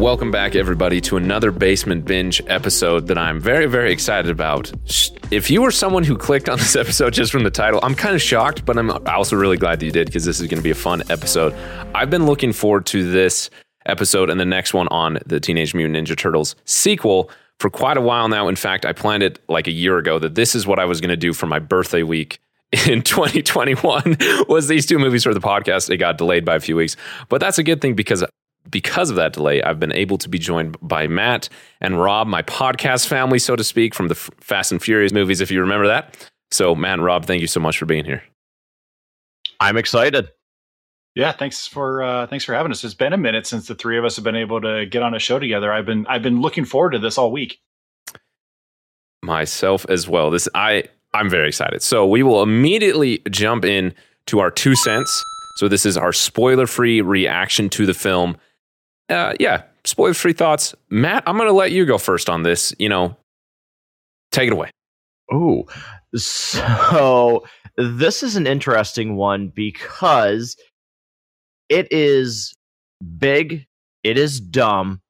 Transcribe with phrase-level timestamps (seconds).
[0.00, 4.72] Welcome back, everybody, to another Basement Binge episode that I'm very, very excited about.
[5.30, 8.14] If you were someone who clicked on this episode just from the title, I'm kind
[8.14, 10.64] of shocked, but I'm also really glad that you did because this is going to
[10.64, 11.52] be a fun episode.
[11.94, 13.50] I've been looking forward to this
[13.84, 18.00] episode and the next one on the Teenage Mutant Ninja Turtles sequel for quite a
[18.00, 18.48] while now.
[18.48, 21.02] In fact, I planned it like a year ago that this is what I was
[21.02, 22.40] going to do for my birthday week
[22.86, 24.16] in 2021
[24.48, 25.90] was these two movies for the podcast.
[25.90, 26.96] It got delayed by a few weeks,
[27.28, 28.24] but that's a good thing because
[28.68, 31.48] because of that delay, I've been able to be joined by Matt
[31.80, 35.50] and Rob, my podcast family, so to speak, from the Fast and Furious movies, if
[35.50, 36.30] you remember that.
[36.50, 38.22] So, Matt and Rob, thank you so much for being here.
[39.60, 40.30] I'm excited.
[41.14, 42.84] Yeah, thanks for uh, thanks for having us.
[42.84, 45.14] It's been a minute since the three of us have been able to get on
[45.14, 45.72] a show together.
[45.72, 47.60] I've been I've been looking forward to this all week.
[49.22, 50.30] Myself as well.
[50.30, 51.82] This I I'm very excited.
[51.82, 53.92] So we will immediately jump in
[54.26, 55.24] to our two cents.
[55.56, 58.36] So this is our spoiler free reaction to the film
[59.10, 60.74] uh, yeah, spoiler free thoughts.
[60.88, 62.74] Matt, I'm going to let you go first on this.
[62.78, 63.16] You know,
[64.32, 64.70] take it away.
[65.32, 65.66] Oh,
[66.16, 67.44] so
[67.76, 70.56] this is an interesting one because
[71.68, 72.54] it is
[73.18, 73.66] big,
[74.02, 75.00] it is dumb,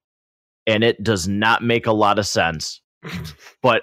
[0.67, 2.81] and it does not make a lot of sense.
[3.63, 3.83] but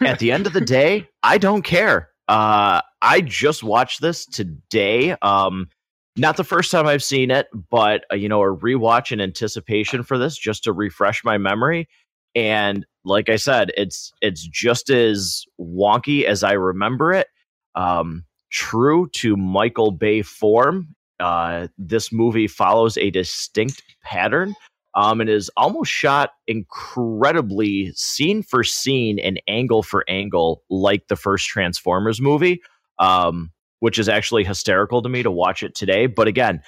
[0.00, 2.10] at the end of the day, I don't care.
[2.28, 5.16] Uh, I just watched this today.
[5.22, 5.68] Um,
[6.16, 10.02] not the first time I've seen it, but uh, you know, a rewatch in anticipation
[10.02, 11.88] for this just to refresh my memory.
[12.34, 17.28] And like I said, it's it's just as wonky as I remember it.
[17.74, 24.54] Um, true to Michael Bay form, uh, this movie follows a distinct pattern.
[24.94, 31.16] Um, and is almost shot incredibly scene for scene and angle for angle, like the
[31.16, 32.62] first Transformers movie.
[32.98, 36.06] Um, which is actually hysterical to me to watch it today.
[36.06, 36.62] But again,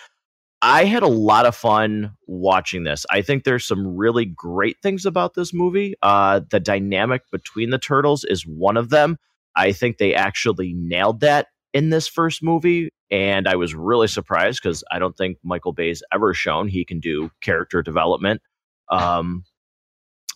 [0.60, 3.06] I had a lot of fun watching this.
[3.10, 5.94] I think there's some really great things about this movie.
[6.02, 9.18] Uh, the dynamic between the turtles is one of them.
[9.54, 12.90] I think they actually nailed that in this first movie.
[13.10, 16.98] And I was really surprised because I don't think Michael Bay's ever shown he can
[17.00, 18.42] do character development.
[18.90, 19.44] Um,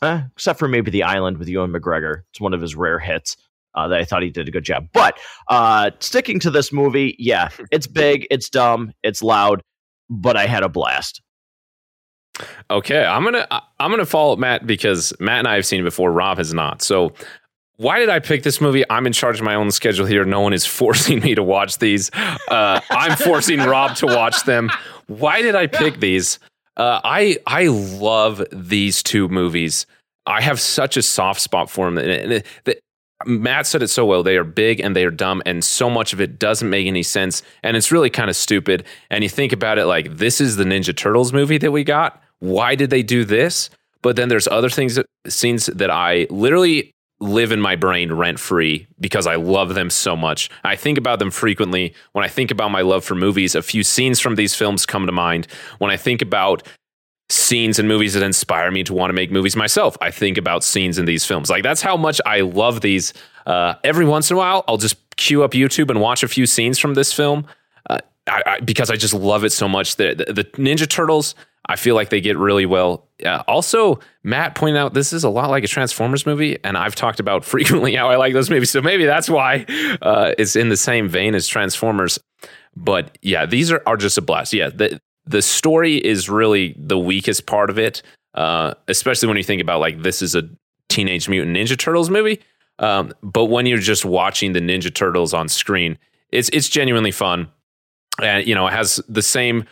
[0.03, 2.22] eh, except for maybe The Island with Ewan McGregor.
[2.31, 3.37] It's one of his rare hits
[3.75, 4.88] uh, that I thought he did a good job.
[4.93, 5.19] But
[5.49, 9.62] uh, sticking to this movie, yeah, it's big, it's dumb, it's loud,
[10.10, 11.22] but I had a blast.
[12.71, 13.47] Okay, I'm gonna
[13.78, 16.11] I'm gonna follow Matt because Matt and I have seen it before.
[16.11, 16.81] Rob has not.
[16.81, 17.12] So
[17.77, 18.84] why did I pick this movie?
[18.88, 20.25] I'm in charge of my own schedule here.
[20.25, 22.11] No one is forcing me to watch these.
[22.49, 24.71] Uh, I'm forcing Rob to watch them.
[25.09, 26.38] Why did I pick these?
[26.77, 29.87] Uh, I I love these two movies.
[30.25, 31.99] I have such a soft spot for them.
[31.99, 32.43] And
[33.27, 34.22] Matt said it so well.
[34.22, 37.03] They are big and they are dumb, and so much of it doesn't make any
[37.03, 37.43] sense.
[37.62, 38.84] And it's really kind of stupid.
[39.10, 42.22] And you think about it like this is the Ninja Turtles movie that we got.
[42.38, 43.71] Why did they do this?
[44.03, 46.91] But then there's other things, scenes that I literally
[47.21, 50.50] live in my brain rent free because I love them so much.
[50.65, 51.94] I think about them frequently.
[52.12, 55.06] When I think about my love for movies, a few scenes from these films come
[55.06, 55.47] to mind.
[55.78, 56.65] When I think about
[57.32, 59.97] scenes in movies that inspire me to want to make movies myself.
[60.00, 61.48] I think about scenes in these films.
[61.50, 63.15] Like that's how much I love these.
[63.47, 66.47] Uh, every once in a while, I'll just queue up YouTube and watch a few
[66.47, 67.47] scenes from this film
[67.88, 67.98] uh,
[68.28, 69.97] I, I, because I just love it so much.
[69.97, 71.34] The, the, the, Ninja Turtles,
[71.66, 73.09] I feel like they get really well.
[73.25, 76.94] Uh, also, Matt pointed out this is a lot like a Transformers movie, and I've
[76.94, 78.70] talked about frequently how I like those movies.
[78.70, 79.66] So maybe that's why
[80.03, 82.19] uh, it's in the same vein as Transformers.
[82.76, 84.53] But yeah, these are, are just a blast.
[84.53, 88.03] Yeah, the, the story is really the weakest part of it,
[88.34, 90.49] uh, especially when you think about like this is a
[90.88, 92.41] Teenage Mutant Ninja Turtles movie.
[92.78, 95.99] Um, but when you're just watching the Ninja Turtles on screen,
[96.31, 97.49] it's it's genuinely fun,
[98.21, 99.65] and you know it has the same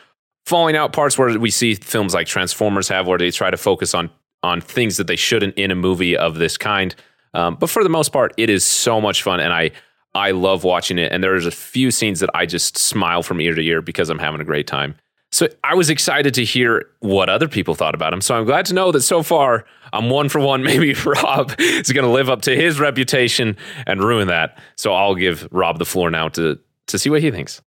[0.46, 3.94] falling out parts where we see films like Transformers have, where they try to focus
[3.94, 4.10] on
[4.42, 6.94] on things that they shouldn't in a movie of this kind.
[7.34, 9.72] Um, but for the most part, it is so much fun, and I
[10.14, 11.12] I love watching it.
[11.12, 14.18] And there's a few scenes that I just smile from ear to ear because I'm
[14.18, 14.94] having a great time.
[15.32, 18.20] So I was excited to hear what other people thought about him.
[18.20, 20.62] So I'm glad to know that so far I'm one for one.
[20.64, 23.56] Maybe Rob is going to live up to his reputation
[23.86, 24.58] and ruin that.
[24.76, 27.62] So I'll give Rob the floor now to to see what he thinks.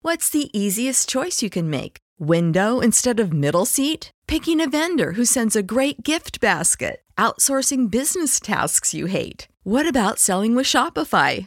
[0.00, 1.98] What's the easiest choice you can make?
[2.18, 4.10] Window instead of middle seat?
[4.26, 7.02] Picking a vendor who sends a great gift basket?
[7.18, 9.46] Outsourcing business tasks you hate?
[9.62, 11.46] What about selling with Shopify?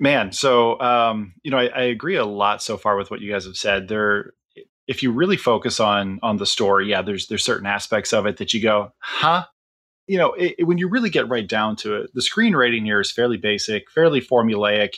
[0.00, 3.30] Man, so um, you know, I, I agree a lot so far with what you
[3.30, 3.88] guys have said.
[3.88, 4.32] There,
[4.88, 8.38] if you really focus on on the story, yeah, there's there's certain aspects of it
[8.38, 9.44] that you go, huh?
[10.06, 13.00] You know, it, it, when you really get right down to it, the screenwriting here
[13.00, 14.94] is fairly basic, fairly formulaic.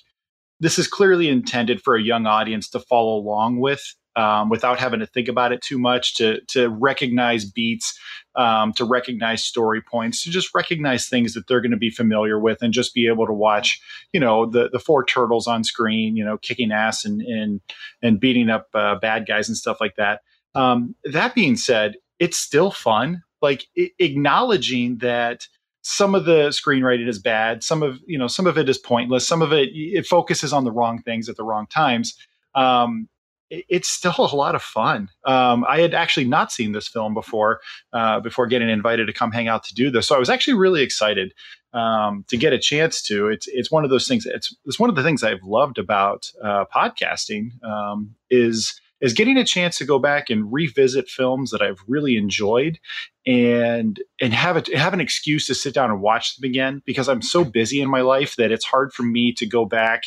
[0.59, 3.83] This is clearly intended for a young audience to follow along with
[4.17, 7.99] um, without having to think about it too much, to to recognize beats,
[8.35, 12.41] um, to recognize story points, to just recognize things that they're going to be familiar
[12.41, 13.81] with, and just be able to watch,
[14.13, 17.61] you know, the the four turtles on screen, you know, kicking ass and and
[18.03, 20.23] and beating up uh, bad guys and stuff like that.
[20.55, 23.23] Um, that being said, it's still fun.
[23.43, 25.47] Like I- acknowledging that
[25.83, 29.27] some of the screenwriting is bad some of you know some of it is pointless
[29.27, 32.19] some of it it focuses on the wrong things at the wrong times
[32.57, 33.09] um,
[33.51, 35.09] it's still a lot of fun.
[35.25, 37.61] Um, I had actually not seen this film before,
[37.93, 40.07] uh, before getting invited to come hang out to do this.
[40.09, 41.33] So I was actually really excited
[41.73, 43.29] um, to get a chance to.
[43.29, 44.27] It's it's one of those things.
[44.27, 49.37] It's it's one of the things I've loved about uh, podcasting um, is is getting
[49.37, 52.79] a chance to go back and revisit films that I've really enjoyed
[53.27, 57.09] and and have it have an excuse to sit down and watch them again because
[57.09, 60.05] I'm so busy in my life that it's hard for me to go back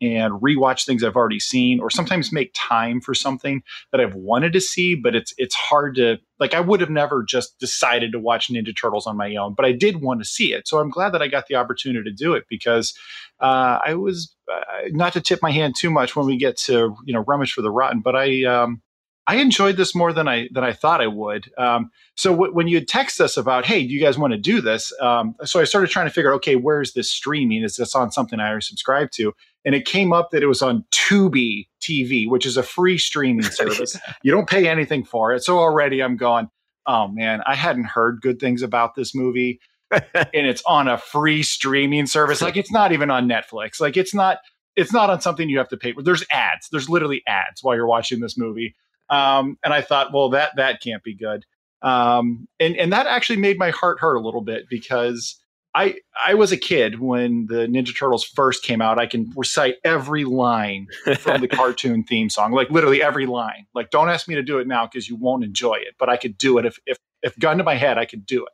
[0.00, 3.62] and rewatch things I've already seen, or sometimes make time for something
[3.92, 6.54] that I've wanted to see, but it's it's hard to like.
[6.54, 9.72] I would have never just decided to watch Ninja Turtles on my own, but I
[9.72, 12.34] did want to see it, so I'm glad that I got the opportunity to do
[12.34, 12.94] it because
[13.40, 16.96] uh, I was uh, not to tip my hand too much when we get to
[17.04, 18.82] you know rummage for the rotten, but I um,
[19.28, 21.52] I enjoyed this more than I than I thought I would.
[21.58, 24.62] Um, so w- when you text us about, hey, do you guys want to do
[24.62, 24.90] this?
[25.02, 27.62] Um, so I started trying to figure, okay, where's this streaming?
[27.62, 29.34] Is this on something I already subscribe to?
[29.68, 33.42] And it came up that it was on Tubi TV, which is a free streaming
[33.50, 33.98] service.
[34.22, 35.44] you don't pay anything for it.
[35.44, 36.48] So already I'm going,
[36.86, 39.60] oh man, I hadn't heard good things about this movie.
[39.92, 40.00] and
[40.32, 42.40] it's on a free streaming service.
[42.40, 43.78] Like it's not even on Netflix.
[43.78, 44.38] Like it's not
[44.74, 46.02] it's not on something you have to pay for.
[46.02, 46.68] There's ads.
[46.72, 48.74] There's literally ads while you're watching this movie.
[49.10, 51.44] Um, and I thought, well, that that can't be good.
[51.82, 55.36] Um, and and that actually made my heart hurt a little bit because
[55.78, 55.94] I
[56.26, 58.98] I was a kid when the Ninja Turtles first came out.
[58.98, 60.88] I can recite every line
[61.20, 63.66] from the cartoon theme song, like literally every line.
[63.76, 66.16] Like, don't ask me to do it now because you won't enjoy it, but I
[66.16, 68.52] could do it if if if gun to my head, I could do it.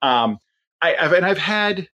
[0.00, 0.38] Um,
[0.80, 1.88] I, I've, and I've had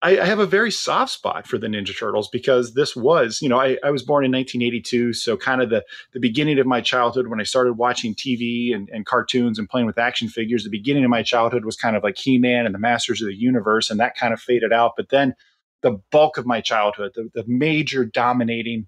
[0.00, 3.48] I, I, have a very soft spot for the Ninja Turtles because this was, you
[3.48, 6.80] know, I, I, was born in 1982, so kind of the the beginning of my
[6.80, 10.62] childhood when I started watching TV and, and cartoons and playing with action figures.
[10.62, 13.28] The beginning of my childhood was kind of like He Man and the Masters of
[13.28, 14.92] the Universe, and that kind of faded out.
[14.96, 15.34] But then
[15.82, 18.86] the bulk of my childhood, the, the major dominating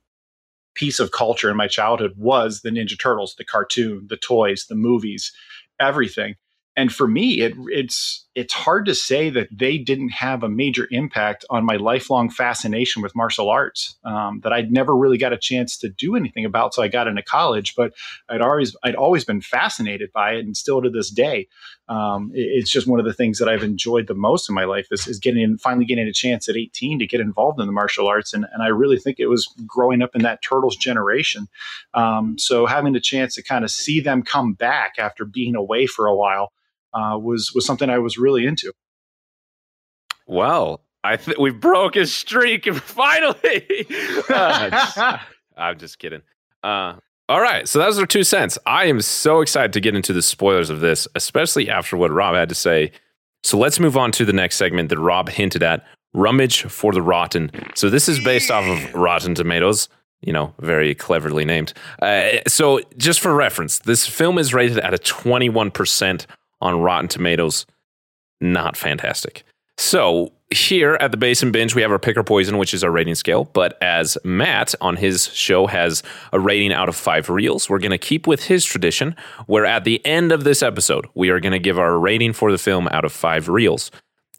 [0.74, 4.76] piece of culture in my childhood was the Ninja Turtles, the cartoon, the toys, the
[4.76, 5.32] movies,
[5.80, 6.36] everything
[6.76, 10.86] and for me it, it's it's hard to say that they didn't have a major
[10.90, 15.38] impact on my lifelong fascination with martial arts um, that I'd never really got a
[15.38, 17.92] chance to do anything about so I got into college but
[18.28, 21.48] I'd always I'd always been fascinated by it and still to this day
[21.90, 24.64] um, it, it's just one of the things that I've enjoyed the most in my
[24.64, 27.66] life is, is getting in, finally getting a chance at 18 to get involved in
[27.66, 30.76] the martial arts and, and I really think it was growing up in that turtles
[30.76, 31.48] generation
[31.92, 35.86] um, so having the chance to kind of see them come back after being away
[35.86, 36.52] for a while
[36.92, 38.72] uh, was was something I was really into.
[40.26, 43.86] Well, I think we broke his streak and finally.
[44.28, 45.18] uh,
[45.56, 46.22] I'm just kidding.
[46.62, 46.96] Uh,
[47.30, 48.58] all right, so was our two cents.
[48.66, 52.34] I am so excited to get into the spoilers of this, especially after what Rob
[52.34, 52.90] had to say.
[53.44, 57.00] So let's move on to the next segment that Rob hinted at Rummage for the
[57.00, 57.52] Rotten.
[57.76, 59.88] So this is based off of Rotten Tomatoes,
[60.22, 61.72] you know, very cleverly named.
[62.02, 66.26] Uh, so just for reference, this film is rated at a 21%
[66.60, 67.64] on Rotten Tomatoes.
[68.40, 69.44] Not fantastic.
[69.78, 72.90] So here at the Basement Binge, we have our pick your poison, which is our
[72.90, 73.44] rating scale.
[73.44, 76.02] But as Matt on his show has
[76.32, 79.14] a rating out of five reels, we're going to keep with his tradition,
[79.46, 82.50] where at the end of this episode, we are going to give our rating for
[82.50, 83.90] the film out of five reels.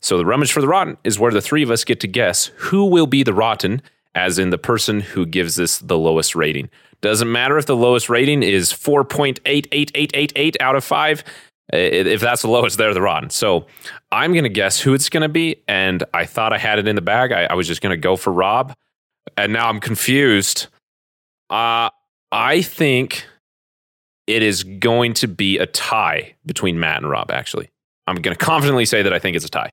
[0.02, 2.48] So the rummage for the rotten is where the three of us get to guess
[2.58, 3.82] who will be the rotten,
[4.14, 6.70] as in the person who gives this the lowest rating.
[7.00, 11.24] Doesn't matter if the lowest rating is 4.88888 out of five.
[11.72, 13.30] If that's the lowest, they're the rotten.
[13.30, 13.66] So
[14.12, 15.62] I'm going to guess who it's going to be.
[15.68, 17.32] And I thought I had it in the bag.
[17.32, 18.76] I, I was just going to go for Rob.
[19.38, 20.68] And now I'm confused.
[21.50, 21.90] Uh,
[22.32, 23.26] I think
[24.28, 27.70] it is going to be a tie between Matt and Rob, actually.
[28.08, 29.70] I'm going to confidently say that I think it's a tie.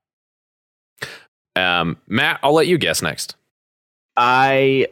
[1.56, 3.34] Um, Matt, I'll let you guess next.
[4.16, 4.86] I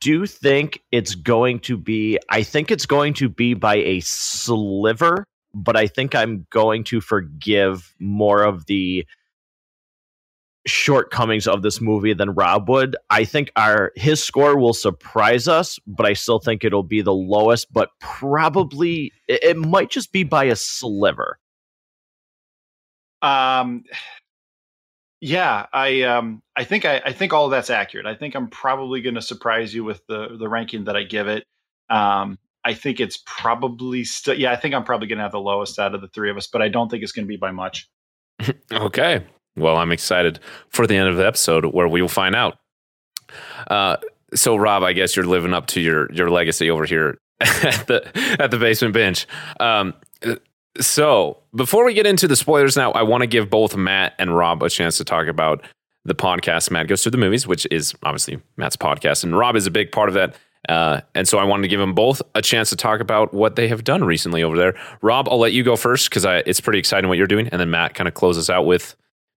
[0.00, 5.24] do think it's going to be, I think it's going to be by a sliver
[5.54, 9.06] but I think I'm going to forgive more of the
[10.66, 12.96] shortcomings of this movie than Rob would.
[13.10, 17.12] I think our his score will surprise us, but I still think it'll be the
[17.12, 21.38] lowest, but probably it, it might just be by a sliver.
[23.22, 23.84] Um
[25.20, 28.06] yeah, I um I think I, I think all that's accurate.
[28.06, 31.28] I think I'm probably going to surprise you with the the ranking that I give
[31.28, 31.44] it.
[31.90, 35.40] Um I think it's probably still, yeah, I think I'm probably going to have the
[35.40, 37.36] lowest out of the three of us, but I don't think it's going to be
[37.36, 37.88] by much.
[38.72, 39.24] okay.
[39.56, 42.58] Well, I'm excited for the end of the episode where we will find out.
[43.68, 43.96] Uh,
[44.34, 48.36] so, Rob, I guess you're living up to your your legacy over here at the
[48.40, 49.26] at the basement Binge.
[49.60, 49.94] Um,
[50.80, 54.34] so, before we get into the spoilers, now I want to give both Matt and
[54.34, 55.62] Rob a chance to talk about
[56.04, 56.70] the podcast.
[56.70, 59.92] Matt goes to the movies, which is obviously Matt's podcast, and Rob is a big
[59.92, 60.34] part of that.
[60.68, 63.56] Uh, and so I wanted to give them both a chance to talk about what
[63.56, 64.74] they have done recently over there.
[65.00, 67.48] Rob, I'll let you go first because it's pretty exciting what you're doing.
[67.48, 68.94] And then Matt kind of closes out with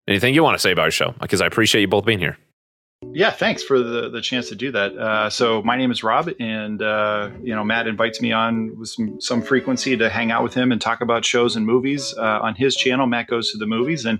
[0.07, 2.37] anything you want to say about your show because I appreciate you both being here.
[3.13, 4.97] Yeah, thanks for the, the chance to do that.
[4.97, 8.89] Uh, so my name is Rob, and uh, you know Matt invites me on with
[8.89, 12.39] some, some frequency to hang out with him and talk about shows and movies uh,
[12.41, 13.05] on his channel.
[13.05, 14.19] Matt goes to the movies, and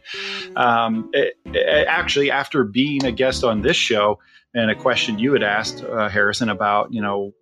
[0.56, 4.20] um, it, it, actually, after being a guest on this show,
[4.56, 7.34] and a question you had asked uh, Harrison about, you know,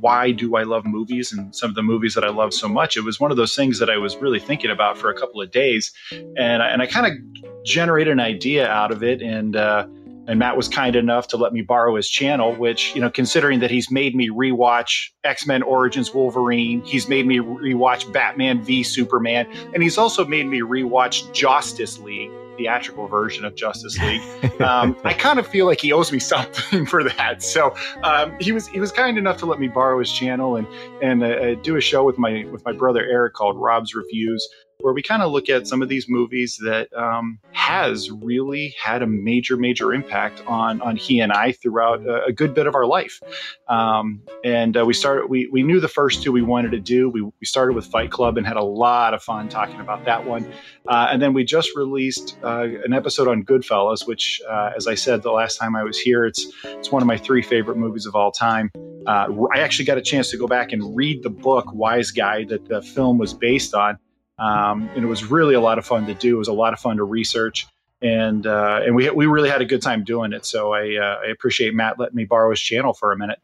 [0.00, 2.96] why do I love movies and some of the movies that I love so much?
[2.96, 5.40] It was one of those things that I was really thinking about for a couple
[5.40, 9.54] of days, and I, and I kind of generated an idea out of it, and
[9.54, 9.86] uh,
[10.26, 13.60] and Matt was kind enough to let me borrow his channel, which you know, considering
[13.60, 18.82] that he's made me rewatch X Men Origins Wolverine, he's made me rewatch Batman v
[18.82, 24.22] Superman, and he's also made me rewatch Justice League theatrical version of Justice League.
[24.58, 27.44] Um, I kind of feel like he owes me something for that.
[27.44, 30.66] So um, he was he was kind enough to let me borrow his channel and
[31.00, 34.46] and uh, do a show with my with my brother Eric called Rob's Reviews,
[34.80, 39.02] where we kind of look at some of these movies that um, has really had
[39.02, 42.76] a major, major impact on on he and I throughout a, a good bit of
[42.76, 43.20] our life.
[43.66, 47.10] Um, and uh, we started, we we knew the first two we wanted to do.
[47.10, 50.24] We we started with Fight Club and had a lot of fun talking about that
[50.24, 50.50] one.
[50.86, 54.94] Uh, and then we just released uh, an episode on Goodfellas, which, uh, as I
[54.94, 58.06] said the last time I was here, it's it's one of my three favorite movies
[58.06, 58.70] of all time.
[59.06, 62.68] Uh, I actually got a chance to go back and read the book Wiseguy that
[62.68, 63.98] the film was based on.
[64.38, 66.36] Um, and it was really a lot of fun to do.
[66.36, 67.66] It was a lot of fun to research,
[68.00, 70.44] and uh, and we we really had a good time doing it.
[70.44, 73.40] So I uh, I appreciate Matt letting me borrow his channel for a minute.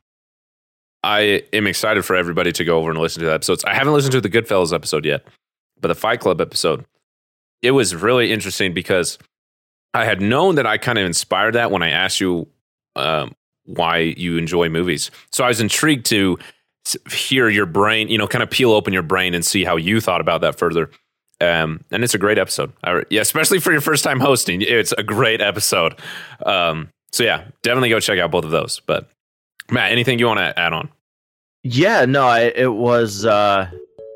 [1.02, 3.64] I am excited for everybody to go over and listen to the episodes.
[3.64, 5.26] I haven't listened to the Goodfellas episode yet,
[5.78, 6.86] but the Fight Club episode,
[7.60, 9.18] it was really interesting because
[9.92, 12.48] I had known that I kind of inspired that when I asked you
[12.96, 13.34] um,
[13.64, 15.10] why you enjoy movies.
[15.30, 16.38] So I was intrigued to
[17.10, 20.00] hear your brain, you know, kind of peel open your brain and see how you
[20.00, 20.90] thought about that further.
[21.40, 22.72] Um, and it's a great episode.
[22.84, 24.62] I, yeah, especially for your first time hosting.
[24.62, 25.98] It's a great episode.
[26.44, 28.80] Um, so yeah, definitely go check out both of those.
[28.86, 29.10] But
[29.70, 30.90] Matt, anything you want to add on?
[31.62, 33.70] Yeah, no, I, it was uh,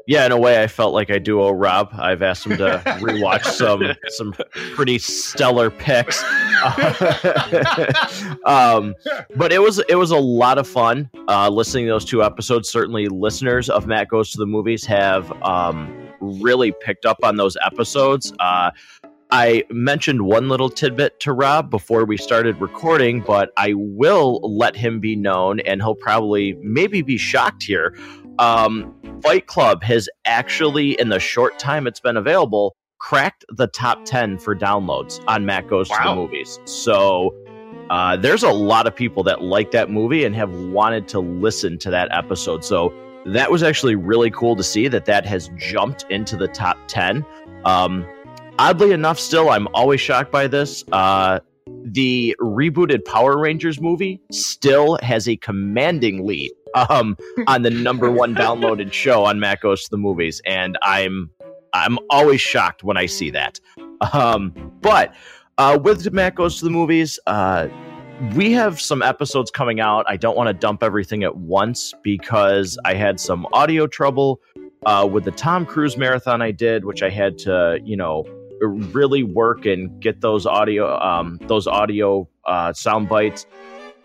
[0.08, 1.90] yeah, in a way, I felt like I do owe Rob.
[1.92, 4.32] I've asked him to rewatch some some
[4.74, 6.24] pretty stellar picks,
[8.46, 8.94] um,
[9.36, 12.70] but it was it was a lot of fun uh, listening to those two episodes.
[12.70, 17.58] Certainly, listeners of Matt Goes to the Movies have um, really picked up on those
[17.62, 18.32] episodes.
[18.40, 18.70] Uh,
[19.30, 24.74] I mentioned one little tidbit to Rob before we started recording, but I will let
[24.74, 27.94] him be known, and he'll probably maybe be shocked here.
[28.38, 34.04] Um, Fight Club has actually, in the short time it's been available, cracked the top
[34.04, 35.98] 10 for downloads on Matt Goes wow.
[35.98, 36.58] to the Movies.
[36.64, 37.34] So
[37.90, 41.78] uh, there's a lot of people that like that movie and have wanted to listen
[41.78, 42.64] to that episode.
[42.64, 42.92] So
[43.26, 47.24] that was actually really cool to see that that has jumped into the top 10.
[47.64, 48.06] Um,
[48.58, 50.84] oddly enough, still, I'm always shocked by this.
[50.92, 51.40] Uh,
[51.84, 58.34] the rebooted Power Rangers movie still has a commanding lead um, on the number one
[58.36, 61.30] downloaded show on Matt Goes to the Movies, and I'm
[61.72, 63.60] I'm always shocked when I see that.
[64.12, 65.14] Um, but
[65.58, 67.68] uh, with Matt Goes to the Movies, uh,
[68.34, 70.04] we have some episodes coming out.
[70.08, 74.40] I don't want to dump everything at once because I had some audio trouble
[74.86, 78.24] uh, with the Tom Cruise marathon I did, which I had to, you know,
[78.60, 83.46] really work and get those audio, um, those audio uh, sound bites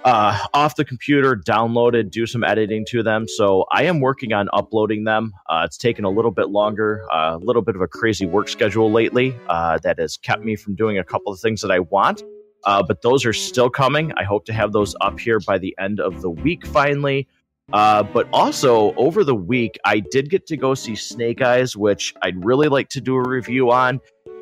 [0.03, 3.27] uh, off the computer, downloaded, do some editing to them.
[3.27, 5.33] So I am working on uploading them.
[5.49, 8.49] Uh, it's taken a little bit longer, uh, a little bit of a crazy work
[8.49, 11.79] schedule lately uh, that has kept me from doing a couple of things that I
[11.79, 12.23] want.
[12.65, 14.13] Uh, but those are still coming.
[14.17, 17.27] I hope to have those up here by the end of the week finally.
[17.71, 22.13] Uh, but also over the week, I did get to go see Snake Eyes, which
[22.21, 24.01] I'd really like to do a review on.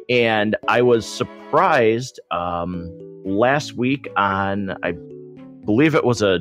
[0.09, 2.91] And I was surprised um,
[3.23, 4.93] last week on, I
[5.71, 6.39] believe it was a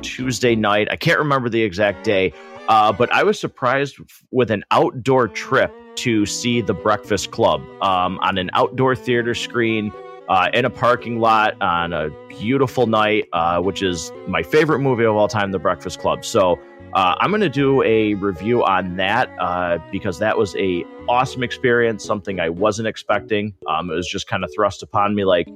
[0.00, 0.86] Tuesday night.
[0.92, 2.32] I can't remember the exact day,
[2.68, 3.96] uh, but I was surprised
[4.30, 9.92] with an outdoor trip to see The Breakfast Club um, on an outdoor theater screen
[10.28, 15.04] uh, in a parking lot on a beautiful night, uh, which is my favorite movie
[15.04, 16.24] of all time, The Breakfast Club.
[16.24, 16.56] So
[16.92, 21.42] uh, I'm going to do a review on that uh, because that was a awesome
[21.42, 23.52] experience, something I wasn't expecting.
[23.66, 25.48] Um, it was just kind of thrust upon me like,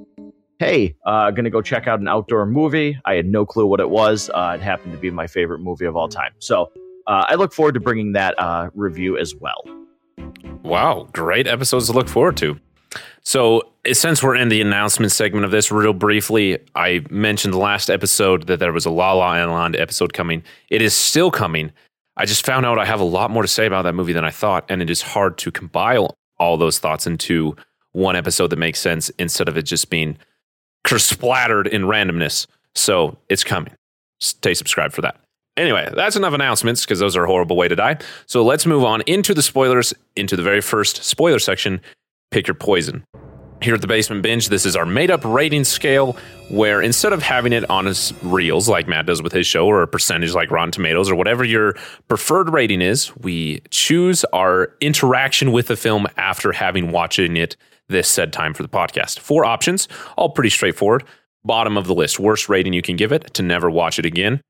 [0.59, 2.99] hey, uh, going to go check out an outdoor movie.
[3.05, 4.29] I had no clue what it was.
[4.33, 6.31] Uh, it happened to be my favorite movie of all time.
[6.39, 6.71] So
[7.07, 8.35] I look forward to bringing that
[8.73, 9.63] review as well.
[10.63, 12.59] Wow, great episodes to look forward to.
[13.21, 18.47] So, since we're in the announcement segment of this, real briefly, I mentioned last episode
[18.47, 20.43] that there was a La La Land episode coming.
[20.69, 21.71] It is still coming.
[22.17, 24.23] I just found out I have a lot more to say about that movie than
[24.23, 27.55] I thought, and it is hard to compile all those thoughts into
[27.91, 30.17] one episode that makes sense instead of it just being
[30.99, 32.47] splattered in randomness.
[32.75, 33.73] So, it's coming.
[34.19, 35.19] Stay subscribed for that.
[35.57, 37.97] Anyway, that's enough announcements because those are a horrible way to die.
[38.25, 41.79] So let's move on into the spoilers, into the very first spoiler section,
[42.29, 43.05] pick your poison.
[43.61, 46.17] Here at the Basement Binge, this is our made up rating scale
[46.49, 49.81] where instead of having it on his reels like Matt does with his show or
[49.81, 51.75] a percentage like Rotten Tomatoes or whatever your
[52.09, 57.55] preferred rating is, we choose our interaction with the film after having watching it
[57.89, 59.19] this said time for the podcast.
[59.19, 61.03] Four options, all pretty straightforward.
[61.43, 64.41] Bottom of the list, worst rating you can give it to never watch it again.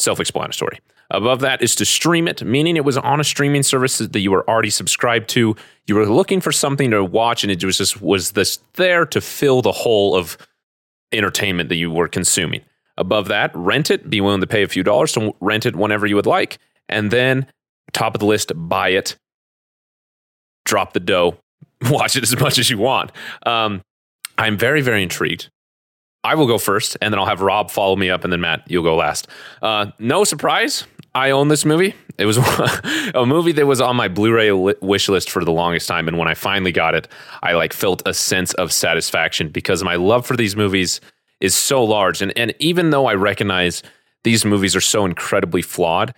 [0.00, 0.80] Self explanatory.
[1.10, 4.30] Above that is to stream it, meaning it was on a streaming service that you
[4.30, 5.54] were already subscribed to.
[5.86, 9.20] You were looking for something to watch, and it was just was this there to
[9.20, 10.36] fill the hole of
[11.12, 12.62] entertainment that you were consuming.
[12.96, 14.08] Above that, rent it.
[14.08, 16.58] Be willing to pay a few dollars to rent it whenever you would like,
[16.88, 17.46] and then
[17.92, 19.16] top of the list, buy it.
[20.64, 21.38] Drop the dough.
[21.90, 23.12] Watch it as much as you want.
[23.44, 23.82] Um,
[24.38, 25.50] I'm very, very intrigued
[26.24, 28.62] I will go first, and then I'll have Rob follow me up, and then Matt,
[28.66, 29.28] you'll go last.
[29.60, 31.94] Uh, no surprise, I own this movie.
[32.16, 32.38] It was
[33.14, 36.26] a movie that was on my Blu-ray wish list for the longest time, and when
[36.26, 37.08] I finally got it,
[37.42, 41.02] I like felt a sense of satisfaction because my love for these movies
[41.40, 42.22] is so large.
[42.22, 43.82] And and even though I recognize
[44.22, 46.14] these movies are so incredibly flawed,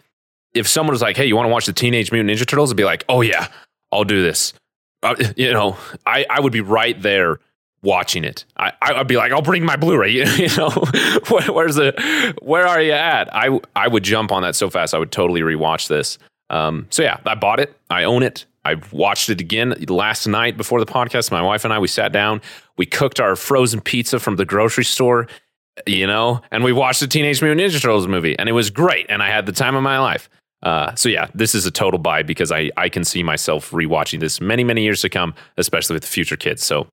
[0.54, 2.76] if someone was like, "Hey, you want to watch the Teenage Mutant Ninja Turtles?" I'd
[2.76, 3.48] be like, "Oh yeah,
[3.90, 4.52] I'll do this."
[5.12, 7.40] Uh, you know, I I would be right there
[7.82, 8.44] watching it.
[8.56, 10.10] I, I'd be like, I'll bring my Blu-ray.
[10.12, 10.70] you know,
[11.48, 13.32] where's the, where are you at?
[13.34, 14.92] I, I would jump on that so fast.
[14.92, 16.18] I would totally rewatch this.
[16.50, 17.78] Um, so yeah, I bought it.
[17.88, 18.44] I own it.
[18.64, 21.30] I watched it again last night before the podcast.
[21.30, 22.40] My wife and I, we sat down,
[22.76, 25.28] we cooked our frozen pizza from the grocery store,
[25.86, 29.06] you know, and we watched the Teenage Mutant Ninja Turtles movie, and it was great.
[29.08, 30.28] And I had the time of my life.
[30.62, 34.20] Uh, so yeah, this is a total buy because I I can see myself rewatching
[34.20, 36.64] this many many years to come, especially with the future kids.
[36.64, 36.88] So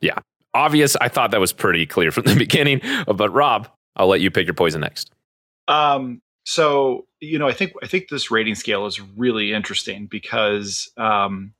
[0.00, 0.18] yeah,
[0.52, 0.96] obvious.
[1.00, 2.80] I thought that was pretty clear from the beginning.
[3.06, 5.10] But Rob, I'll let you pick your poison next.
[5.68, 10.90] Um, so you know, I think I think this rating scale is really interesting because
[10.96, 11.54] um,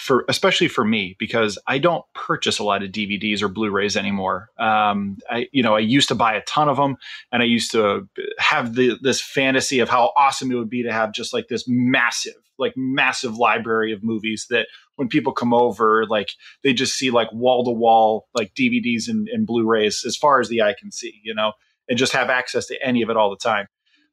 [0.00, 4.48] for especially for me because I don't purchase a lot of DVDs or Blu-rays anymore.
[4.58, 6.96] Um, I you know I used to buy a ton of them,
[7.30, 8.08] and I used to
[8.38, 11.64] have the this fantasy of how awesome it would be to have just like this
[11.68, 16.32] massive like massive library of movies that when people come over like
[16.62, 20.48] they just see like wall to wall like DVDs and, and Blu-rays as far as
[20.48, 21.52] the eye can see, you know,
[21.88, 23.66] and just have access to any of it all the time.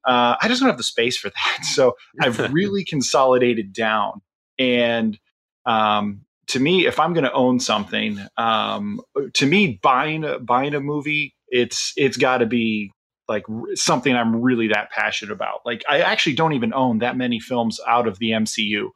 [0.05, 1.59] Uh, I just don't have the space for that.
[1.63, 4.21] So I've really consolidated down
[4.57, 5.19] and
[5.67, 9.01] um, to me, if I'm going to own something, um,
[9.33, 12.91] to me, buying buying a movie, it's it's got to be
[13.27, 15.59] like something I'm really that passionate about.
[15.65, 18.89] Like I actually don't even own that many films out of the MCU.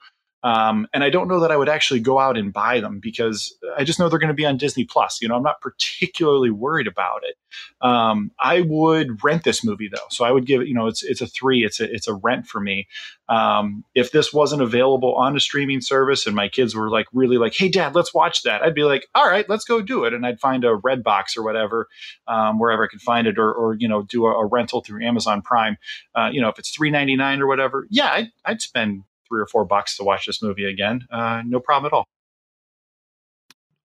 [0.44, 3.56] Um, and I don't know that I would actually go out and buy them because
[3.78, 5.22] I just know they're going to be on Disney Plus.
[5.22, 7.36] You know, I'm not particularly worried about it.
[7.82, 10.68] Um, I would rent this movie though, so I would give it.
[10.68, 11.64] You know, it's it's a three.
[11.64, 12.88] It's a it's a rent for me.
[13.30, 17.38] Um, if this wasn't available on a streaming service and my kids were like really
[17.38, 20.14] like, "Hey, Dad, let's watch that," I'd be like, "All right, let's go do it,"
[20.14, 21.88] and I'd find a Redbox or whatever
[22.28, 25.06] um, wherever I could find it, or or you know, do a, a rental through
[25.06, 25.78] Amazon Prime.
[26.16, 29.42] Uh, you know, if it's three ninety nine or whatever, yeah, I'd, I'd spend three
[29.42, 31.08] or four bucks to watch this movie again.
[31.12, 32.06] Uh, no problem at all.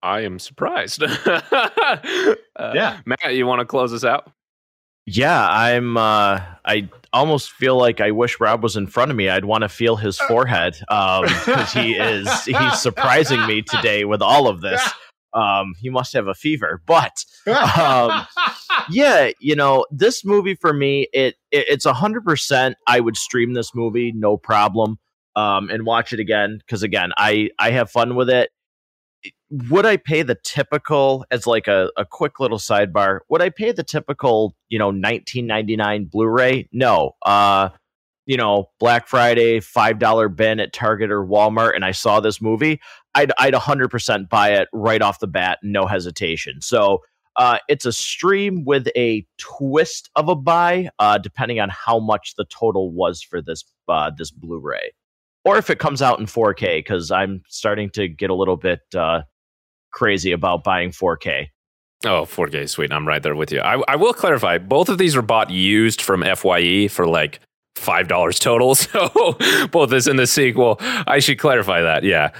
[0.03, 1.03] I am surprised.
[1.25, 1.41] uh,
[2.57, 4.31] yeah, Matt, you want to close us out?
[5.05, 5.97] Yeah, I'm.
[5.97, 9.29] Uh, I almost feel like I wish Rob was in front of me.
[9.29, 12.29] I'd want to feel his forehead because um, he is.
[12.43, 14.81] He's surprising me today with all of this.
[15.33, 17.13] Um, he must have a fever, but
[17.47, 18.25] um,
[18.89, 22.75] yeah, you know, this movie for me, it, it it's a hundred percent.
[22.85, 24.99] I would stream this movie, no problem
[25.37, 28.49] um, and watch it again because again, I I have fun with it.
[29.69, 33.19] Would I pay the typical as like a, a quick little sidebar?
[33.29, 36.67] Would I pay the typical you know 1999 Blu-ray?
[36.73, 37.11] No.
[37.23, 37.69] Uh,
[38.25, 42.41] you know, Black Friday five dollar bin at Target or Walmart, and I saw this
[42.41, 42.81] movie,
[43.13, 46.61] I'd I'd 100 percent buy it right off the bat, no hesitation.
[46.61, 47.03] So.
[47.39, 52.33] Uh, it's a stream with a twist of a buy, uh, depending on how much
[52.35, 54.91] the total was for this uh, this Blu-ray
[55.47, 58.81] or if it comes out in 4K, because I'm starting to get a little bit
[58.95, 59.21] uh,
[59.91, 61.47] crazy about buying 4K.
[62.05, 62.91] Oh, 4K, sweet.
[62.91, 63.61] I'm right there with you.
[63.61, 67.39] I, I will clarify both of these were bought used from FYE for like
[67.75, 68.75] $5 total.
[68.75, 70.77] So both this and the sequel.
[70.81, 72.03] I should clarify that.
[72.03, 72.31] Yeah.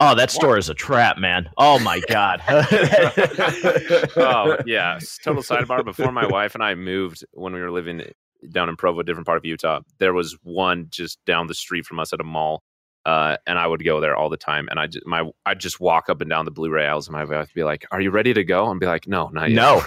[0.00, 1.48] Oh, that store is a trap, man.
[1.56, 2.42] Oh my god.
[2.48, 4.98] oh yeah.
[5.22, 5.84] Total sidebar.
[5.84, 8.02] Before my wife and I moved when we were living
[8.50, 12.00] down in Provo, different part of Utah, there was one just down the street from
[12.00, 12.62] us at a mall.
[13.04, 15.78] Uh, and I would go there all the time, and I just my I'd just
[15.78, 18.10] walk up and down the Blu-ray aisles, and my wife would be like, "Are you
[18.10, 19.80] ready to go?" And be like, "No, not yet." No.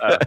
[0.00, 0.18] uh,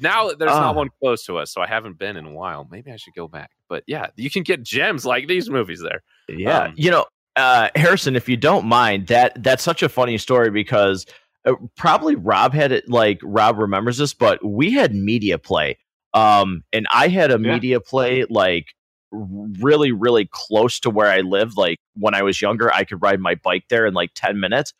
[0.00, 0.60] now there's uh.
[0.60, 2.68] not one close to us, so I haven't been in a while.
[2.70, 3.50] Maybe I should go back.
[3.68, 6.04] But yeah, you can get gems like these movies there.
[6.28, 10.16] Yeah, um, you know, uh, Harrison, if you don't mind, that that's such a funny
[10.16, 11.06] story because
[11.46, 15.78] uh, probably Rob had it like Rob remembers this, but we had media play
[16.16, 17.52] um, and I had a yeah.
[17.52, 18.68] media play like
[19.12, 21.58] really, really close to where I lived.
[21.58, 24.72] Like when I was younger, I could ride my bike there in like 10 minutes.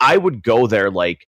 [0.00, 1.28] I would go there like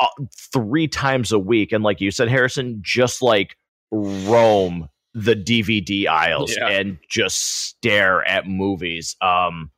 [0.00, 0.06] uh,
[0.52, 1.72] three times a week.
[1.72, 3.54] And like you said, Harrison, just like
[3.90, 6.68] roam the DVD aisles yeah.
[6.68, 9.14] and just stare at movies.
[9.20, 9.70] Um,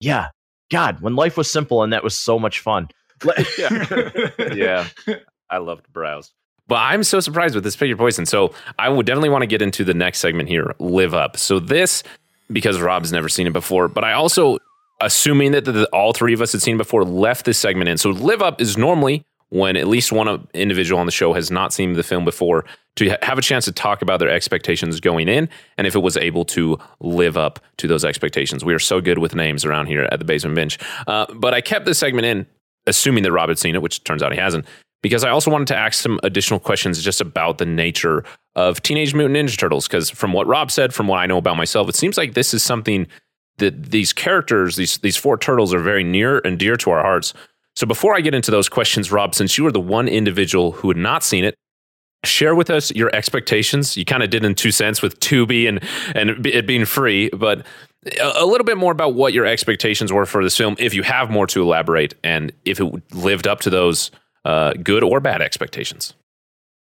[0.00, 0.30] yeah,
[0.72, 2.88] God, when life was simple and that was so much fun.
[3.58, 4.54] yeah.
[4.54, 4.86] yeah,
[5.50, 6.32] I loved to browse.
[6.68, 8.26] But I'm so surprised with this Pick Your Poison.
[8.26, 11.38] So I would definitely want to get into the next segment here, Live Up.
[11.38, 12.02] So this,
[12.52, 14.58] because Rob's never seen it before, but I also,
[15.00, 17.96] assuming that the, all three of us had seen it before, left this segment in.
[17.96, 21.72] So Live Up is normally when at least one individual on the show has not
[21.72, 25.48] seen the film before to have a chance to talk about their expectations going in
[25.78, 28.64] and if it was able to live up to those expectations.
[28.64, 30.78] We are so good with names around here at the Basement Binge.
[31.06, 32.46] Uh, but I kept this segment in,
[32.88, 34.66] assuming that Rob had seen it, which turns out he hasn't,
[35.02, 38.24] because I also wanted to ask some additional questions just about the nature
[38.56, 39.86] of Teenage Mutant Ninja Turtles.
[39.86, 42.52] Because from what Rob said, from what I know about myself, it seems like this
[42.52, 43.06] is something
[43.58, 47.34] that these characters, these these four turtles, are very near and dear to our hearts.
[47.76, 50.88] So before I get into those questions, Rob, since you were the one individual who
[50.88, 51.54] had not seen it,
[52.24, 53.96] share with us your expectations.
[53.96, 55.80] You kind of did in two cents with Tubi and
[56.14, 57.64] and it being free, but
[58.20, 61.30] a little bit more about what your expectations were for this film, if you have
[61.30, 64.10] more to elaborate, and if it lived up to those
[64.44, 66.14] uh, good or bad expectations?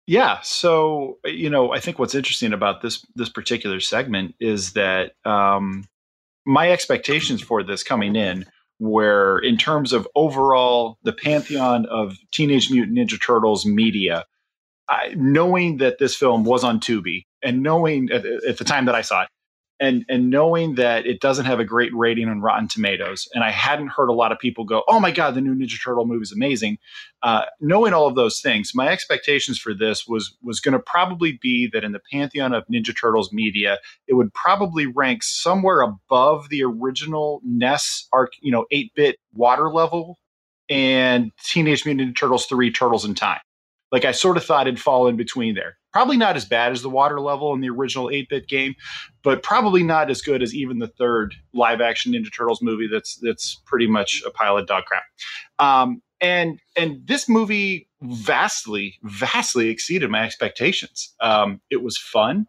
[0.07, 5.13] Yeah, so you know, I think what's interesting about this this particular segment is that
[5.25, 5.85] um,
[6.45, 8.47] my expectations for this coming in
[8.81, 14.25] were in terms of overall the pantheon of Teenage Mutant Ninja Turtles media.
[14.89, 18.97] I, knowing that this film was on Tubi and knowing at, at the time that
[18.97, 19.29] I saw it,
[19.83, 23.51] and and knowing that it doesn't have a great rating on Rotten Tomatoes, and I
[23.51, 26.23] hadn't heard a lot of people go, "Oh my god, the new Ninja Turtle movie
[26.23, 26.79] is amazing."
[27.23, 31.39] Uh, knowing all of those things, my expectations for this was was going to probably
[31.43, 36.49] be that in the pantheon of Ninja Turtles media, it would probably rank somewhere above
[36.49, 40.19] the original NES arc, you know, eight bit water level
[40.69, 43.41] and Teenage Mutant Ninja Turtles three Turtles in Time.
[43.91, 45.77] Like I sort of thought it'd fall in between there.
[45.93, 48.75] Probably not as bad as the water level in the original 8 bit game,
[49.23, 53.17] but probably not as good as even the third live action Ninja Turtles movie that's
[53.23, 55.03] that's pretty much a pile of dog crap.
[55.59, 61.13] Um, and and this movie vastly, vastly exceeded my expectations.
[61.21, 62.47] Um, it was fun.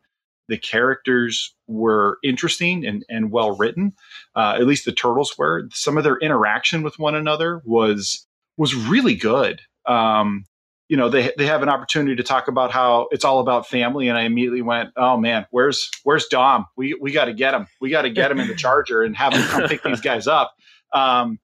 [0.47, 3.93] the characters were interesting and, and well written.
[4.36, 5.67] Uh, at least the turtles were.
[5.71, 8.27] Some of their interaction with one another was
[8.58, 9.62] was really good.
[9.88, 10.45] Um,
[10.89, 14.09] you know, they they have an opportunity to talk about how it's all about family,
[14.09, 16.65] and I immediately went, "Oh man, where's where's Dom?
[16.75, 17.67] We we got to get him.
[17.79, 20.27] We got to get him in the Charger and have him come pick these guys
[20.27, 20.53] up."
[20.93, 21.39] Um,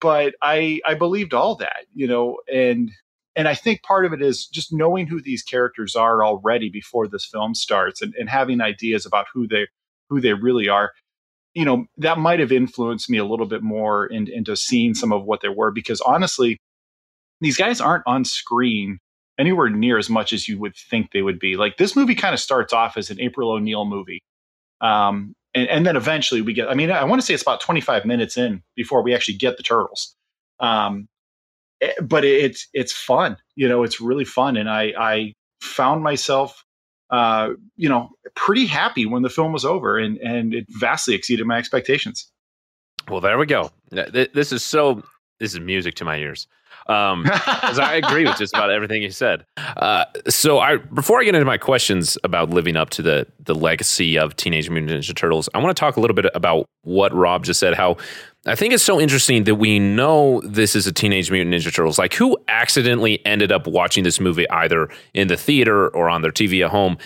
[0.00, 2.90] but I I believed all that, you know, and
[3.36, 7.06] and I think part of it is just knowing who these characters are already before
[7.06, 9.68] this film starts and, and having ideas about who they
[10.08, 10.92] who they really are.
[11.54, 15.12] You know, that might have influenced me a little bit more in, into seeing some
[15.12, 16.58] of what they were because honestly,
[17.40, 18.98] these guys aren't on screen
[19.38, 21.56] anywhere near as much as you would think they would be.
[21.56, 24.20] Like this movie kind of starts off as an April O'Neil movie.
[24.80, 27.60] Um, and, and, then eventually we get, I mean, I want to say it's about
[27.60, 30.14] 25 minutes in before we actually get the turtles.
[30.60, 31.08] Um,
[31.80, 33.36] Eh, but it's it's fun.
[33.56, 36.64] You know, it's really fun, and I I found myself,
[37.10, 41.46] uh, you know, pretty happy when the film was over, and and it vastly exceeded
[41.46, 42.30] my expectations.
[43.08, 43.70] Well, there we go.
[43.90, 45.02] This is so.
[45.40, 46.46] This is music to my ears.
[46.86, 49.44] Um, because I agree with just about everything you said.
[49.56, 53.54] Uh, so I before I get into my questions about living up to the the
[53.54, 57.12] legacy of Teenage Mutant Ninja Turtles, I want to talk a little bit about what
[57.14, 57.74] Rob just said.
[57.74, 57.98] How
[58.46, 61.98] I think it's so interesting that we know this is a Teenage Mutant Ninja Turtles.
[61.98, 66.32] Like, who accidentally ended up watching this movie either in the theater or on their
[66.32, 66.96] TV at home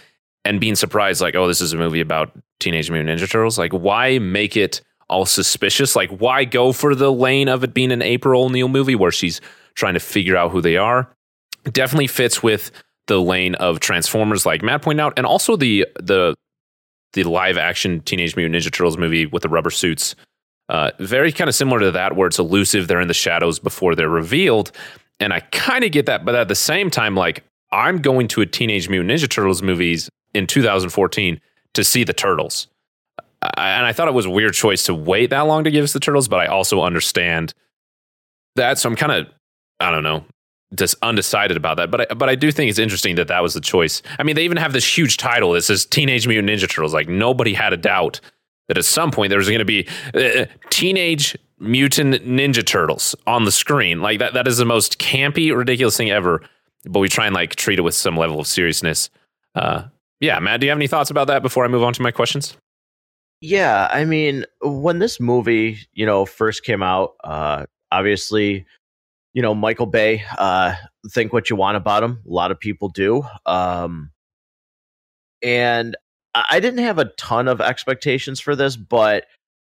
[0.44, 3.58] and being surprised, like, oh, this is a movie about Teenage Mutant Ninja Turtles?
[3.58, 4.82] Like, why make it
[5.12, 5.94] all suspicious?
[5.94, 9.40] Like, why go for the lane of it being an April O'Neil movie where she's
[9.74, 11.08] trying to figure out who they are?
[11.64, 12.72] It definitely fits with
[13.06, 16.34] the lane of Transformers, like Matt pointed out, and also the the
[17.12, 20.16] the live action Teenage Mutant Ninja Turtles movie with the rubber suits
[20.68, 22.88] uh, very kind of similar to that, where it's elusive.
[22.88, 24.72] They're in the shadows before they're revealed.
[25.20, 26.24] And I kind of get that.
[26.24, 30.08] But at the same time, like, I'm going to a Teenage Mutant Ninja Turtles movies
[30.34, 31.40] in 2014
[31.74, 32.68] to see the Turtles.
[33.56, 35.92] And I thought it was a weird choice to wait that long to give us
[35.92, 37.54] the Turtles, but I also understand
[38.56, 38.78] that.
[38.78, 39.26] So I'm kind of,
[39.80, 40.24] I don't know,
[40.74, 41.90] just undecided about that.
[41.90, 44.02] But I, but I do think it's interesting that that was the choice.
[44.18, 45.52] I mean, they even have this huge title.
[45.52, 46.94] This is Teenage Mutant Ninja Turtles.
[46.94, 48.20] Like nobody had a doubt
[48.68, 53.52] that at some point there's going to be uh, teenage mutant ninja turtles on the
[53.52, 54.00] screen.
[54.00, 56.42] Like that that is the most campy, ridiculous thing ever.
[56.84, 59.10] But we try and like treat it with some level of seriousness.
[59.54, 59.84] Uh,
[60.20, 62.10] yeah, Matt, do you have any thoughts about that before I move on to my
[62.10, 62.56] questions?
[63.42, 68.66] Yeah, I mean, when this movie, you know, first came out, uh, obviously,
[69.34, 70.76] you know, Michael Bay, uh,
[71.10, 72.22] think what you want about him.
[72.24, 73.24] A lot of people do.
[73.44, 74.12] Um,
[75.42, 75.96] and
[76.36, 79.24] I didn't have a ton of expectations for this, but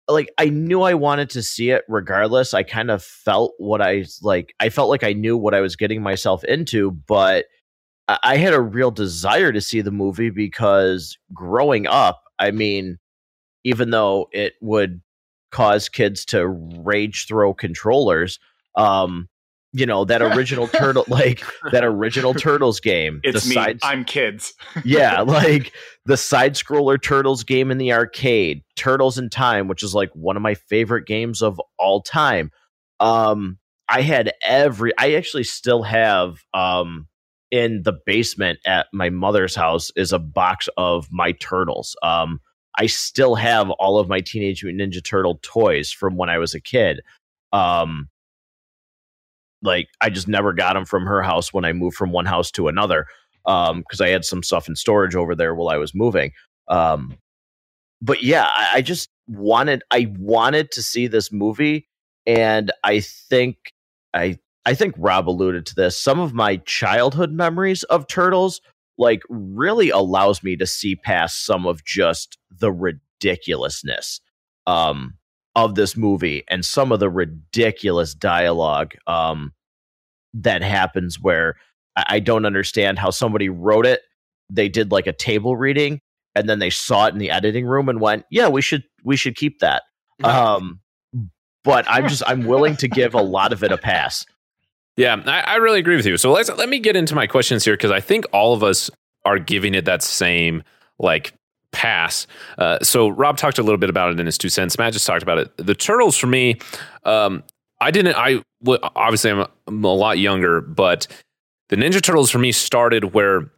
[0.09, 2.55] like I knew I wanted to see it regardless.
[2.55, 4.55] I kind of felt what I like.
[4.61, 7.45] I felt like I knew what I was getting myself into, but
[8.09, 12.99] I had a real desire to see the movie because growing up, I mean,
[13.69, 15.01] even though it would
[15.51, 18.39] cause kids to rage throw controllers,
[18.75, 19.29] um,
[19.73, 23.55] you know that original turtle like that original turtles game it's me.
[23.55, 24.55] sides, i'm kids.
[24.85, 25.73] Yeah like
[26.07, 30.37] the side scroller turtles game in the arcade turtles in time which is like one
[30.37, 32.51] of my favorite games of all time.
[32.99, 37.07] Um i had every i actually still have um
[37.51, 41.95] in the basement at my mother's house is a box of my turtles.
[42.03, 42.41] Um
[42.77, 46.55] i still have all of my teenage mutant ninja turtle toys from when i was
[46.55, 47.01] a kid
[47.53, 48.09] um
[49.63, 52.51] like I just never got them from her house when I moved from one house
[52.53, 53.07] to another
[53.47, 56.33] um because I had some stuff in storage over there while I was moving.
[56.69, 57.17] Um
[58.01, 61.89] but yeah, I, I just wanted I wanted to see this movie
[62.27, 63.57] and I think
[64.15, 65.97] I I think Rob alluded to this.
[65.97, 68.61] Some of my childhood memories of turtles
[68.99, 74.21] like really allows me to see past some of just the ridiculousness
[74.67, 75.15] um
[75.59, 79.53] of this movie and some of the ridiculous dialogue um,
[80.33, 81.57] that happens where
[81.97, 84.03] I, I don't understand how somebody wrote it.
[84.49, 86.01] They did like a table reading
[86.37, 89.17] and then they saw it in the editing room and went, "Yeah, we should we
[89.17, 89.83] should keep that."
[90.23, 90.81] Um,
[91.65, 94.25] but I'm just I'm willing to give a lot of it a pass.
[94.99, 96.17] Yeah, I, I really agree with you.
[96.17, 98.91] So let's let me get into my questions here because I think all of us
[99.25, 100.65] are giving it that same
[100.99, 101.33] like
[101.71, 102.27] pass.
[102.59, 104.77] Uh, so Rob talked a little bit about it in his two cents.
[104.77, 105.57] Matt just talked about it.
[105.57, 106.57] The turtles for me,
[107.05, 107.45] um,
[107.81, 108.17] I didn't.
[108.17, 108.43] I
[108.97, 111.07] obviously I'm a, I'm a lot younger, but
[111.69, 113.53] the Ninja Turtles for me started where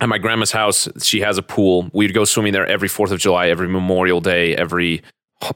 [0.00, 1.90] at my grandma's house she has a pool.
[1.92, 5.02] We'd go swimming there every Fourth of July, every Memorial Day, every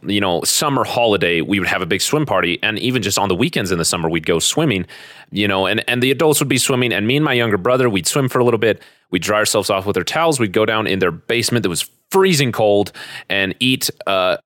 [0.06, 3.28] you know summer holiday we would have a big swim party and even just on
[3.28, 4.86] the weekends in the summer we'd go swimming
[5.32, 7.90] you know and and the adults would be swimming and me and my younger brother
[7.90, 8.80] we'd swim for a little bit
[9.12, 10.40] We'd dry ourselves off with our towels.
[10.40, 12.92] We'd go down in their basement that was freezing cold
[13.28, 14.38] and eat uh,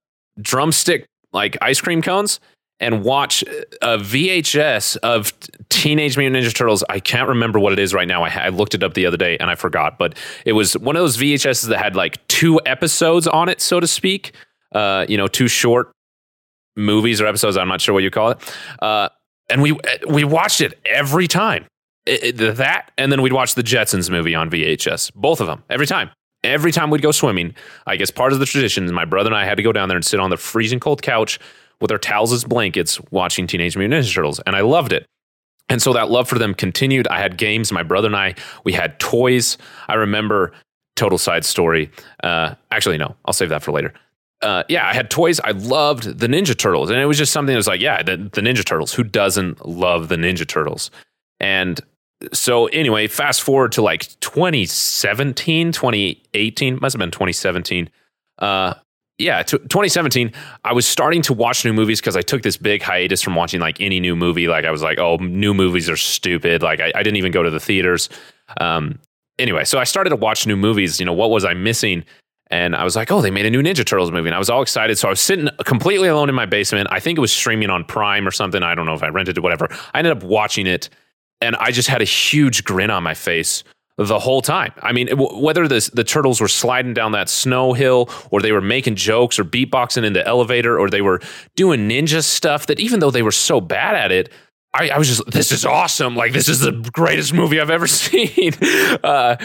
[0.43, 2.41] drumstick like ice cream cones
[2.79, 3.43] and watch
[3.81, 5.33] a VHS of
[5.71, 6.85] Teenage Mutant Ninja Turtles.
[6.91, 8.23] I can't remember what it is right now.
[8.25, 10.95] I, I, looked it up the other day and I forgot, but it was one
[10.95, 14.35] of those VHSs that had like two episodes on it, so to speak.
[14.77, 15.91] Uh, you know, two short
[16.77, 17.57] movies or episodes.
[17.57, 18.55] I'm not sure what you call it.
[18.81, 19.09] Uh,
[19.49, 21.65] and we we watched it every time.
[22.05, 25.65] It, it, that and then we'd watch the Jetsons movie on VHS, both of them
[25.71, 26.11] every time.
[26.45, 27.55] Every time we'd go swimming,
[27.87, 29.89] I guess part of the tradition, is my brother and I had to go down
[29.89, 31.41] there and sit on the freezing cold couch
[31.81, 35.07] with our towels as blankets watching Teenage Mutant Ninja Turtles, and I loved it.
[35.69, 37.09] And so that love for them continued.
[37.09, 37.73] I had games.
[37.73, 39.59] My brother and I, we had toys.
[39.89, 40.53] I remember
[40.95, 41.91] total side story.
[42.23, 43.93] Uh, actually, no, I'll save that for later.
[44.43, 45.41] Uh, yeah, I had toys.
[45.41, 48.17] I loved the Ninja Turtles, and it was just something that was like, yeah, the,
[48.17, 48.93] the Ninja Turtles.
[48.93, 50.91] Who doesn't love the Ninja Turtles?
[51.41, 51.81] And
[52.33, 57.89] so, anyway, fast forward to like 2017, 2018, must have been 2017.
[58.39, 58.75] Uh,
[59.19, 60.33] yeah, t- 2017,
[60.65, 63.61] I was starting to watch new movies because I took this big hiatus from watching
[63.61, 64.49] like any new movie.
[64.49, 66.63] Like I was like, oh, new movies are stupid.
[66.63, 68.11] Like I, I didn't even go to the theaters.
[68.61, 68.99] Um,
[69.39, 71.01] anyway, so I started to watch new movies.
[71.01, 72.05] You know, what was I missing?
[72.49, 74.29] And I was like, oh, they made a new Ninja Turtles movie.
[74.29, 74.99] And I was all excited.
[74.99, 76.89] So I was sitting completely alone in my basement.
[76.91, 78.63] I think it was streaming on Prime or something.
[78.63, 79.69] I don't know if I rented it, whatever.
[79.93, 80.89] I ended up watching it.
[81.41, 83.63] And I just had a huge grin on my face
[83.99, 84.73] the whole time.
[84.83, 88.53] I mean, w- whether the the turtles were sliding down that snow hill, or they
[88.53, 91.21] were making jokes, or beatboxing in the elevator, or they were
[91.57, 92.67] doing ninja stuff.
[92.67, 94.31] That even though they were so bad at it,
[94.75, 96.15] I, I was just, this is awesome.
[96.15, 98.53] Like this is the greatest movie I've ever seen.
[99.03, 99.37] Uh,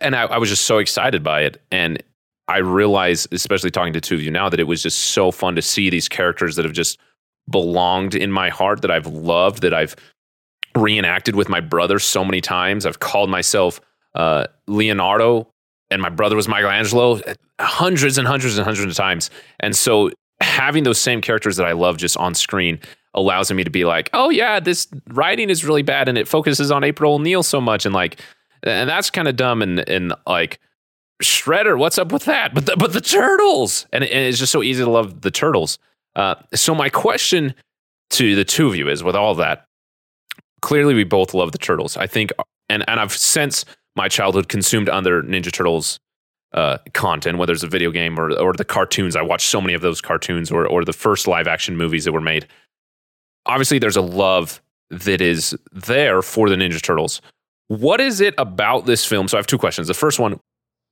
[0.00, 1.60] and I, I was just so excited by it.
[1.72, 2.02] And
[2.48, 5.54] I realize, especially talking to two of you now, that it was just so fun
[5.56, 6.98] to see these characters that have just
[7.50, 9.94] belonged in my heart, that I've loved, that I've
[10.74, 12.86] reenacted with my brother so many times.
[12.86, 13.80] I've called myself
[14.14, 15.48] uh, Leonardo,
[15.90, 17.20] and my brother was Michelangelo
[17.60, 19.30] hundreds and hundreds and hundreds of times.
[19.60, 22.78] And so having those same characters that I love just on screen
[23.14, 26.70] allows me to be like, oh yeah, this writing is really bad and it focuses
[26.70, 28.20] on April O'Neil so much and like,
[28.62, 30.60] and that's kind of dumb and and like
[31.22, 32.54] Shredder, what's up with that?
[32.54, 35.78] But the, but the turtles, and, and it's just so easy to love the turtles.
[36.14, 37.54] Uh, so my question
[38.10, 39.66] to the two of you is, with all that,
[40.62, 41.96] clearly we both love the turtles.
[41.96, 42.30] I think,
[42.68, 43.64] and and I've since
[43.96, 45.98] my childhood consumed other Ninja Turtles
[46.52, 49.16] uh, content, whether it's a video game or or the cartoons.
[49.16, 52.12] I watched so many of those cartoons, or or the first live action movies that
[52.12, 52.46] were made.
[53.46, 57.20] Obviously, there's a love that is there for the Ninja Turtles.
[57.66, 59.28] What is it about this film?
[59.28, 59.88] So I have two questions.
[59.88, 60.38] The first one.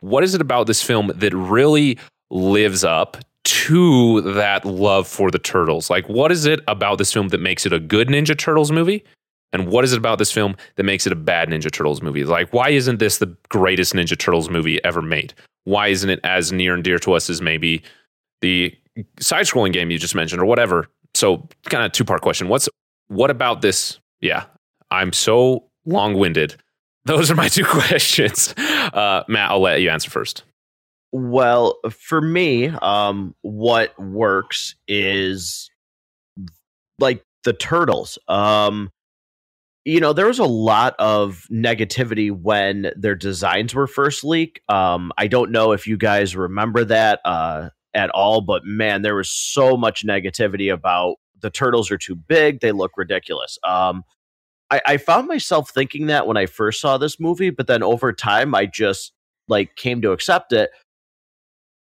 [0.00, 1.98] What is it about this film that really
[2.30, 5.90] lives up to that love for the turtles?
[5.90, 9.04] Like, what is it about this film that makes it a good Ninja Turtles movie?
[9.52, 12.24] And what is it about this film that makes it a bad Ninja Turtles movie?
[12.24, 15.34] Like, why isn't this the greatest Ninja Turtles movie ever made?
[15.64, 17.82] Why isn't it as near and dear to us as maybe
[18.40, 18.74] the
[19.18, 20.88] side scrolling game you just mentioned or whatever?
[21.14, 22.48] So, kind of two part question.
[22.48, 22.68] What's
[23.08, 23.98] what about this?
[24.20, 24.44] Yeah,
[24.90, 26.56] I'm so long winded.
[27.04, 28.54] Those are my two questions.
[28.56, 30.44] Uh, Matt, I'll let you answer first.
[31.12, 35.70] Well, for me, um, what works is
[36.98, 38.18] like the turtles.
[38.28, 38.90] Um,
[39.84, 44.60] you know, there was a lot of negativity when their designs were first leaked.
[44.68, 47.20] Um, I don't know if you guys remember that.
[47.24, 52.14] Uh, at all, but man, there was so much negativity about the turtles are too
[52.14, 53.58] big, they look ridiculous.
[53.64, 54.04] Um,
[54.70, 58.12] I, I found myself thinking that when I first saw this movie, but then over
[58.12, 59.12] time, I just
[59.48, 60.70] like came to accept it.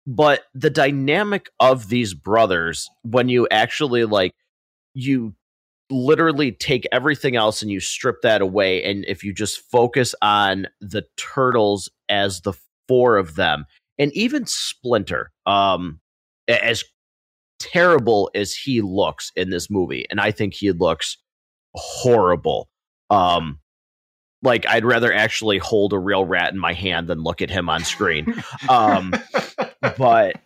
[0.07, 4.34] But the dynamic of these brothers, when you actually like,
[4.93, 5.36] you
[5.91, 8.84] literally take everything else and you strip that away.
[8.84, 12.53] And if you just focus on the turtles as the
[12.88, 13.65] four of them,
[13.97, 15.99] and even Splinter, um,
[16.47, 16.84] as
[17.59, 21.17] terrible as he looks in this movie, and I think he looks
[21.74, 22.70] horrible.
[23.09, 23.59] Um,
[24.41, 27.70] like I'd rather actually hold a real rat in my hand than look at him
[27.70, 28.41] on screen.
[28.70, 29.13] um,
[29.97, 30.38] but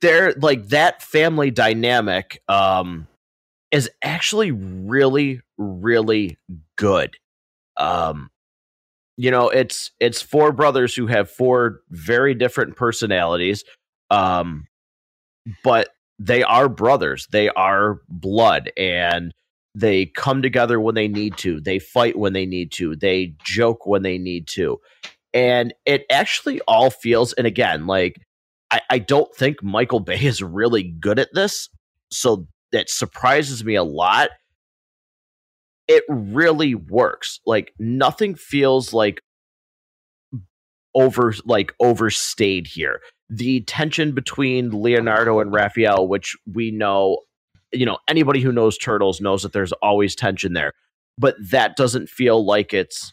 [0.00, 3.06] they're like that family dynamic um,
[3.70, 6.38] is actually really, really
[6.76, 7.16] good.
[7.76, 8.30] Um,
[9.16, 13.64] you know, it's it's four brothers who have four very different personalities,
[14.10, 14.68] um,
[15.64, 15.88] but
[16.20, 17.26] they are brothers.
[17.30, 19.34] They are blood, and
[19.80, 21.60] they come together when they need to.
[21.60, 22.96] They fight when they need to.
[22.96, 24.78] They joke when they need to,
[25.32, 27.32] and it actually all feels.
[27.34, 28.20] And again, like
[28.70, 31.68] I, I don't think Michael Bay is really good at this,
[32.10, 34.30] so that surprises me a lot
[35.88, 39.22] it really works like nothing feels like
[40.94, 43.00] over like overstayed here
[43.30, 47.18] the tension between leonardo and raphael which we know
[47.72, 50.72] you know anybody who knows turtles knows that there's always tension there
[51.16, 53.12] but that doesn't feel like it's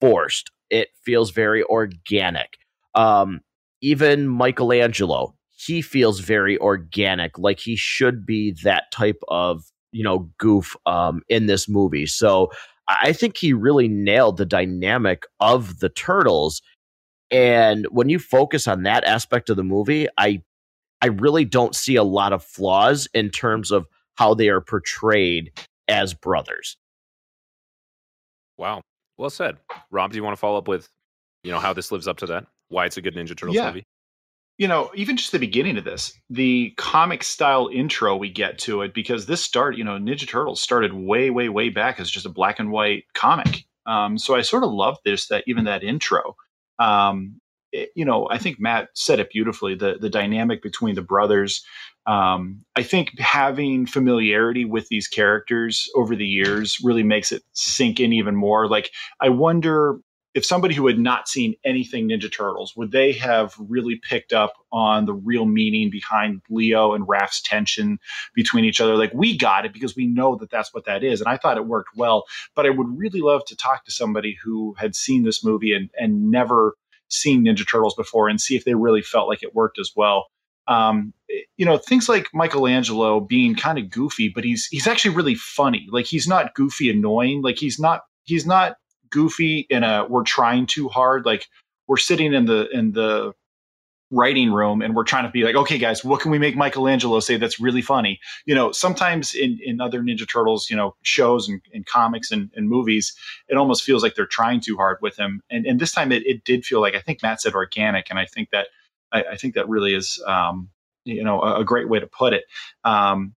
[0.00, 2.56] forced it feels very organic
[2.94, 3.40] um
[3.80, 5.34] even michelangelo
[5.64, 11.22] he feels very organic, like he should be that type of you know goof um,
[11.28, 12.06] in this movie.
[12.06, 12.50] So
[12.88, 16.62] I think he really nailed the dynamic of the turtles.
[17.30, 20.42] And when you focus on that aspect of the movie, I
[21.02, 25.52] I really don't see a lot of flaws in terms of how they are portrayed
[25.88, 26.76] as brothers.
[28.56, 28.80] Wow.
[29.18, 29.58] Well said.
[29.90, 30.88] Robb, do you want to follow up with,
[31.42, 32.46] you know, how this lives up to that?
[32.68, 33.66] Why it's a good Ninja Turtles yeah.
[33.66, 33.84] movie?
[34.58, 38.82] you know, even just the beginning of this, the comic style intro we get to
[38.82, 42.26] it because this start, you know, Ninja Turtles started way, way, way back as just
[42.26, 43.64] a black and white comic.
[43.86, 46.36] Um, so I sort of love this that even that intro.
[46.78, 47.41] Um, it,
[47.72, 49.74] you know, I think Matt said it beautifully.
[49.74, 51.64] The the dynamic between the brothers.
[52.06, 58.00] Um, I think having familiarity with these characters over the years really makes it sink
[58.00, 58.68] in even more.
[58.68, 60.00] Like I wonder
[60.34, 64.54] if somebody who had not seen anything Ninja Turtles, would they have really picked up
[64.72, 67.98] on the real meaning behind Leo and Raph's tension
[68.34, 68.96] between each other?
[68.96, 71.58] Like we got it because we know that that's what that is, and I thought
[71.58, 72.24] it worked well.
[72.54, 75.90] But I would really love to talk to somebody who had seen this movie and
[75.98, 76.76] and never
[77.12, 80.26] seen Ninja Turtles before and see if they really felt like it worked as well.
[80.68, 81.12] Um,
[81.56, 85.86] you know, things like Michelangelo being kind of goofy, but he's he's actually really funny.
[85.90, 87.42] Like he's not goofy annoying.
[87.42, 88.76] Like he's not he's not
[89.10, 91.46] goofy in a we're trying too hard like
[91.86, 93.32] we're sitting in the in the
[94.12, 97.18] writing room and we're trying to be like okay guys what can we make michelangelo
[97.18, 98.20] say that's really funny?
[98.44, 102.50] You know sometimes in in other ninja turtles you know shows and, and comics and,
[102.54, 103.14] and, movies
[103.48, 105.42] it almost feels like they're trying too hard with him.
[105.50, 108.18] And and this time it, it did feel like i think matt said organic and
[108.18, 108.68] i think that
[109.12, 110.68] i, I think that really is um
[111.04, 112.44] you know a, a great way to put it.
[112.84, 113.34] Um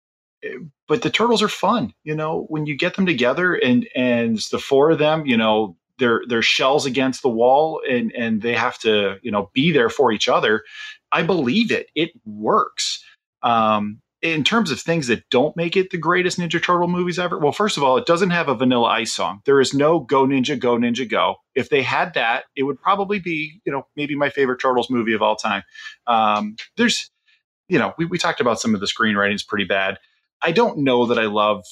[0.89, 4.59] but the turtles are fun you know when you get them together and and the
[4.59, 8.79] four of them you know they're they're shells against the wall and and they have
[8.79, 10.63] to you know be there for each other
[11.13, 13.03] i believe it it works
[13.43, 17.39] um in terms of things that don't make it the greatest Ninja Turtle movies ever,
[17.39, 19.43] well, first of all, it doesn't have a Vanilla Ice song.
[19.45, 21.37] There is no Go Ninja, Go Ninja, Go.
[21.55, 25.13] If they had that, it would probably be, you know, maybe my favorite Turtles movie
[25.13, 25.63] of all time.
[26.07, 27.11] Um, there's,
[27.69, 29.99] you know, we, we talked about some of the screenwriting is pretty bad.
[30.41, 31.63] I don't know that I love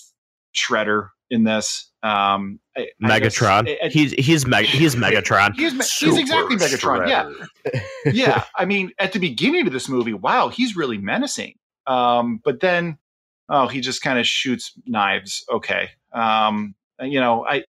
[0.55, 1.91] Shredder in this.
[2.03, 3.76] Um, I, Megatron.
[3.83, 5.55] I he's he's me- he's Megatron.
[5.55, 7.07] he's, he's exactly Megatron.
[7.07, 7.49] Shredder.
[7.72, 7.80] Yeah,
[8.12, 8.45] yeah.
[8.57, 11.55] I mean, at the beginning of this movie, wow, he's really menacing.
[11.87, 12.99] Um, but then,
[13.49, 15.45] oh, he just kind of shoots knives.
[15.51, 15.91] Okay.
[16.12, 17.64] Um, you know, I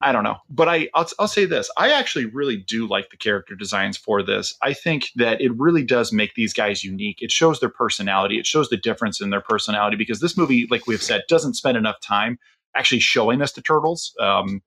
[0.00, 3.16] I don't know, but I I'll, I'll say this: I actually really do like the
[3.16, 4.54] character designs for this.
[4.62, 7.22] I think that it really does make these guys unique.
[7.22, 8.38] It shows their personality.
[8.38, 11.78] It shows the difference in their personality because this movie, like we've said, doesn't spend
[11.78, 12.38] enough time
[12.74, 14.14] actually showing us the turtles.
[14.20, 14.62] Um,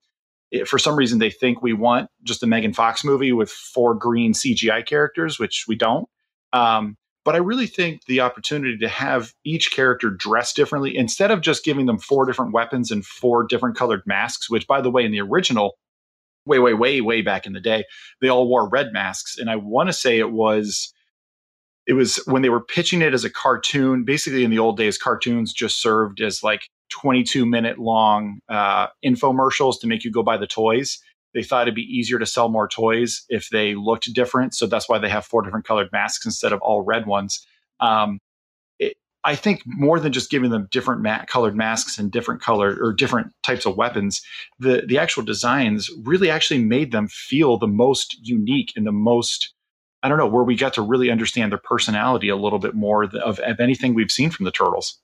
[0.52, 3.94] it, for some reason, they think we want just a Megan Fox movie with four
[3.96, 6.08] green CGI characters, which we don't.
[6.54, 11.42] Um, but I really think the opportunity to have each character dressed differently, instead of
[11.42, 15.04] just giving them four different weapons and four different colored masks, which, by the way,
[15.04, 15.78] in the original,
[16.46, 17.84] way, way, way, way back in the day,
[18.22, 19.38] they all wore red masks.
[19.38, 20.94] And I want to say it was
[21.86, 24.06] it was when they were pitching it as a cartoon.
[24.06, 29.80] Basically, in the old days, cartoons just served as like 22 minute long uh, infomercials
[29.82, 31.00] to make you go buy the toys.
[31.34, 34.56] They thought it'd be easier to sell more toys if they looked different.
[34.56, 37.46] So that's why they have four different colored masks instead of all red ones.
[37.80, 38.20] Um,
[39.28, 42.94] I think more than just giving them different ma- colored masks and different color or
[42.94, 44.22] different types of weapons,
[44.58, 49.54] the the actual designs really actually made them feel the most unique and the most
[50.02, 53.04] I don't know where we got to really understand their personality a little bit more
[53.04, 54.98] of, of anything we've seen from the turtles.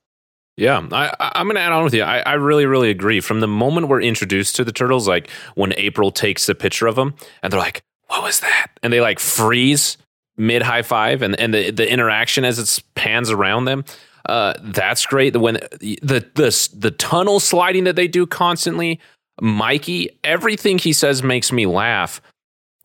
[0.56, 2.04] Yeah, I, am going to add on with you.
[2.04, 3.20] I, I, really, really agree.
[3.20, 6.94] From the moment we're introduced to the turtles, like when April takes the picture of
[6.94, 9.96] them, and they're like, "What was that?" and they like freeze
[10.36, 13.84] mid high five, and and the the interaction as it pans around them.
[14.28, 15.36] Uh, that's great.
[15.36, 19.00] When the the the tunnel sliding that they do constantly,
[19.40, 22.20] Mikey, everything he says makes me laugh.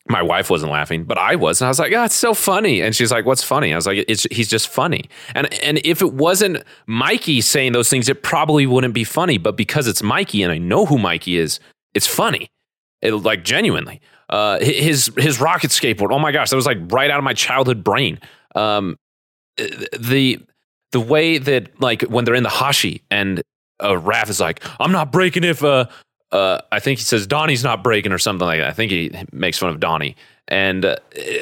[0.08, 2.82] My wife wasn't laughing, but I was, and I was like, "Oh, it's so funny."
[2.82, 5.04] And she's like, "What's funny?" I was like, "It's he's just funny."
[5.36, 9.38] And and if it wasn't Mikey saying those things, it probably wouldn't be funny.
[9.38, 11.60] But because it's Mikey, and I know who Mikey is,
[11.94, 12.50] it's funny.
[13.02, 16.12] It, like genuinely, uh, his his rocket skateboard.
[16.12, 18.20] Oh my gosh, that was like right out of my childhood brain.
[18.56, 18.98] Um,
[19.58, 20.40] the
[20.92, 23.42] the way that like when they're in the hashi and
[23.80, 25.86] uh, Raph is like, I'm not breaking if uh
[26.32, 28.70] uh I think he says Donnie's not breaking or something like that.
[28.70, 30.16] I think he makes fun of Donnie
[30.50, 30.96] and uh,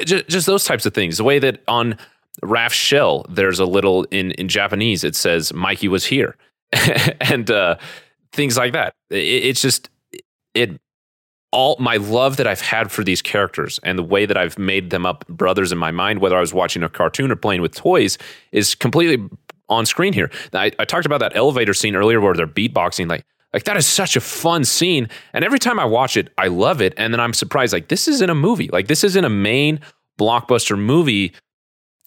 [0.04, 1.16] just, just those types of things.
[1.16, 1.98] The way that on
[2.42, 6.36] Raph's shell, there's a little in in Japanese it says Mikey was here,
[7.20, 7.76] and uh,
[8.32, 8.92] things like that.
[9.10, 9.90] It, it's just
[10.54, 10.78] it
[11.50, 14.90] all my love that I've had for these characters and the way that I've made
[14.90, 17.74] them up brothers in my mind, whether I was watching a cartoon or playing with
[17.74, 18.18] toys,
[18.52, 19.26] is completely
[19.70, 20.30] on screen here.
[20.52, 23.86] I, I talked about that elevator scene earlier where they're beatboxing, like like that is
[23.86, 25.08] such a fun scene.
[25.32, 26.94] And every time I watch it, I love it.
[26.96, 28.68] And then I'm surprised, like this isn't a movie.
[28.72, 29.80] Like this isn't a main
[30.18, 31.34] blockbuster movie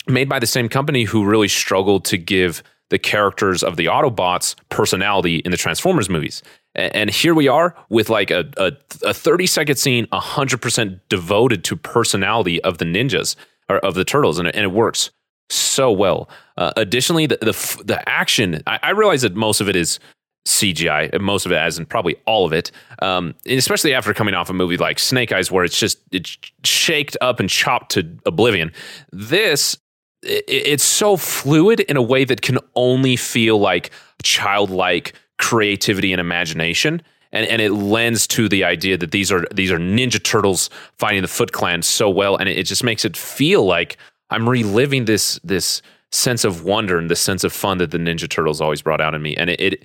[0.08, 4.56] made by the same company who really struggled to give the characters of the Autobots
[4.70, 6.44] personality in the Transformers movies.
[6.76, 8.74] And here we are with like a, a,
[9.04, 13.36] a 30 second scene, 100% devoted to personality of the ninjas
[13.70, 14.40] or of the turtles.
[14.40, 15.10] And it, and it works
[15.50, 16.30] so well.
[16.58, 20.00] Uh, additionally, the, the, the action, I, I, realize that most of it is
[20.46, 22.72] CGI, most of it, as in probably all of it,
[23.02, 27.16] um, especially after coming off a movie like Snake Eyes, where it's just it's shaked
[27.22, 28.72] up and chopped to oblivion.
[29.12, 29.78] This
[30.24, 33.92] it, it's so fluid in a way that can only feel like
[34.24, 37.02] childlike creativity and imagination.
[37.34, 41.22] And, and it lends to the idea that these are these are Ninja Turtles fighting
[41.22, 43.98] the Foot Clan so well, and it, it just makes it feel like
[44.32, 45.82] I'm reliving this this
[46.12, 49.16] sense of wonder and the sense of fun that the Ninja Turtles always brought out
[49.16, 49.36] in me.
[49.38, 49.84] And it, it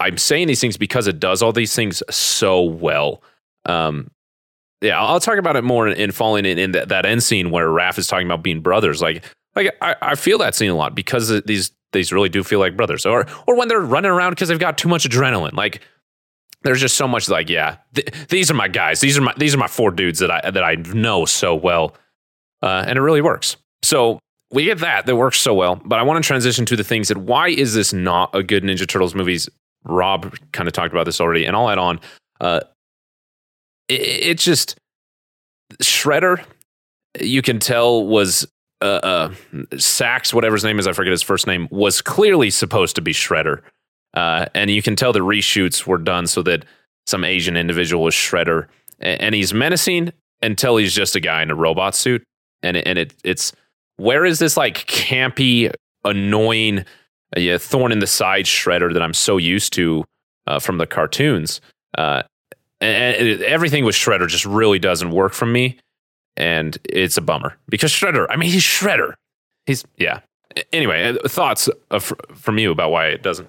[0.00, 3.22] I'm saying these things because it does all these things so well.
[3.64, 4.10] Um,
[4.82, 7.50] yeah, I'll talk about it more in, in falling in, in that, that end scene
[7.50, 9.00] where Raph is talking about being brothers.
[9.00, 9.24] Like,
[9.54, 12.76] like I, I feel that scene a lot because these these really do feel like
[12.76, 13.06] brothers.
[13.06, 15.54] Or or when they're running around because they've got too much adrenaline.
[15.54, 15.80] Like
[16.62, 19.00] there's just so much like yeah, th- these are my guys.
[19.00, 21.96] These are my these are my four dudes that I that I know so well,
[22.62, 23.56] uh, and it really works.
[23.82, 24.18] So
[24.50, 25.80] we get that that works so well.
[25.84, 28.62] But I want to transition to the things that why is this not a good
[28.62, 29.48] Ninja Turtles movies?
[29.86, 32.00] Robb kind of talked about this already, and I'll add on.
[32.40, 32.60] Uh,
[33.88, 34.78] it, it's just
[35.82, 36.44] Shredder.
[37.20, 38.46] You can tell was
[38.82, 39.34] uh, uh,
[40.32, 43.62] whatever his name is, I forget his first name, was clearly supposed to be Shredder.
[44.14, 46.64] Uh, and you can tell the reshoots were done so that
[47.06, 48.66] some Asian individual was Shredder.
[49.00, 50.12] And, and he's menacing
[50.42, 52.22] until he's just a guy in a robot suit.
[52.62, 53.52] And, and it, it's
[53.96, 55.72] where is this like campy,
[56.04, 56.84] annoying,
[57.34, 60.04] uh, yeah, thorn in the side Shredder that I'm so used to
[60.46, 61.60] uh, from the cartoons?
[61.96, 62.22] Uh,
[62.80, 65.78] and, and everything with Shredder just really doesn't work for me
[66.36, 68.26] and it's a bummer because Shredder.
[68.28, 69.14] I mean, he's Shredder.
[69.64, 70.20] He's yeah.
[70.72, 73.48] Anyway, uh, thoughts of, from you about why it doesn't?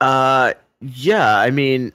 [0.00, 1.38] Uh, yeah.
[1.38, 1.92] I mean,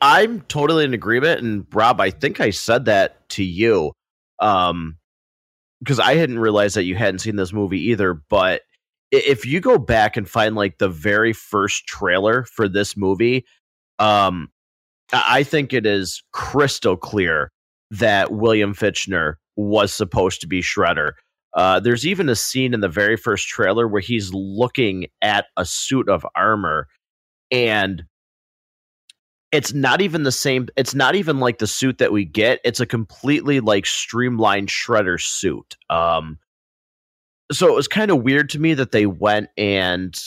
[0.00, 3.92] I'm totally in agreement, and Robb, I think I said that to you,
[4.38, 4.96] um,
[5.80, 8.14] because I hadn't realized that you hadn't seen this movie either.
[8.14, 8.62] But
[9.14, 13.44] if you go back and find like the very first trailer for this movie,
[13.98, 14.50] um,
[15.12, 17.50] I think it is crystal clear
[17.90, 21.12] that William Fichtner was supposed to be Shredder.
[21.54, 25.64] Uh, there's even a scene in the very first trailer where he's looking at a
[25.64, 26.88] suit of armor
[27.50, 28.04] and
[29.52, 32.80] it's not even the same it's not even like the suit that we get it's
[32.80, 36.38] a completely like streamlined shredder suit um
[37.52, 40.18] so it was kind of weird to me that they went and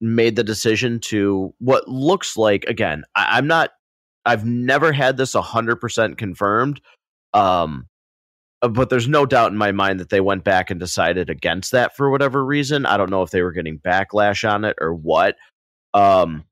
[0.00, 3.70] made the decision to what looks like again I, i'm not
[4.26, 6.80] I've never had this 100% confirmed.
[7.32, 7.86] Um,
[8.62, 11.72] uh, but there's no doubt in my mind that they went back and decided against
[11.72, 12.86] that for whatever reason.
[12.86, 15.36] I don't know if they were getting backlash on it or what.
[15.92, 16.44] Um,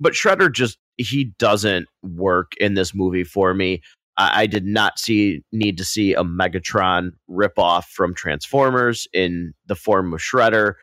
[0.00, 3.82] but Shredder just he doesn't work in this movie for me.
[4.16, 9.74] I, I did not see need to see a Megatron ripoff from Transformers in the
[9.74, 10.74] form of Shredder.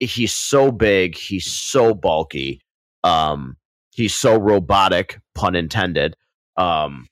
[0.00, 2.60] He's so big, he's so bulky,
[3.04, 3.56] um,
[3.92, 6.16] he's so robotic, pun intended.
[6.56, 7.06] Um,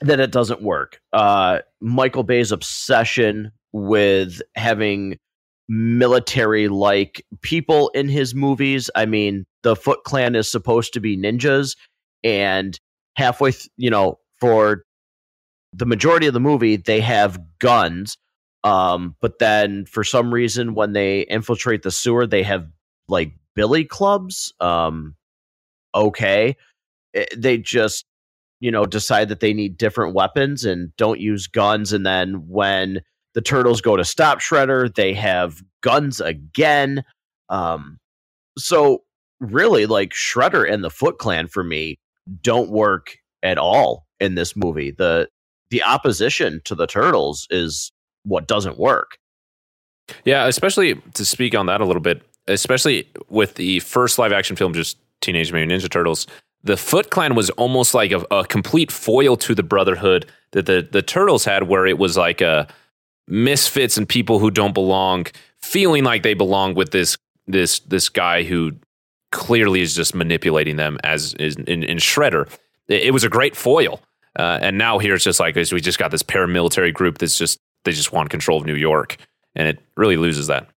[0.00, 1.00] that it doesn't work.
[1.12, 5.16] Uh, Michael Bay's obsession with having
[5.68, 8.90] military like people in his movies.
[8.94, 11.76] I mean, the Foot Clan is supposed to be ninjas,
[12.24, 12.78] and
[13.16, 14.82] halfway, th- you know, for
[15.72, 18.16] the majority of the movie, they have guns.
[18.64, 22.66] Um, but then for some reason, when they infiltrate the sewer, they have
[23.06, 24.52] like billy clubs.
[24.58, 25.14] Um,
[25.94, 26.56] okay.
[27.14, 28.04] It, eh, they just
[28.58, 31.92] you know, decide that they need different weapons and don't use guns.
[31.92, 33.00] And then when
[33.34, 37.04] the turtles go to stop Shredder, they have guns again.
[37.48, 37.98] Um,
[38.58, 39.02] so
[39.40, 41.98] really, like Shredder and the Foot Clan for me
[42.40, 44.90] don't work at all in this movie.
[44.90, 45.28] The
[45.70, 47.92] the opposition to the turtles is
[48.24, 49.18] what doesn't work.
[50.24, 54.56] Yeah, especially to speak on that a little bit, especially with the first live action
[54.56, 56.26] film, just Teenage Mutant Ninja Turtles
[56.64, 60.86] the Foot Clan was almost like a, a, complete foil to the Brotherhood that the
[60.90, 62.68] the Turtles had, where it was like a
[63.28, 65.26] misfits and people who don't belong,
[65.58, 67.16] feeling like they belong with this
[67.46, 68.72] this this guy who
[69.32, 72.48] clearly is just manipulating them as is in, in Shredder.
[72.88, 74.00] It, it, was a great foil,
[74.38, 77.58] uh, and now here it's just like we just got this paramilitary group that's just
[77.84, 79.16] they just want control of New York,
[79.54, 80.68] and it really loses that.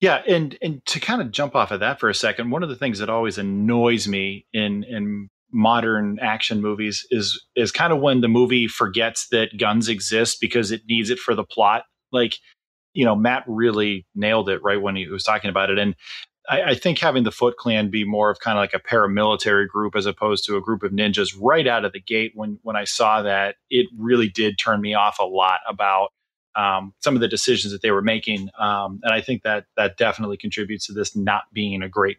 [0.00, 2.68] Yeah, and and to kind of jump off of that for a second, one of
[2.68, 8.00] the things that always annoys me in in modern action movies is is kind of
[8.00, 11.84] when the movie forgets that guns exist because it needs it for the plot.
[12.12, 12.36] Like,
[12.94, 15.94] you know, Matt really nailed it right when he was talking about it, and
[16.50, 19.68] I, I think having the Foot Clan be more of kind of like a paramilitary
[19.68, 22.32] group as opposed to a group of ninjas right out of the gate.
[22.34, 26.10] When when I saw that, it really did turn me off a lot about
[26.56, 28.50] um, some of the decisions that they were making.
[28.58, 32.18] Um, and I think that that definitely contributes to this not being a great,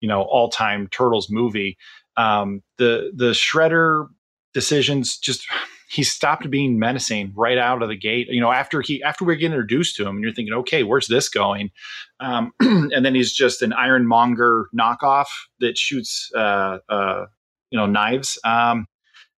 [0.00, 1.76] you know, all time Turtles movie.
[2.16, 4.06] Um, the the Shredder
[4.54, 5.46] decisions just
[5.92, 8.28] he stopped being menacing right out of the gate.
[8.30, 11.06] You know, after he after we get introduced to him, and you're thinking, okay, where's
[11.06, 11.70] this going?
[12.18, 15.26] Um, and then he's just an Iron Monger knockoff
[15.60, 17.26] that shoots, uh, uh,
[17.70, 18.38] you know, knives.
[18.42, 18.86] Um,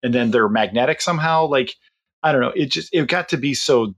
[0.03, 1.47] and then they're magnetic somehow.
[1.47, 1.73] Like
[2.21, 2.53] I don't know.
[2.55, 3.95] It just it got to be so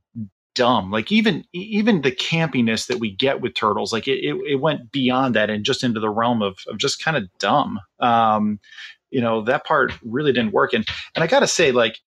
[0.54, 0.92] dumb.
[0.92, 4.94] Like even even the campiness that we get with turtles, like it, it, it went
[4.94, 7.82] beyond that and just into the realm of of just kind of dumb.
[8.00, 8.62] Um,
[9.12, 10.74] you know that part really didn't work.
[10.74, 12.00] And and I gotta say, like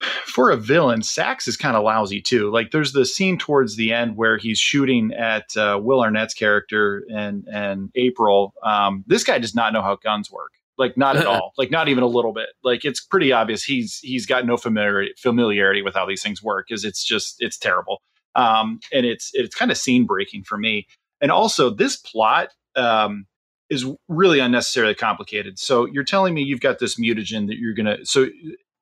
[0.00, 2.50] for a villain, Sacks is kind of lousy too.
[2.50, 7.04] Like there's the scene towards the end where he's shooting at uh, Will Arnett's character
[7.10, 8.54] and and April.
[8.62, 10.52] Um, this guy does not know how guns work.
[10.78, 11.52] Like not at all.
[11.56, 12.50] Like not even a little bit.
[12.62, 16.66] Like it's pretty obvious he's he's got no familiarity familiarity with how these things work
[16.68, 18.02] because it's just it's terrible.
[18.34, 20.86] Um and it's it's kind of scene breaking for me.
[21.20, 23.26] And also this plot um
[23.68, 25.58] is really unnecessarily complicated.
[25.58, 28.26] So you're telling me you've got this mutagen that you're gonna so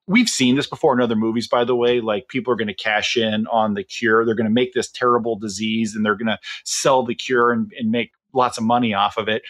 [0.07, 2.73] we've seen this before in other movies by the way like people are going to
[2.73, 6.27] cash in on the cure they're going to make this terrible disease and they're going
[6.27, 9.41] to sell the cure and, and make lots of money off of it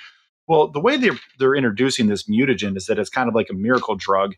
[0.47, 3.53] well, the way they're they're introducing this mutagen is that it's kind of like a
[3.53, 4.35] miracle drug,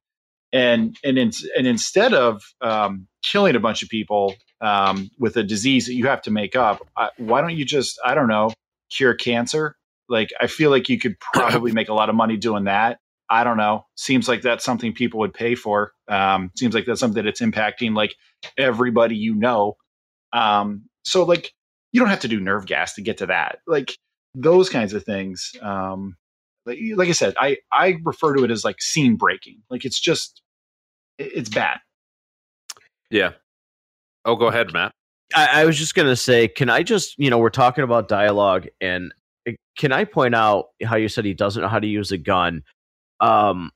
[0.53, 5.43] and and in, and instead of um, killing a bunch of people um, with a
[5.43, 8.51] disease that you have to make up, I, why don't you just I don't know
[8.89, 9.76] cure cancer?
[10.07, 12.99] Like I feel like you could probably make a lot of money doing that.
[13.30, 13.86] I don't know.
[13.95, 15.93] Seems like that's something people would pay for.
[16.07, 18.15] Um, seems like that's something that's impacting like
[18.57, 19.75] everybody you know.
[20.34, 21.53] Um, so like
[21.91, 23.59] you don't have to do nerve gas to get to that.
[23.67, 23.97] Like
[24.34, 25.51] those kinds of things.
[25.61, 26.15] Um,
[26.65, 29.61] like, like I said, I I refer to it as like scene breaking.
[29.69, 30.41] Like it's just
[31.17, 31.80] it's bad.
[33.09, 33.32] Yeah.
[34.25, 34.91] Oh, go ahead, Matt.
[35.36, 38.67] I, I was just gonna say, can I just you know we're talking about dialogue
[38.82, 39.13] and
[39.47, 42.17] eh, can I point out how you said he doesn't know how to use a
[42.17, 42.63] gun?
[43.20, 43.72] Um,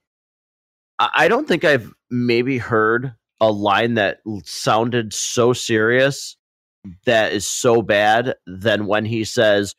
[1.00, 6.38] I don't think I've maybe heard a line that sounded so serious
[7.06, 9.76] that is so bad than when he says,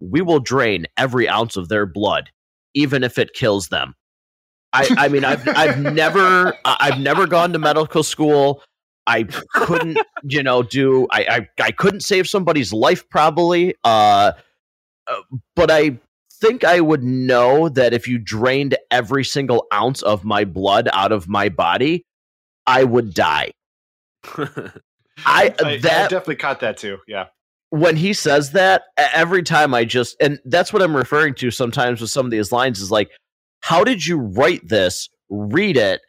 [0.00, 2.30] we will drain every ounce of their blood,
[2.74, 3.94] even if it kills them.
[4.72, 8.62] I, I mean, I've I've never I've never gone to medical school.
[9.06, 9.24] I
[9.54, 13.74] couldn't, you know, do I, I I couldn't save somebody's life probably.
[13.84, 14.32] Uh,
[15.06, 15.20] uh,
[15.54, 15.98] but I
[16.40, 21.12] think I would know that if you drained every single ounce of my blood out
[21.12, 22.04] of my body,
[22.66, 23.52] I would die.
[24.26, 24.38] I,
[25.26, 26.98] I, I that definitely caught that too.
[27.06, 27.26] Yeah.
[27.70, 32.00] when he says that every time I just and that's what I'm referring to sometimes
[32.00, 33.10] with some of these lines is like
[33.60, 36.00] how did you write this read it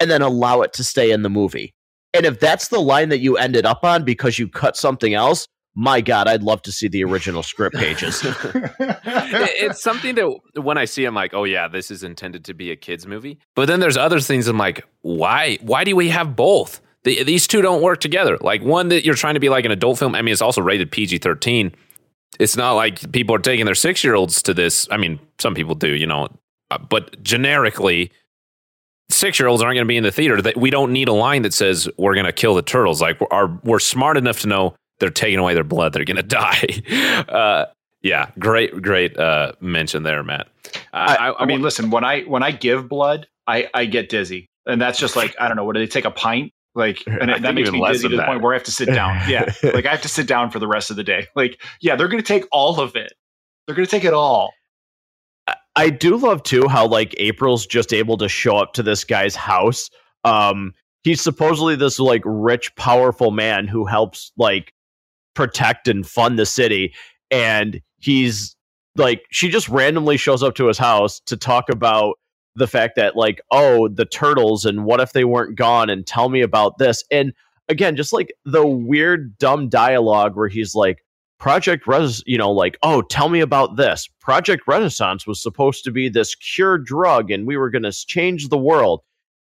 [0.00, 1.74] and then allow it to stay in the movie
[2.14, 5.46] and if that's the line that you ended up on because you cut something else
[5.74, 8.22] my god I'd love to see the original script pages
[8.78, 12.70] it's something that when I see, I'm like, oh yeah, this is intended to be
[12.70, 13.38] a kids movie.
[13.54, 14.48] But then there's other things.
[14.48, 15.58] I'm like, why?
[15.62, 16.80] Why do we have both?
[17.04, 18.38] The, these two don't work together.
[18.40, 20.14] Like one that you're trying to be like an adult film.
[20.14, 21.74] I mean, it's also rated PG-13.
[22.38, 24.86] It's not like people are taking their six year olds to this.
[24.90, 26.28] I mean, some people do, you know,
[26.70, 28.10] uh, but generically.
[29.10, 30.40] Six year olds aren't going to be in the theater.
[30.40, 33.02] That we don't need a line that says we're going to kill the turtles.
[33.02, 35.92] Like we're, are, we're smart enough to know they're taking away their blood.
[35.92, 36.66] They're going to die.
[37.28, 37.66] Uh,
[38.02, 40.46] yeah, great, great uh, mention there, Matt.
[40.92, 44.48] Uh, I, I mean, listen, when I when I give blood, I I get dizzy,
[44.64, 45.64] and that's just like I don't know.
[45.64, 46.52] What do they take a pint?
[46.74, 48.28] Like, and it, that makes even me dizzy to than the that.
[48.28, 49.20] point where I have to sit down.
[49.28, 51.26] Yeah, like I have to sit down for the rest of the day.
[51.34, 53.12] Like, yeah, they're going to take all of it.
[53.66, 54.52] They're going to take it all.
[55.74, 59.34] I do love too how like April's just able to show up to this guy's
[59.34, 59.90] house.
[60.24, 60.72] Um,
[61.02, 64.72] he's supposedly this like rich, powerful man who helps like
[65.34, 66.94] protect and fund the city,
[67.30, 68.56] and he's
[68.96, 72.14] like she just randomly shows up to his house to talk about
[72.54, 76.28] the fact that like oh the turtles and what if they weren't gone and tell
[76.28, 77.32] me about this and
[77.70, 81.02] again just like the weird dumb dialogue where he's like
[81.42, 84.08] Project Res, you know, like, oh, tell me about this.
[84.20, 88.48] Project Renaissance was supposed to be this cure drug and we were going to change
[88.48, 89.00] the world.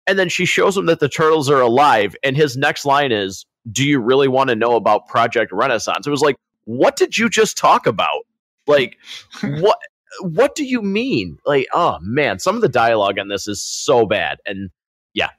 [0.09, 2.17] And then she shows him that the turtles are alive.
[2.25, 6.07] And his next line is, Do you really want to know about Project Renaissance?
[6.07, 8.27] It was like, What did you just talk about?
[8.67, 8.97] Like,
[9.43, 9.79] what?
[10.21, 11.39] What do you mean?
[11.45, 14.39] Like, oh man, some of the dialogue on this is so bad.
[14.47, 14.71] And
[15.15, 15.31] yeah,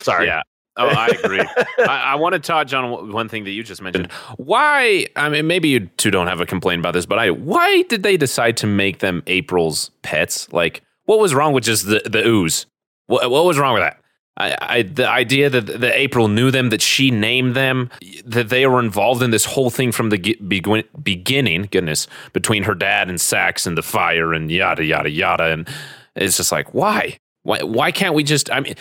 [0.00, 0.26] sorry.
[0.26, 0.42] Yeah.
[0.76, 1.40] Oh, I agree.
[1.78, 4.10] I, I want to touch on one- one thing that you just mentioned.
[4.38, 5.06] Why?
[5.14, 7.30] I mean, maybe you two don't have a complaint about this, but I.
[7.30, 10.52] Why did they decide to make them April's pets?
[10.52, 12.66] Like, what was wrong with just the the ooze?
[13.06, 14.00] What, what was wrong with that?
[14.36, 17.90] I, I the idea that that April knew them, that she named them,
[18.24, 21.68] that they were involved in this whole thing from the ge- begin, beginning.
[21.70, 25.68] Goodness, between her dad and Sacks and the fire and yada yada yada, and
[26.16, 27.18] it's just like why?
[27.44, 27.62] Why?
[27.62, 28.50] Why can't we just?
[28.50, 28.74] I mean,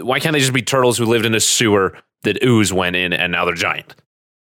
[0.00, 3.12] why can't they just be turtles who lived in a sewer that ooze went in
[3.12, 3.94] and now they're giant?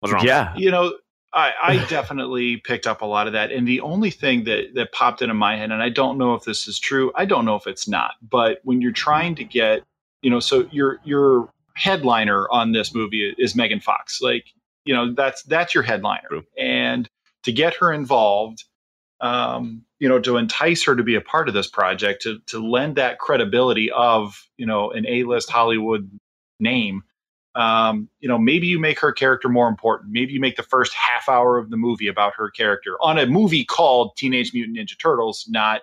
[0.01, 0.25] What's wrong?
[0.25, 0.53] Yeah.
[0.55, 0.93] You know,
[1.33, 3.51] I, I definitely picked up a lot of that.
[3.51, 6.43] And the only thing that that popped into my head, and I don't know if
[6.43, 9.83] this is true, I don't know if it's not, but when you're trying to get,
[10.21, 14.21] you know, so your your headliner on this movie is Megan Fox.
[14.21, 14.45] Like,
[14.85, 16.27] you know, that's that's your headliner.
[16.29, 16.43] True.
[16.57, 17.07] And
[17.43, 18.63] to get her involved,
[19.19, 22.59] um, you know, to entice her to be a part of this project, to to
[22.65, 26.09] lend that credibility of, you know, an A-list Hollywood
[26.59, 27.03] name
[27.55, 30.11] um, you know, maybe you make her character more important.
[30.11, 33.25] Maybe you make the first half hour of the movie about her character on a
[33.25, 35.81] movie called Teenage Mutant Ninja Turtles, not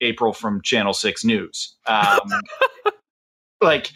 [0.00, 1.76] April from Channel Six News.
[1.86, 2.30] Um,
[3.64, 3.90] like,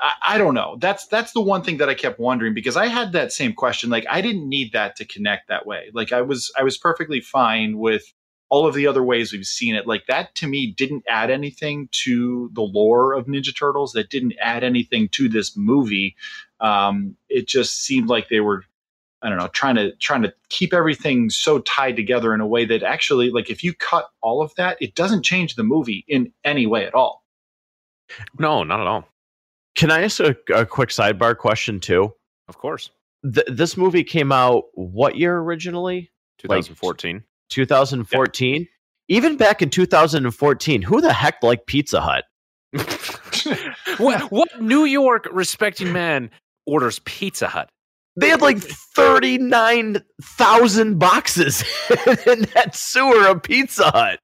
[0.00, 0.76] I, I don't know.
[0.80, 3.90] That's that's the one thing that I kept wondering because I had that same question.
[3.90, 5.90] Like, I didn't need that to connect that way.
[5.92, 8.04] Like, I was I was perfectly fine with
[8.50, 9.86] all of the other ways we've seen it.
[9.86, 13.92] Like that to me didn't add anything to the lore of Ninja Turtles.
[13.92, 16.16] That didn't add anything to this movie.
[16.60, 18.64] Um, it just seemed like they were,
[19.22, 22.64] I don't know, trying to trying to keep everything so tied together in a way
[22.66, 26.32] that actually, like, if you cut all of that, it doesn't change the movie in
[26.44, 27.19] any way at all.
[28.38, 29.08] No, not at all.
[29.74, 32.12] Can I ask a, a quick sidebar question too?
[32.48, 32.90] Of course.
[33.22, 36.10] Th- this movie came out what year originally?
[36.38, 37.22] 2014.
[37.50, 38.68] 2014.
[39.08, 42.24] Even back in 2014, who the heck liked Pizza Hut?
[43.98, 46.30] what, what New York respecting man
[46.66, 47.68] orders Pizza Hut?
[48.16, 51.62] They had like 39,000 boxes
[52.26, 54.18] in that sewer of Pizza Hut.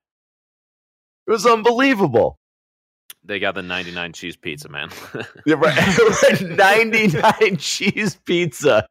[1.26, 2.38] It was unbelievable.
[3.26, 4.88] They got the 99 cheese pizza, man.
[5.44, 6.40] Yeah, right.
[6.42, 8.86] 99 cheese pizza.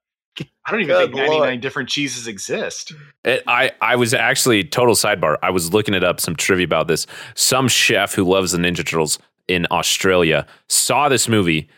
[0.66, 1.62] I don't even Good think 99 Lord.
[1.62, 2.92] different cheeses exist.
[3.24, 5.38] It, I, I was actually total sidebar.
[5.42, 7.08] I was looking it up some trivia about this.
[7.36, 11.70] Some chef who loves the Ninja Turtles in Australia saw this movie,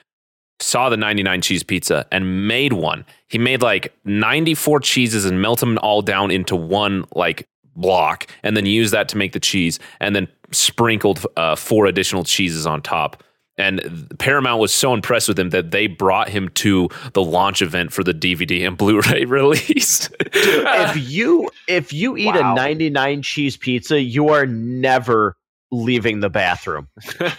[0.59, 3.05] saw the 99 cheese pizza, and made one.
[3.27, 8.57] He made like 94 cheeses and melted them all down into one like block, and
[8.57, 12.81] then used that to make the cheese, and then sprinkled uh, four additional cheeses on
[12.81, 13.23] top.
[13.59, 17.91] And Paramount was so impressed with him that they brought him to the launch event
[17.91, 20.09] for the DVD and Blu-ray release.
[20.21, 22.51] if you if you eat Wow.
[22.51, 25.35] a 99 cheese pizza, you are never
[25.71, 26.87] leaving the bathroom.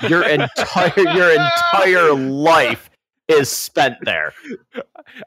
[0.09, 2.88] Your entire your entire life
[3.29, 4.33] is spent there.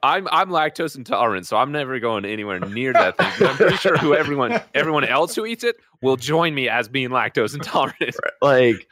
[0.04, 3.32] I'm I'm lactose intolerant, so I'm never going anywhere near that thing.
[3.40, 6.88] But I'm pretty sure who everyone everyone else who eats it will join me as
[6.88, 8.16] being lactose intolerant.
[8.42, 8.88] Like,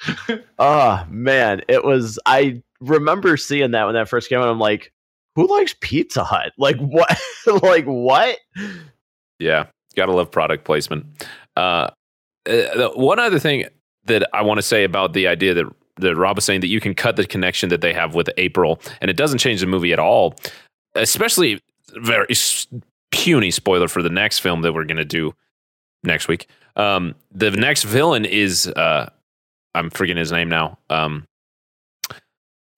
[0.60, 2.20] oh man, it was.
[2.26, 4.48] I remember seeing that when that first came out.
[4.48, 4.94] I'm like,
[5.36, 6.54] who likes Pizza Hut?
[6.58, 7.20] Like what?
[7.64, 8.38] like what?
[9.40, 11.06] Yeah, gotta love product placement.
[11.56, 11.90] Uh,
[12.48, 13.66] uh, one other thing
[14.06, 15.66] that I want to say about the idea that
[16.00, 18.80] that Robb was saying that you can cut the connection that they have with April,
[19.02, 20.36] and it doesn't change the movie at all.
[20.96, 21.62] Especially
[21.96, 22.28] very
[23.12, 25.34] puny spoiler for the next film that we're going to do
[26.04, 26.48] next week.
[26.76, 29.10] Um, the next villain is uh,
[29.76, 30.78] I'm forgetting his name now.
[30.90, 31.26] Um,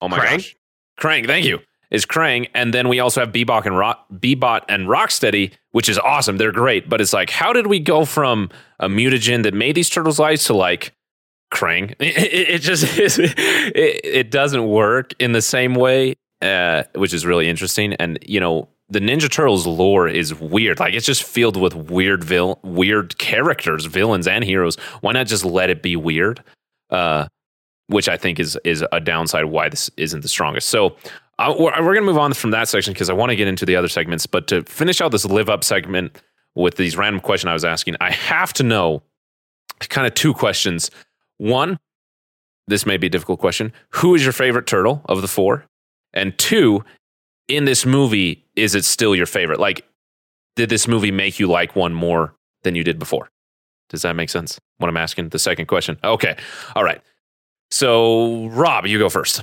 [0.00, 0.36] oh my Krang?
[0.36, 0.56] gosh,
[0.98, 1.26] Krang.
[1.26, 1.60] Thank you.
[1.90, 5.98] Is Krang, and then we also have Bebop and Rock, Bebot and Rocksteady, which is
[5.98, 6.38] awesome.
[6.38, 8.48] They're great, but it's like, how did we go from
[8.80, 10.94] a mutagen that made these turtles lives to like
[11.52, 11.94] Krang?
[12.00, 13.34] It, it, just is, it,
[14.04, 17.94] it doesn't work in the same way, uh, which is really interesting.
[17.94, 20.80] And you know, the Ninja Turtles lore is weird.
[20.80, 24.76] Like it's just filled with weird vil- weird characters, villains and heroes.
[25.00, 26.42] Why not just let it be weird?
[26.90, 27.26] Uh,
[27.86, 30.68] which I think is is a downside why this isn't the strongest.
[30.68, 30.96] So
[31.38, 33.48] uh, we're, we're going to move on from that section because I want to get
[33.48, 34.26] into the other segments.
[34.26, 36.20] But to finish out this live up segment
[36.54, 39.02] with these random questions I was asking, I have to know
[39.88, 40.90] kind of two questions.
[41.38, 41.78] One,
[42.68, 43.72] this may be a difficult question.
[43.90, 45.64] Who is your favorite turtle of the four?
[46.12, 46.84] And two,
[47.48, 49.60] in this movie, is it still your favorite?
[49.60, 49.86] Like,
[50.56, 53.30] did this movie make you like one more than you did before?
[53.88, 54.58] Does that make sense?
[54.78, 55.30] What I'm asking?
[55.30, 55.98] The second question.
[56.02, 56.36] Okay.
[56.74, 57.00] All right.
[57.70, 59.42] So, Robb, you go first.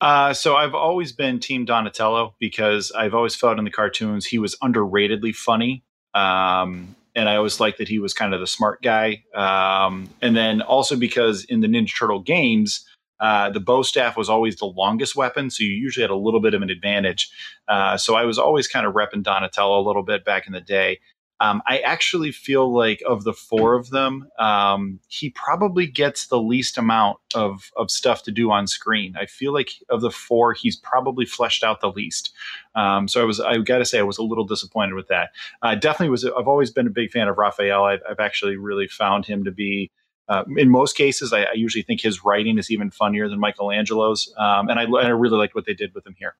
[0.00, 4.38] Uh, so I've always been Team Donatello because I've always felt in the cartoons he
[4.38, 5.82] was underratedly funny.
[6.14, 9.24] Um, and I always liked that he was kind of the smart guy.
[9.34, 12.86] Um, and then also because in the Ninja Turtle games,
[13.18, 16.40] uh, the bow staff was always the longest weapon, so you usually had a little
[16.40, 17.30] bit of an advantage.
[17.66, 20.60] Uh, so I was always kind of repping Donatello a little bit back in the
[20.60, 21.00] day.
[21.38, 26.40] Um, I actually feel like of the four of them, um, he probably gets the
[26.40, 29.14] least amount of of stuff to do on screen.
[29.20, 32.32] I feel like of the four, he's probably fleshed out the least.
[32.74, 35.30] Um, so I was, I got to say, I was a little disappointed with that.
[35.62, 36.24] Uh, definitely was.
[36.24, 37.84] I've always been a big fan of Raphael.
[37.84, 39.90] I've, I've actually really found him to be.
[40.28, 44.34] Uh, in most cases, I, I, usually think his writing is even funnier than Michelangelo's,
[44.36, 46.34] um, and I, and I really liked what they did with him here.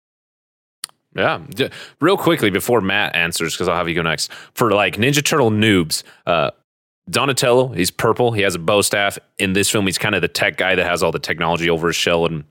[1.16, 1.40] Yeah.
[2.00, 4.30] Real quickly before Matt answers, because I'll have you go next.
[4.52, 6.50] For like Ninja Turtle noobs, uh,
[7.08, 8.32] Donatello, he's purple.
[8.32, 9.18] He has a bow staff.
[9.38, 11.86] In this film, he's kind of the tech guy that has all the technology over
[11.86, 12.44] his shell and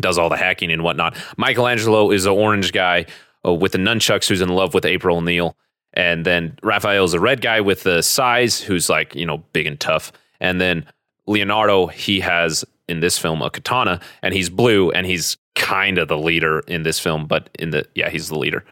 [0.00, 1.16] does all the hacking and whatnot.
[1.36, 3.06] Michelangelo is an orange guy
[3.44, 5.56] uh, with the nunchucks who's in love with April O'Neil.
[5.92, 9.80] And then Raphael's a red guy with the sais who's like, you know, big and
[9.80, 10.12] tough.
[10.40, 10.86] And then
[11.26, 16.08] Leonardo, he has in this film a katana and he's blue and he's kind of
[16.08, 18.64] the leader in this film, but in the yeah, he's the leader.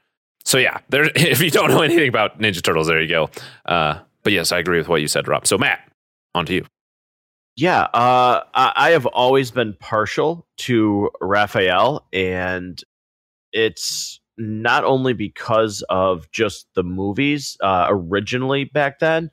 [0.45, 1.11] So yeah, there.
[1.17, 3.31] If you don't know anything about Ninja Turtles, there you go.
[3.65, 5.47] Uh, but yes, I agree with what you said, Robb.
[5.47, 5.81] So Matt,
[6.35, 6.67] on to you.
[7.57, 12.83] Yeah, uh, I, have always been partial to Raphael, and
[13.53, 19.31] it's not only because of just the movies uh, originally back then,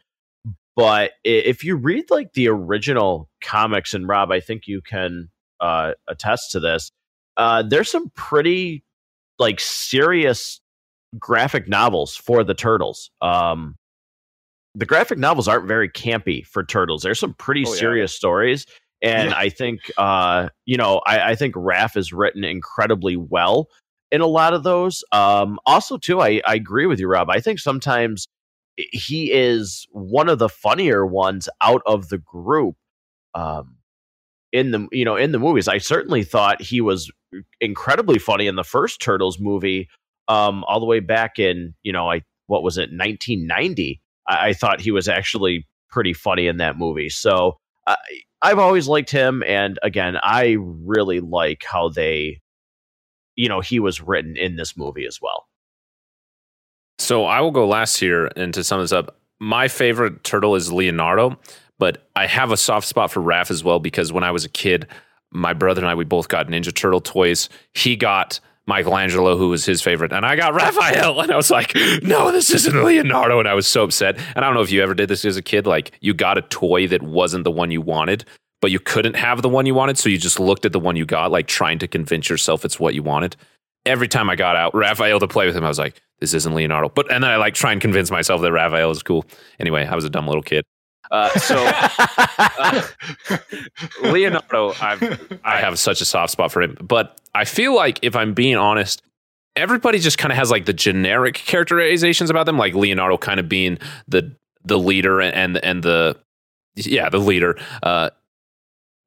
[0.75, 5.93] but if you read like the original comics, and Robb, I think you can uh,
[6.07, 6.91] attest to this.
[7.37, 8.83] Uh, there's some pretty
[9.39, 10.59] like serious
[11.19, 13.11] graphic novels for the turtles.
[13.21, 13.75] Um,
[14.75, 17.01] the graphic novels aren't very campy for turtles.
[17.03, 17.79] There's some pretty Oh, yeah.
[17.79, 18.65] serious stories,
[19.01, 19.37] and Yeah.
[19.37, 23.67] I think uh, you know I, I think Raph is written incredibly well
[24.11, 25.03] in a lot of those.
[25.11, 27.29] Um, also, too, I, I agree with you, Robb.
[27.29, 28.27] I think sometimes
[28.77, 32.75] he is one of the funnier ones out of the group.
[33.33, 33.77] Um,
[34.51, 37.11] in the you know in the movies, I certainly thought he was
[37.61, 39.87] incredibly funny in the first Turtles movie.
[40.27, 44.01] Um, all the way back in you know I what was it 1990.
[44.27, 47.09] I, I thought he was actually pretty funny in that movie.
[47.09, 47.57] So
[48.41, 52.41] I've always liked him, and again, I really like how they,
[53.35, 55.45] you know, he was written in this movie as well.
[57.01, 60.71] So I will go last here, and to sum this up, my favorite turtle is
[60.71, 61.39] Leonardo,
[61.79, 64.49] but I have a soft spot for Raph as well because when I was a
[64.49, 64.87] kid,
[65.31, 67.49] my brother and I we both got Ninja Turtle toys.
[67.73, 71.75] He got Michelangelo, who was his favorite, and I got Raphael, and I was like,
[72.03, 74.17] "No, this isn't Leonardo," and I was so upset.
[74.35, 76.37] And I don't know if you ever did this as a kid, like you got
[76.37, 78.25] a toy that wasn't the one you wanted,
[78.61, 80.95] but you couldn't have the one you wanted, so you just looked at the one
[80.95, 83.35] you got, like trying to convince yourself it's what you wanted.
[83.85, 86.53] Every time I got out Raphael to play with him, I was like, "This isn't
[86.53, 89.25] Leonardo," but and then I like try and convince myself that Raphael is cool.
[89.59, 90.63] Anyway, I was a dumb little kid.
[91.09, 92.81] Uh, so uh,
[94.03, 98.15] Leonardo, I've, I have such a soft spot for him, but I feel like if
[98.15, 99.01] I'm being honest,
[99.57, 103.49] everybody just kind of has like the generic characterizations about them, like Leonardo kind of
[103.49, 103.77] being
[104.07, 106.17] the the leader and and the
[106.75, 107.57] yeah the leader.
[107.83, 108.11] Uh,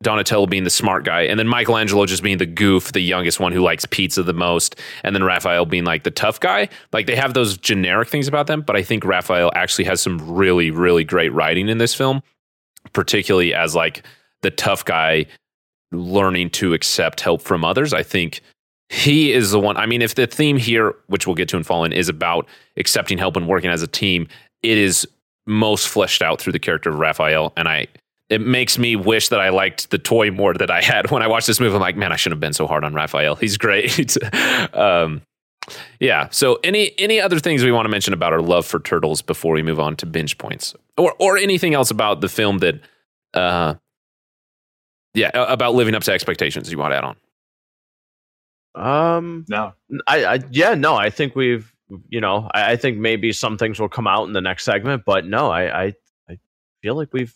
[0.05, 3.51] Donatello being the smart guy, and then Michelangelo just being the goof, the youngest one
[3.51, 6.69] who likes pizza the most, and then Raphael being like the tough guy.
[6.93, 10.19] Like they have those generic things about them, but I think Raphael actually has some
[10.31, 12.23] really, really great writing in this film,
[12.93, 14.05] particularly as like
[14.43, 15.27] the tough guy
[15.91, 17.93] learning to accept help from others.
[17.93, 18.41] I think
[18.91, 19.77] he is the one.
[19.77, 22.47] I mean, if the theme here, which we'll get to in Fallen, is about
[22.77, 24.29] accepting help and working as a team,
[24.63, 25.09] it is
[25.47, 27.87] most fleshed out through the character of Raphael, and I
[28.31, 31.27] it makes me wish that I liked the toy more that I had when I
[31.27, 31.75] watched this movie.
[31.75, 33.37] I'm like, man, I shouldn't have been so hard on Raphael.
[33.37, 34.17] He's great.
[34.75, 35.23] um,
[36.01, 36.29] yeah.
[36.31, 39.55] So, any any other things we want to mention about our love for turtles before
[39.55, 42.81] we move on to binge points, or or anything else about the film that,
[43.33, 43.75] uh,
[45.15, 47.17] yeah, about living up to expectations you want to add on?
[48.75, 49.73] Um, no,
[50.07, 51.73] I, I yeah, no, I think we've
[52.09, 55.05] you know, I, I, think maybe some things will come out in the next segment,
[55.07, 55.95] but no, I I,
[56.29, 56.39] I
[56.83, 57.35] feel like we've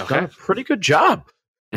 [0.00, 0.14] okay.
[0.16, 1.24] done a pretty good job.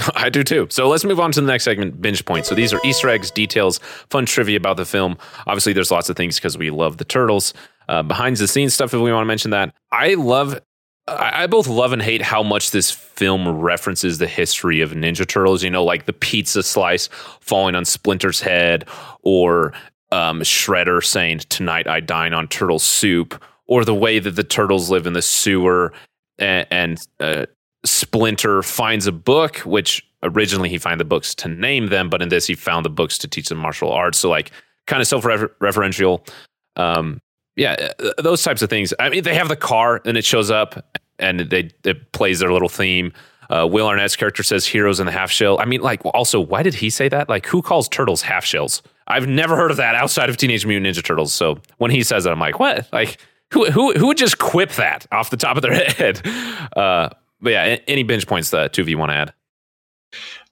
[0.15, 0.67] I do too.
[0.69, 2.49] So let's move on to the next segment, binge points.
[2.49, 5.17] So these are Easter eggs, details, fun trivia about the film.
[5.45, 7.53] Obviously, there's lots of things because we love the turtles.
[7.89, 9.73] Uh, behind the scenes stuff, if we want to mention that.
[9.91, 10.59] I love,
[11.07, 15.25] I, I both love and hate how much this film references the history of Ninja
[15.25, 15.63] Turtles.
[15.63, 17.07] You know, like the pizza slice
[17.39, 18.85] falling on Splinter's head,
[19.23, 19.73] or
[20.11, 24.89] um, Shredder saying, Tonight I dine on turtle soup, or the way that the turtles
[24.89, 25.93] live in the sewer
[26.39, 27.45] and, and uh,
[27.85, 32.29] Splinter finds a book, which originally he found the books to name them, but in
[32.29, 34.17] this he found the books to teach them martial arts.
[34.17, 34.51] So like
[34.87, 36.27] kind of self-referential.
[36.75, 37.21] Um,
[37.55, 38.93] yeah, uh, those types of things.
[38.99, 42.51] I mean, they have the car and it shows up and they it plays their
[42.51, 43.13] little theme.
[43.49, 46.63] Uh, Will Arnett's character says "heroes in the half shell." I mean, like, also, why
[46.63, 47.29] did he say that?
[47.29, 48.81] Like, who calls turtles half shells?
[49.07, 51.33] I've never heard of that outside of Teenage Mutant Ninja Turtles.
[51.33, 52.91] So when he says that, I'm like, what?
[52.91, 53.19] Like,
[53.51, 56.27] who who who would just quip that off the top of their head?
[56.75, 57.09] Uh,
[57.41, 59.33] but yeah, any binge points that two of you want to add?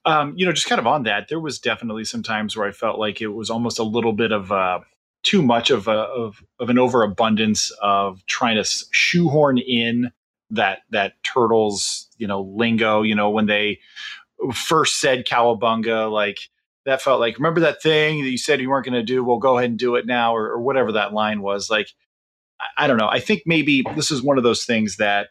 [0.05, 2.71] Um, you know, just kind of on that, there was definitely some times where I
[2.71, 4.81] felt like it was almost a little bit of uh,
[5.23, 10.11] too much of a of, of an overabundance of trying to shoehorn in
[10.51, 13.01] that that turtles, you know, lingo.
[13.01, 13.79] You know, when they
[14.53, 16.37] first said cowabunga, like
[16.85, 19.23] that felt like remember that thing that you said you weren't going to do.
[19.23, 21.67] Well, go ahead and do it now, or, or whatever that line was.
[21.67, 21.87] Like,
[22.61, 23.09] I, I don't know.
[23.09, 25.29] I think maybe this is one of those things that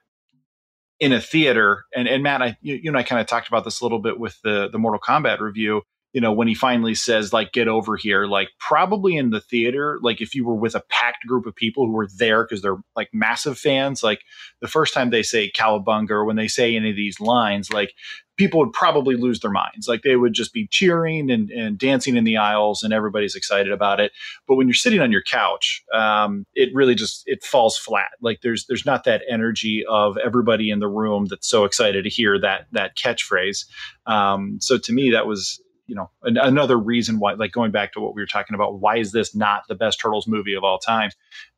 [1.05, 3.65] in a theater and, and matt I, you, you and i kind of talked about
[3.65, 5.83] this a little bit with the the mortal kombat review.
[6.15, 9.99] You know when he finally says like get over here like probably in the theater
[10.01, 12.79] like if you were with a packed group of people who were there because they're
[12.95, 14.23] like massive fans like
[14.61, 17.95] the first time they say cowabunga or when they say any of these lines like
[18.37, 19.87] people would probably lose their minds.
[19.87, 23.73] Like they would just be cheering and, and dancing in the aisles and everybody's excited
[23.73, 24.13] about it.
[24.49, 28.11] But when you're sitting on your couch, um, it really just, it falls flat.
[28.21, 32.11] Like there's, there's not that energy of everybody in the room that's so excited to
[32.11, 33.67] hear that, that catchphrase.
[34.07, 37.93] Um, so to me, that was, you know, an, another reason why, like going back
[37.93, 40.65] to what we were talking about, why is this not the best Turtles movie of
[40.65, 41.11] all time?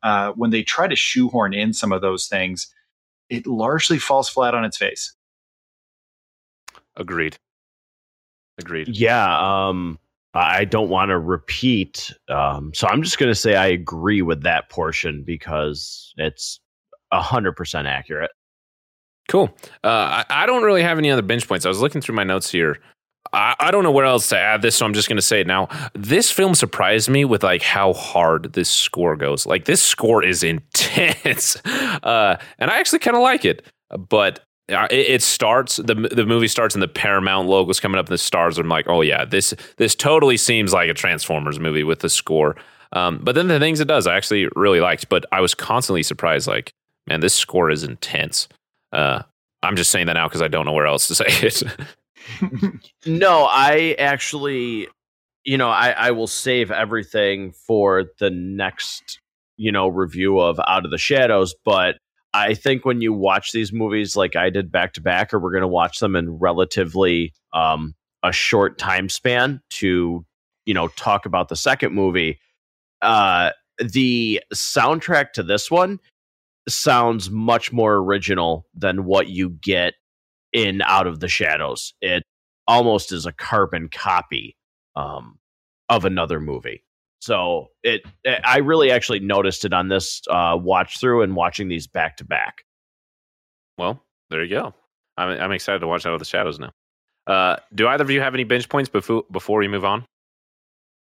[0.03, 2.71] Uh, when they try to shoehorn in some of those things,
[3.29, 5.13] it largely falls flat on its face.
[6.97, 7.37] Agreed.
[8.59, 8.89] Agreed.
[8.89, 9.37] Yeah.
[9.39, 9.99] Um,
[10.33, 12.11] I don't want to repeat.
[12.29, 16.59] Um, so I'm just going to say I agree with that portion because it's
[17.13, 18.31] 100% accurate.
[19.29, 19.49] Cool.
[19.83, 21.65] Uh, I, I, don't really have any other binge points.
[21.65, 22.77] I was looking through my notes here.
[23.33, 25.41] I, I don't know where else to add this, so I'm just going to say
[25.41, 25.67] it now.
[25.93, 29.45] This film surprised me with like how hard this score goes.
[29.45, 33.65] Like this score is intense, uh, and I actually kind of like it.
[33.97, 38.13] But it, it starts the the movie starts and the Paramount logo's coming up and
[38.13, 38.57] the stars.
[38.57, 42.55] I'm like, oh yeah, this this totally seems like a Transformers movie with the score.
[42.93, 45.09] Um, but then the things it does, I actually really liked.
[45.09, 46.73] But I was constantly surprised, like,
[47.05, 48.47] man, this score is intense.
[48.93, 49.23] Uh,
[49.63, 51.63] I'm just saying that now because I don't know where else to say it.
[53.05, 54.87] no, I actually,
[55.43, 59.19] you know, I, I will save everything for the next,
[59.57, 61.55] you know, review of Out of the Shadows.
[61.65, 61.97] But
[62.33, 65.51] I think when you watch these movies like I did back to back, or we're
[65.51, 70.25] going to watch them in relatively um, a short time span to,
[70.65, 72.39] you know, talk about the second movie,
[73.01, 75.99] uh, the soundtrack to this one
[76.67, 79.93] sounds much more original than what you get
[80.51, 81.93] in Out of the Shadows.
[82.01, 82.23] It
[82.67, 84.57] almost is a carbon copy
[84.95, 85.39] um,
[85.89, 86.83] of another movie.
[87.19, 91.67] So it, it, I really actually noticed it on this uh, watch through and watching
[91.67, 92.63] these back to back.
[93.77, 94.73] Well, There you go.
[95.17, 96.71] I'm, I'm excited to watch Out of the Shadows now.
[97.25, 100.05] Uh, do either of you have any binge points before before we move on?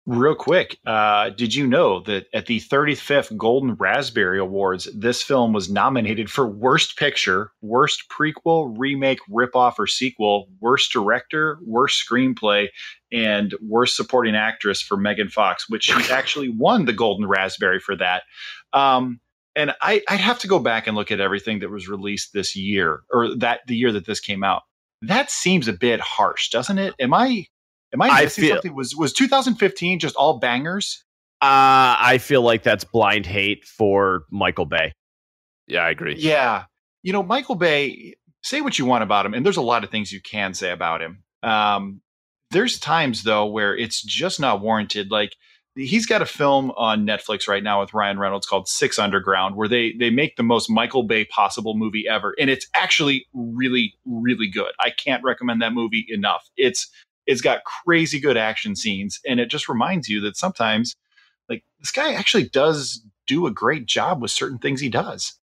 [0.06, 5.52] Real quick, uh, did you know that at the 35th Golden Raspberry Awards, this film
[5.52, 12.68] was nominated for Worst Picture, Worst Prequel, Remake, Ripoff, or Sequel, Worst Director, Worst Screenplay,
[13.12, 17.96] and Worst Supporting Actress for Megan Fox, which she actually won the Golden Raspberry for
[17.96, 18.22] that.
[18.72, 19.20] Um,
[19.56, 22.54] and I, I'd have to go back and look at everything that was released this
[22.54, 24.62] year or that the year that this came out.
[25.02, 26.94] That seems a bit harsh, doesn't it?
[27.00, 27.46] Am I
[27.92, 28.74] Am I I feel- something?
[28.74, 31.04] Was was 2015 just all bangers?
[31.42, 34.92] Uh, I feel like that's blind hate for Michael Bay.
[35.66, 36.16] Yeah, I agree.
[36.18, 36.64] Yeah.
[37.02, 39.90] You know, Michael Bay, say what you want about him, and there's a lot of
[39.90, 41.22] things you can say about him.
[41.42, 42.02] Um,
[42.50, 45.10] there's times though where it's just not warranted.
[45.10, 45.34] Like
[45.76, 49.68] he's got a film on Netflix right now with Ryan Reynolds called Six Underground, where
[49.68, 54.48] they they make the most Michael Bay possible movie ever, and it's actually really really
[54.48, 54.72] good.
[54.80, 56.48] I can't recommend that movie enough.
[56.56, 56.90] It's
[57.26, 60.96] it's got crazy good action scenes, and it just reminds you that sometimes
[61.48, 65.34] like this guy actually does do a great job with certain things he does.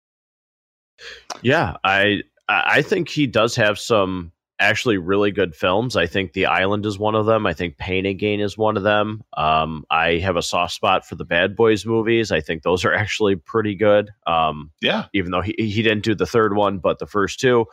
[1.41, 5.95] Yeah, I I think he does have some actually really good films.
[5.95, 7.45] I think The Island is one of them.
[7.45, 9.23] I think Pain and Gain is one of them.
[9.35, 12.31] Um, I have a soft spot for the Bad Boys movies.
[12.31, 14.09] I think those are actually pretty good.
[14.25, 15.05] Um, Yeah.
[15.13, 17.65] even though he he didn't do the third one, but the first two.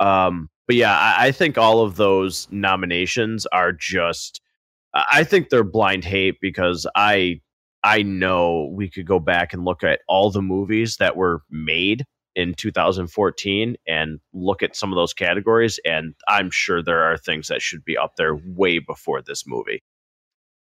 [0.00, 4.40] Um, but yeah, I, I think all of those nominations are just.
[4.94, 7.40] I I think they're blind hate because I
[7.84, 12.04] I know we could go back and look at all the movies that were made
[12.34, 17.48] in 2014 and look at some of those categories, and I'm sure there are things
[17.48, 19.82] that should be up there way before this movie.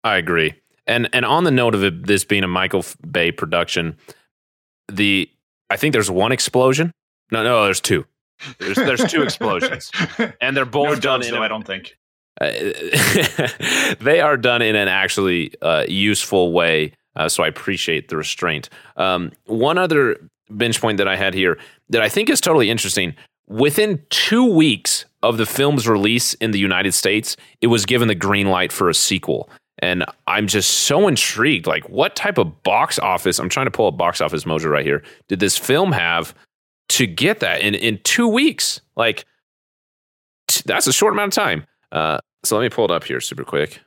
[0.04, 0.54] I agree.
[0.86, 3.96] And and on the note of it, this being a Michael Bay production,
[4.90, 5.30] the
[5.68, 6.92] I think there's one explosion.
[7.30, 8.06] No, no, there's two.
[8.58, 9.90] There's there's two explosions,
[10.40, 11.98] and they're both no done doves, in though, a- I don't think.
[12.40, 12.50] uh,
[14.00, 16.92] they are done in an actually uh, useful way.
[17.16, 18.68] Uh, so I appreciate the restraint.
[18.96, 20.16] Um, one other
[20.56, 21.58] binge point that I had here
[21.90, 23.14] that I think is totally interesting.
[23.48, 28.14] Within two weeks of the film's release in the United States, it was given the
[28.14, 29.48] green light for a sequel.
[29.80, 31.66] And I'm just so intrigued.
[31.66, 33.38] Like, what type of box office?
[33.38, 35.02] I'm trying to pull up box office mojo right here.
[35.28, 36.34] Did this film have
[36.90, 38.80] to get that in in two weeks?
[38.96, 39.24] Like,
[40.48, 41.64] t- that's a short amount of time.
[41.92, 43.80] Uh, so let me pull it up here super quick.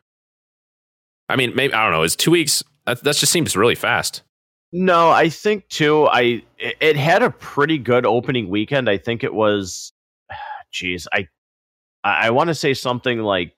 [1.27, 2.03] I mean, maybe I don't know.
[2.03, 2.63] Is two weeks?
[2.85, 4.23] That, that just seems really fast.
[4.73, 6.07] No, I think too.
[6.07, 8.89] I it had a pretty good opening weekend.
[8.89, 9.91] I think it was,
[10.71, 11.27] geez, I
[12.03, 13.53] I want to say something like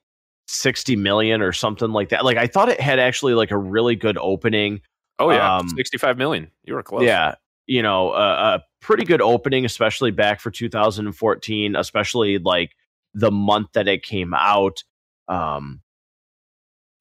[0.47, 2.25] sixty million or something like that.
[2.25, 4.81] Like I thought it had actually like a really good opening.
[5.19, 6.49] Oh yeah, Um, sixty-five million.
[6.63, 7.03] You were close.
[7.03, 7.35] Yeah,
[7.67, 12.71] you know, uh, a pretty good opening, especially back for 2014, especially like
[13.13, 14.83] the month that it came out.
[15.27, 15.82] Um,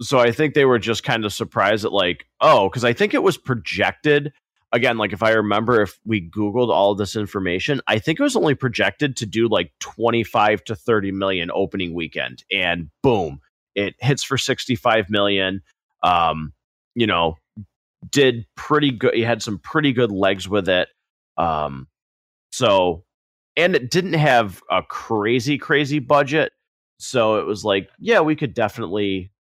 [0.03, 3.15] so I think they were just kind of surprised at like, oh, because I think
[3.15, 4.33] it was projected
[4.73, 4.99] again.
[4.99, 8.55] Like if I remember, if we Googled all this information, I think it was only
[8.55, 13.41] projected to do like 25 to 30 million opening weekend, and boom,
[13.75, 15.63] it hits for 65 million.
[16.03, 16.53] Um,
[16.95, 17.37] you know,
[18.11, 19.15] did pretty good.
[19.15, 20.89] He had some pretty good legs with it.
[21.37, 21.89] Um,
[22.51, 23.05] so,
[23.57, 26.53] and it didn't have a crazy, crazy budget.
[26.99, 29.32] So it was like, yeah, we could definitely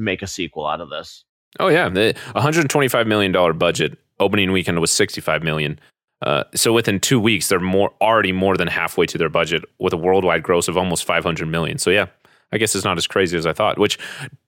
[0.00, 1.24] make a sequel out of this.
[1.58, 3.98] Oh yeah, the 125 million dollar budget.
[4.18, 5.80] Opening weekend was 65 million.
[6.22, 9.94] Uh, so within two weeks, they're more already more than halfway to their budget with
[9.94, 11.78] a worldwide gross of almost 500 million.
[11.78, 12.06] So yeah,
[12.52, 13.78] I guess it's not as crazy as I thought.
[13.78, 13.98] Which,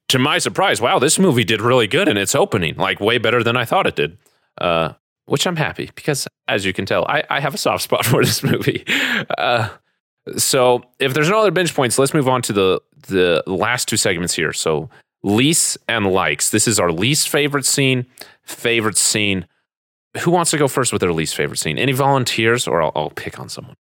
[0.09, 3.43] to my surprise, wow, this movie did really good in its opening, like way better
[3.43, 4.18] than I thought it did.
[4.59, 4.93] Uh,
[5.26, 8.22] which I'm happy because, as you can tell, I, I have a soft spot for
[8.22, 8.85] this movie.
[9.39, 9.70] Uh,
[10.36, 13.97] so if there's no other binge points, let's move on to the the last two
[13.97, 14.52] segments here.
[14.52, 14.89] So
[15.23, 16.51] least and likes.
[16.51, 18.07] This is our least favorite scene,
[18.43, 19.47] favorite scene.
[20.20, 21.78] Who wants to go first with their least favorite scene?
[21.78, 23.77] Any volunteers, or I'll, I'll pick on someone.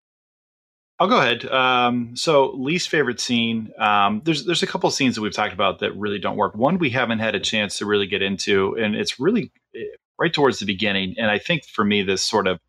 [0.99, 1.45] I'll go ahead.
[1.45, 3.71] Um, so, least favorite scene.
[3.77, 6.55] Um, there's there's a couple scenes that we've talked about that really don't work.
[6.55, 9.81] One we haven't had a chance to really get into, and it's really eh,
[10.19, 11.13] right towards the beginning.
[11.17, 12.59] And I think for me, this sort of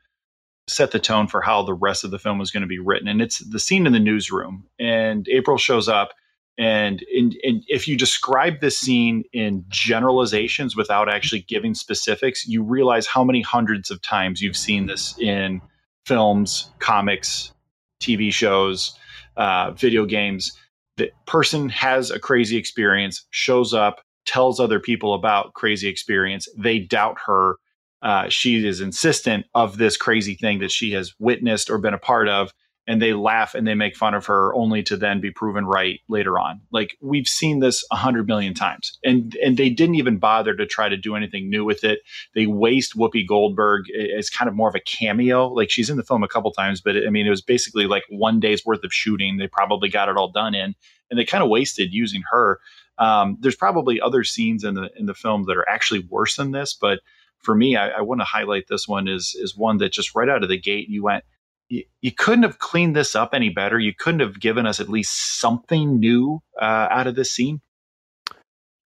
[0.68, 3.08] set the tone for how the rest of the film was going to be written.
[3.08, 4.66] And it's the scene in the newsroom.
[4.78, 6.12] And April shows up,
[6.58, 12.64] and in, in, if you describe this scene in generalizations without actually giving specifics, you
[12.64, 15.60] realize how many hundreds of times you've seen this in
[16.04, 17.52] films, comics,
[18.00, 18.98] TV shows,
[19.36, 20.52] uh, video games.
[20.96, 26.48] The person has a crazy experience, shows up, tells other people about crazy experience.
[26.56, 27.54] They doubt her.
[28.02, 31.98] Uh, she is insistent of this crazy thing that she has witnessed or been a
[31.98, 32.52] part of,
[32.88, 36.00] and they laugh and they make fun of her only to then be proven right
[36.08, 36.62] later on.
[36.72, 40.66] Like we've seen this a hundred million times, and and they didn't even bother to
[40.66, 42.00] try to do anything new with it.
[42.34, 43.84] They waste Whoopi Goldberg
[44.16, 45.48] as kind of more of a cameo.
[45.48, 48.04] Like she's in the film a couple times, but I mean it was basically like
[48.08, 49.36] one day's worth of shooting.
[49.36, 50.74] They probably got it all done in,
[51.10, 52.58] and they kind of wasted using her.
[52.96, 56.52] Um, there's probably other scenes in the in the film that are actually worse than
[56.52, 57.00] this, but
[57.42, 60.28] for me, I, I want to highlight this one is is one that just right
[60.28, 61.24] out of the gate you went
[61.68, 63.78] you, you, couldn't have cleaned this up any better.
[63.78, 67.60] You couldn't have given us at least something new uh, out of this scene.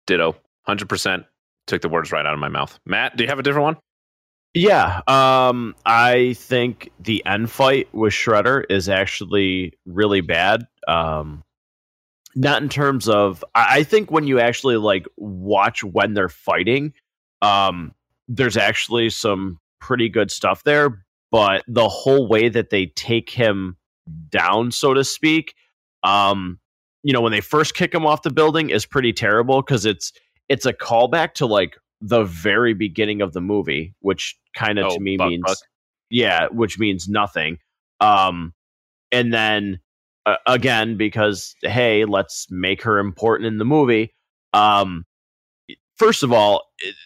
[0.07, 1.25] Ditto, hundred percent.
[1.67, 2.79] Took the words right out of my mouth.
[2.85, 3.77] Matt, do you have a different one?
[4.55, 10.65] Yeah, um, I think the end fight with Shredder is actually really bad.
[10.87, 11.43] Um,
[12.35, 16.93] not in terms of, I think when you actually like watch when they're fighting,
[17.43, 17.93] um,
[18.27, 23.77] there's actually some pretty good stuff there, but the whole way that they take him
[24.29, 25.53] down, so to speak,
[26.03, 26.59] um,
[27.03, 30.11] you know, when they first kick him off the building is pretty terrible because it's
[30.49, 34.95] it's a callback to like the very beginning of the movie, which kind of oh,
[34.95, 35.57] to me buck, means buck.
[36.09, 37.57] yeah, which means nothing.
[37.99, 38.53] Um,
[39.11, 39.79] and then
[40.25, 44.13] uh, again because hey, let's make her important in the movie.
[44.53, 45.05] Um,
[45.97, 46.63] first of all,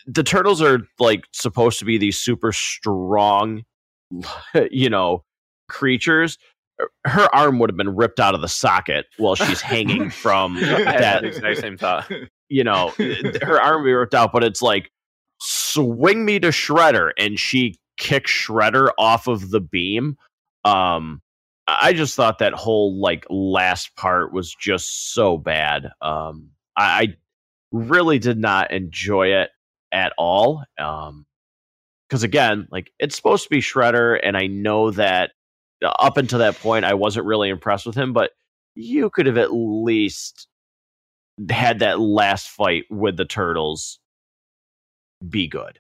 [0.08, 3.64] the turtles are like supposed to be these super strong
[4.72, 5.24] you know,
[5.70, 6.38] creatures,
[7.06, 11.24] her arm would have been ripped out of the socket while she's hanging from that
[11.24, 12.12] exact same thought.
[12.50, 12.94] You know,
[13.42, 14.92] her arm would be ripped out, but it's like
[15.40, 20.18] swing me to Shredder, and she kicks Shredder off of the beam.
[20.66, 21.22] Um,
[21.68, 25.92] I just thought that whole like last part was just so bad.
[26.02, 27.16] Um, I, I
[27.72, 29.50] really did not enjoy it
[29.92, 30.64] at all.
[30.78, 31.26] Um,
[32.14, 35.32] because again, like it's supposed to be Shredder, and I know that
[35.84, 38.34] uh, up until that point, I wasn't really impressed with him, but
[38.76, 40.48] you could have at least
[41.50, 43.98] had that last fight with the turtles
[45.28, 45.80] be good.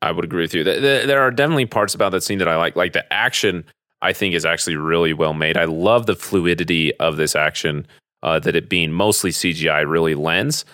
[0.00, 0.62] I would agree with you.
[0.62, 2.76] There are definitely parts about that scene that I like.
[2.76, 3.64] Like the action,
[4.00, 5.56] I think is actually really well made.
[5.56, 7.84] I love the fluidity of this action.
[8.22, 10.64] Uh, that it being mostly CGI really lends,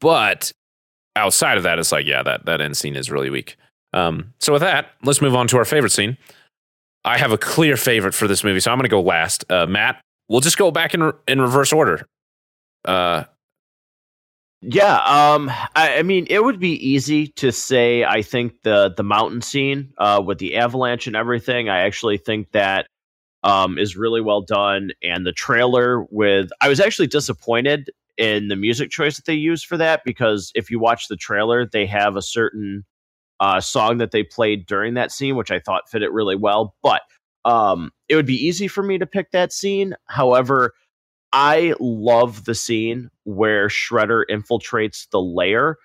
[0.00, 0.50] but
[1.16, 3.56] outside of that, it's like, yeah, that that end scene is really weak.
[3.92, 6.18] Um, so with that, let's move on to our favorite scene.
[7.04, 9.44] I have a clear favorite for this movie, so I'm going to go last.
[9.50, 12.06] Uh, Matt, we'll just go back in re- in reverse order.
[12.84, 13.24] Uh,
[14.62, 18.04] yeah, um, I, I, mean, it would be easy to say.
[18.04, 21.68] I think the the mountain scene uh, with the avalanche and everything.
[21.68, 22.86] I actually think that
[23.42, 26.48] um, is really well done, and the trailer with.
[26.62, 30.70] I was actually disappointed in the music choice that they use for that because if
[30.70, 32.84] you watch the trailer, they have a certain
[33.40, 36.74] uh, song that they played during that scene, which I thought fit it really well.
[36.82, 37.02] But
[37.44, 39.94] um, it would be easy for me to pick that scene.
[40.06, 40.72] However,
[41.32, 45.76] I love the scene where Shredder infiltrates the lair,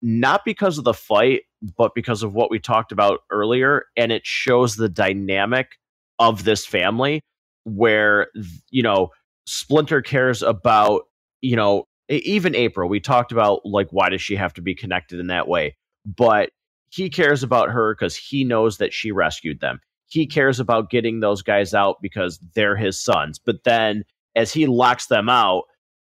[0.00, 1.42] not because of the fight,
[1.76, 3.86] but because of what we talked about earlier.
[3.96, 5.72] And it shows the dynamic
[6.18, 7.20] of this family
[7.64, 8.28] where,
[8.70, 9.10] you know,
[9.46, 11.02] Splinter cares about
[11.42, 15.20] you know, even April, we talked about like why does she have to be connected
[15.20, 15.76] in that way?
[16.06, 16.50] But
[16.88, 19.80] he cares about her because he knows that she rescued them.
[20.06, 23.38] He cares about getting those guys out because they're his sons.
[23.38, 24.04] But then
[24.36, 25.64] as he locks them out,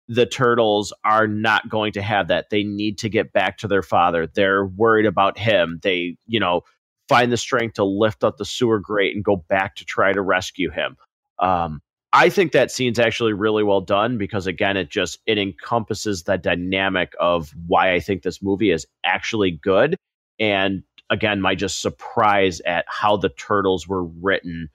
[0.08, 2.50] the turtles are not going to have that.
[2.50, 4.28] They need to get back to their father.
[4.28, 5.80] They're worried about him.
[5.82, 6.62] They, you know,
[7.08, 10.22] find the strength to lift up the sewer grate and go back to try to
[10.22, 10.96] rescue him.
[11.40, 11.80] Um,
[12.16, 16.38] I think that scene's actually really well done because again, it just it encompasses the
[16.38, 19.96] dynamic of why I think this movie is actually good.
[20.38, 24.70] And again, my just surprise at how the turtles were written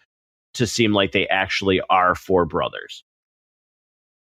[0.53, 3.03] to seem like they actually are four brothers.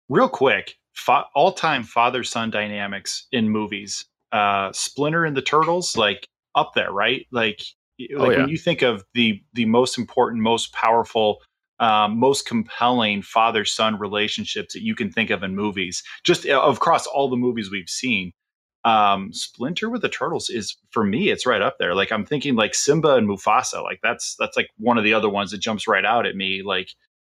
[0.08, 4.06] Real quick, fa- all-time father-son dynamics in movies.
[4.32, 6.26] Uh, Splinter and the Turtles, like
[6.56, 7.28] up there, right?
[7.32, 7.64] Like,
[8.00, 8.38] like oh, yeah.
[8.38, 11.42] when you think of the the most important, most powerful
[11.84, 16.62] um, most compelling father son relationships that you can think of in movies, just uh,
[16.62, 18.32] across all the movies we've seen.
[18.86, 21.94] Um, Splinter with the turtles is for me, it's right up there.
[21.94, 25.30] Like I'm thinking like Simba and Mufasa, like that's that's like one of the other
[25.30, 26.64] ones that jumps right out at me.
[26.64, 26.88] Like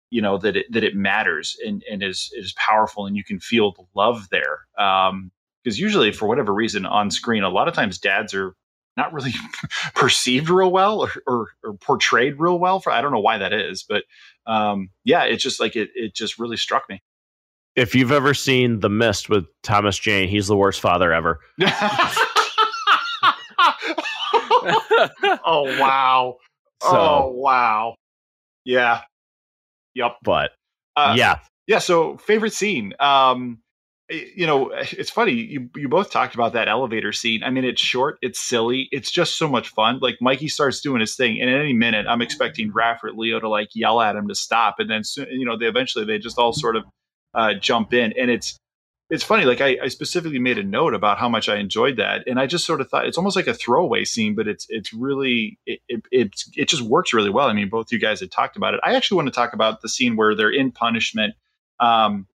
[0.10, 3.40] you know that it that it matters and and is is powerful and you can
[3.40, 4.62] feel the love there.
[4.80, 5.32] Um,
[5.64, 8.56] because usually for whatever reason on screen, a lot of times dads are
[9.00, 9.34] not really
[9.96, 12.80] perceived real well or, or, or, portrayed real well.
[12.80, 14.04] For I don't know why that is, but
[14.46, 15.90] um, yeah, it's just like it.
[15.96, 17.02] It just really struck me.
[17.76, 21.40] If you've ever seen The Mist with Thomas Jane, he's the worst father ever.
[25.46, 26.38] oh wow!
[26.82, 27.96] So, oh wow!
[28.66, 29.02] Yeah.
[29.96, 30.18] Yep.
[30.24, 30.52] But
[30.96, 31.80] Uh, yeah, Yeah.
[31.80, 32.94] So favorite scene.
[33.00, 33.60] Um,
[34.10, 35.34] you know, it's funny.
[35.34, 37.44] You you both talked about that elevator scene.
[37.44, 39.99] I mean, it's short, it's silly, it's just so much fun.
[40.02, 43.40] Like Mikey starts doing his thing, and at any minute, I'm expecting Raph or Leo
[43.40, 46.38] to like yell at him to stop, and then you know, they eventually they just
[46.38, 46.84] all sort of
[47.34, 48.57] uh, jump in, and it's
[49.10, 49.45] it's funny.
[49.45, 52.48] Like I, I specifically made a note about how much I enjoyed that, and I
[52.48, 55.81] just sort of thought it's almost like a throwaway scene, but it's it's really it
[55.88, 57.48] it it's, it just works really well.
[57.48, 58.80] I mean, both you guys had talked about it.
[58.84, 61.36] I actually want to talk about the scene where they're in punishment.
[61.80, 62.27] Um,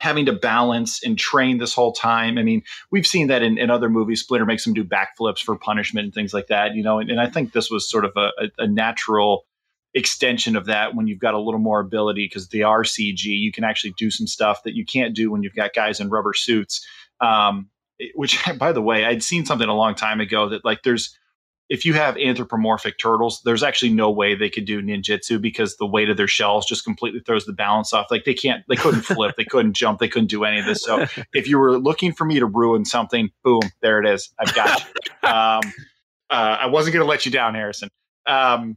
[0.00, 2.38] having to balance and train this whole time.
[2.38, 4.20] I mean, we've seen that in, in other movies.
[4.20, 7.20] Splinter makes them do backflips for punishment and things like that, you know, and, and
[7.20, 9.44] I think this was sort of a, a, natural
[9.92, 13.24] extension of that when you've got a little more ability because they are CG.
[13.24, 16.08] You can actually do some stuff that you can't do when you've got guys in
[16.08, 16.86] rubber suits.
[17.20, 17.68] Um,
[18.14, 21.16] which, by the way, I'd seen something a long time ago that like there's
[21.70, 25.86] if you have anthropomorphic turtles, there's actually no way they could do ninjutsu because the
[25.86, 28.10] weight of their shells just completely throws the balance off.
[28.10, 30.82] Like they can't, they couldn't flip, they couldn't jump, they couldn't do any of this.
[30.82, 34.34] So if you were looking for me to ruin something, boom, there it is.
[34.38, 35.28] I've got you.
[35.28, 35.60] Um,
[36.28, 37.88] uh, I wasn't going to let you down, Harrison.
[38.26, 38.76] Um,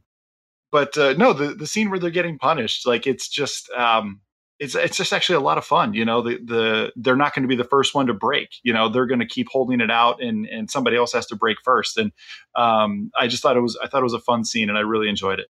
[0.70, 4.20] but uh, no, the the scene where they're getting punished, like it's just um,
[4.58, 5.94] it's it's just actually a lot of fun.
[5.94, 8.50] You know, the the they're not going to be the first one to break.
[8.62, 11.36] You know, they're going to keep holding it out, and and somebody else has to
[11.36, 11.98] break first.
[11.98, 12.12] And
[12.54, 14.82] um, I just thought it was I thought it was a fun scene, and I
[14.82, 15.48] really enjoyed it.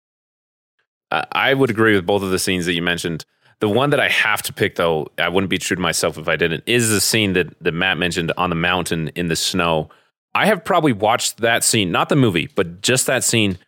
[1.11, 3.25] I would agree with both of the scenes that you mentioned.
[3.59, 6.29] The one that I have to pick, though, I wouldn't be true to myself if
[6.29, 9.91] I didn't, is the scene that, that Matt mentioned on the mountain in the snow.
[10.35, 13.59] I have probably watched that scene, not the movie, but just that scene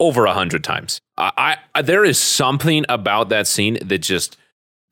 [0.00, 1.00] over a hundred times.
[1.16, 4.36] I, I there is something about that scene that just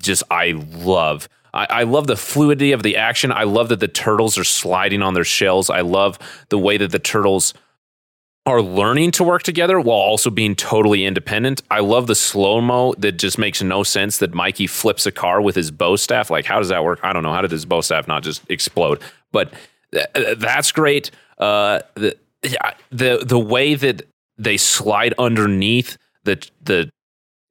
[0.02, 1.28] just I love.
[1.55, 3.32] I, love the fluidity of the action.
[3.32, 5.70] I love that the turtles are sliding on their shells.
[5.70, 6.18] I love
[6.51, 7.55] the way that the turtles
[8.44, 11.62] are learning to work together while also being totally independent.
[11.70, 15.40] I love the slow mo that just makes no sense that Mikey flips a car
[15.40, 16.31] with his bow staff.
[16.31, 17.01] Like, how does that work?
[17.02, 17.32] I don't know.
[17.32, 19.01] How did his bow staff not just explode?
[19.32, 19.52] But
[19.93, 21.10] th- that's great.
[21.39, 22.16] Uh, the,
[22.90, 24.02] the the way that
[24.39, 26.90] they slide underneath the the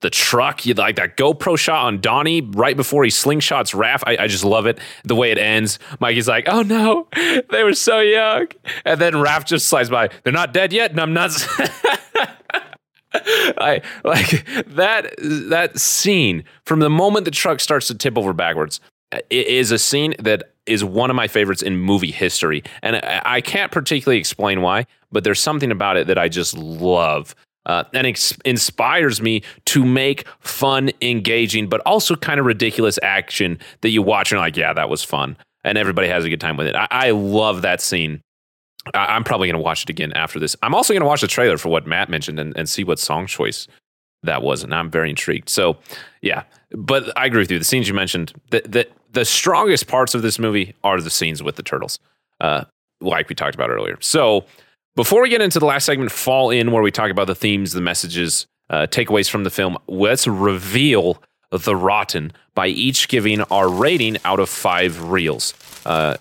[0.01, 4.03] the truck, you like that GoPro shot on Donnie right before he slingshots Raph.
[4.05, 4.79] I, I just love it.
[5.03, 5.79] The way it ends.
[5.99, 7.07] Mikey's like, oh no,
[7.49, 8.47] they were so young.
[8.83, 10.09] And then Raph just slides by.
[10.23, 11.47] They're not dead yet, numbnuts.
[13.57, 18.81] I like that that scene from the moment the truck starts to tip over backwards.
[19.11, 22.99] Uh, it is a scene that is one of my favorites in movie history, and
[23.03, 27.35] I can't particularly explain why, but there's something about it that I just love.
[27.65, 33.57] Uh, and ex- inspires me to make fun, engaging, but also kind of ridiculous action
[33.81, 35.35] that you watch and like, yeah, that was fun.
[35.63, 36.75] And everybody has a good time with it.
[36.75, 38.21] I, I love that scene.
[38.93, 40.55] I, I'm probably going to watch it again after this.
[40.61, 42.99] I'm also going to watch the trailer for what Matt mentioned and, and see what
[42.99, 43.67] song choice
[44.21, 44.63] that was.
[44.63, 45.49] And I'm very intrigued.
[45.49, 45.77] So,
[46.21, 46.43] yeah.
[46.69, 47.57] But I agree with you.
[47.57, 51.41] The scenes you mentioned, the, the, the strongest parts of this movie are the scenes
[51.41, 51.97] with the turtles,
[52.41, 52.65] uh,
[53.01, 53.97] like we talked about earlier.
[54.01, 54.45] So,
[54.95, 57.73] before we get into the last segment, fall in where we talk about the themes,
[57.73, 63.69] the messages, uh, takeaways from the film, let's reveal the rotten by each giving our
[63.69, 65.53] rating out of five reels.
[65.85, 66.17] Uh,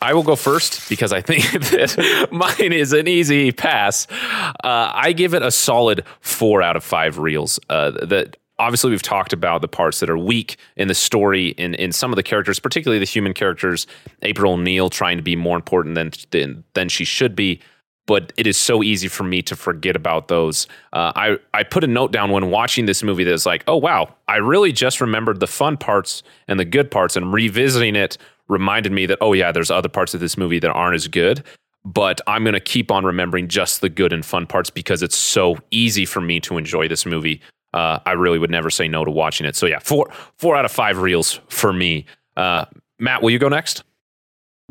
[0.00, 4.08] I will go first because I think that mine is an easy pass.
[4.10, 7.60] Uh, I give it a solid four out of five reels.
[7.68, 11.74] Uh, that obviously we've talked about the parts that are weak in the story in,
[11.74, 13.86] in some of the characters, particularly the human characters.
[14.22, 17.60] April O'Neil trying to be more important than than, than she should be
[18.06, 20.66] but it is so easy for me to forget about those.
[20.92, 24.14] Uh, I I put a note down when watching this movie that's like, oh wow,
[24.28, 28.18] I really just remembered the fun parts and the good parts, and revisiting it
[28.48, 31.44] reminded me that oh yeah, there's other parts of this movie that aren't as good.
[31.84, 35.58] But I'm gonna keep on remembering just the good and fun parts because it's so
[35.70, 37.40] easy for me to enjoy this movie.
[37.74, 39.56] Uh, I really would never say no to watching it.
[39.56, 42.06] So yeah, four four out of five reels for me.
[42.36, 42.66] Uh,
[42.98, 43.84] Matt, will you go next?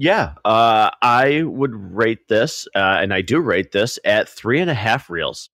[0.02, 4.68] Yeah, uh, I would rate this, uh, and I do rate this at three and
[4.68, 5.52] a half reels.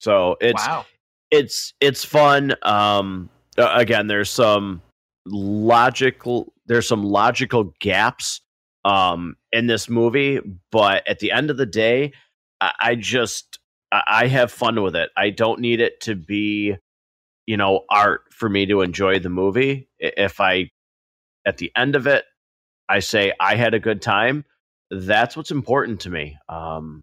[0.00, 0.86] So it's wow.
[1.30, 2.54] it's it's fun.
[2.62, 3.28] Um,
[3.58, 4.80] again, there's some
[5.26, 8.40] logical there's some logical gaps
[8.86, 10.40] um, in this movie,
[10.72, 12.14] but at the end of the day,
[12.62, 13.58] I, I just
[13.92, 15.10] I, I have fun with it.
[15.18, 16.76] I don't need it to be,
[17.44, 19.90] you know, art for me to enjoy the movie.
[19.98, 20.70] If I
[21.46, 22.24] at the end of it,
[22.88, 24.44] I say I had a good time.
[24.90, 26.36] That's what's important to me.
[26.48, 27.02] Um,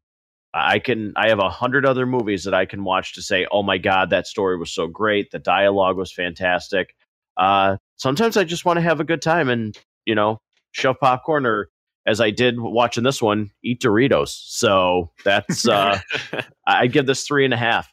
[0.54, 1.14] I can.
[1.16, 4.10] I have a hundred other movies that I can watch to say, "Oh my god,
[4.10, 5.32] that story was so great.
[5.32, 6.94] The dialogue was fantastic."
[7.38, 10.42] Uh, sometimes I just want to have a good time and you know
[10.72, 11.70] shove popcorn, or
[12.06, 14.30] as I did watching this one, eat Doritos.
[14.30, 16.00] So that's uh,
[16.68, 17.92] I give this three and a half.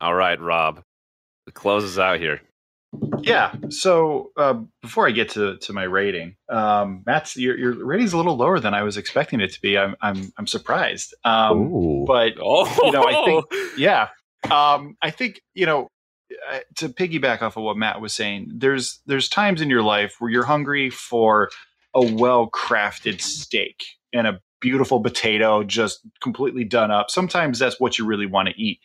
[0.00, 0.82] All right, Robb,
[1.46, 2.42] it closes out here.
[3.20, 3.54] Yeah.
[3.70, 8.16] So uh, before I get to, to my rating, um, Matt's your, your rating's a
[8.16, 9.76] little lower than I was expecting it to be.
[9.76, 11.14] I'm I'm I'm surprised.
[11.24, 14.08] Um, but Oh, you know, I think yeah.
[14.50, 15.88] Um, I think you know
[16.50, 18.52] uh, to piggyback off of what Matt was saying.
[18.54, 21.50] There's there's times in your life where you're hungry for
[21.94, 27.10] a well crafted steak and a beautiful potato just completely done up.
[27.10, 28.80] Sometimes that's what you really want to eat.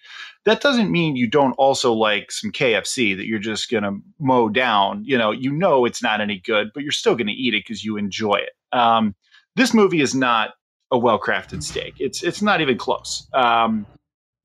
[0.45, 4.49] That doesn't mean you don't also like some KFC that you're just going to mow
[4.49, 5.03] down.
[5.05, 7.63] You know, you know it's not any good, but you're still going to eat it
[7.65, 8.51] because you enjoy it.
[8.77, 9.15] Um,
[9.55, 10.51] this movie is not
[10.91, 11.95] a well crafted steak.
[11.99, 13.27] It's it's not even close.
[13.33, 13.85] Um,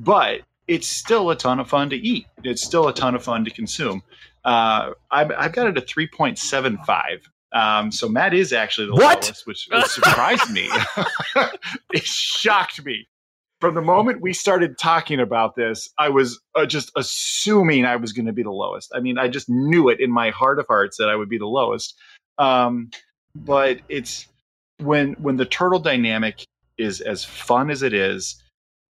[0.00, 2.26] but it's still a ton of fun to eat.
[2.44, 4.02] It's still a ton of fun to consume.
[4.44, 7.20] Uh, I've, I've got it at 3.75.
[7.52, 9.24] Um, so Matt is actually the What?
[9.24, 10.68] lowest, which, which surprised me.
[11.92, 13.06] it shocked me.
[13.60, 18.12] From the moment we started talking about this, I was uh, just assuming I was
[18.12, 18.92] going to be the lowest.
[18.94, 21.38] I mean, I just knew it in my heart of hearts that I would be
[21.38, 21.98] the lowest.
[22.38, 22.90] Um,
[23.34, 24.26] but it's
[24.78, 26.46] when when the turtle dynamic
[26.76, 28.40] is as fun as it is,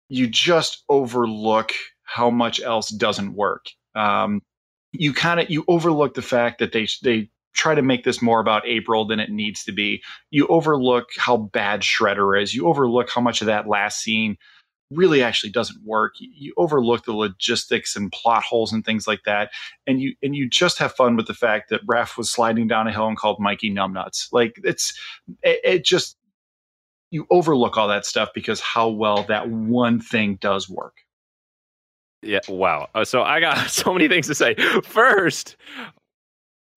[0.10, 1.72] you just overlook
[2.04, 3.68] how much else doesn't work.
[3.96, 4.42] Um,
[4.92, 8.40] you kind of you overlook the fact that they they try to make this more
[8.40, 10.04] about April than it needs to be.
[10.32, 12.54] You overlook how bad Shredder is.
[12.54, 14.38] You overlook how much of that last scene
[14.92, 16.14] really actually doesn't work.
[16.20, 19.52] You, overlook the logistics and plot holes and things like that,
[19.88, 22.88] and you and you just have fun with the fact that Raph was sliding down
[22.88, 24.28] a hill and called Mikey numbnuts.
[24.32, 25.00] Like it's
[25.44, 26.18] it, it just
[27.12, 30.96] you overlook all that stuff because how well that one thing does work.
[32.22, 32.90] Yeah, wow.
[32.96, 34.56] Uh, So I got so many things to say.
[34.84, 35.56] First,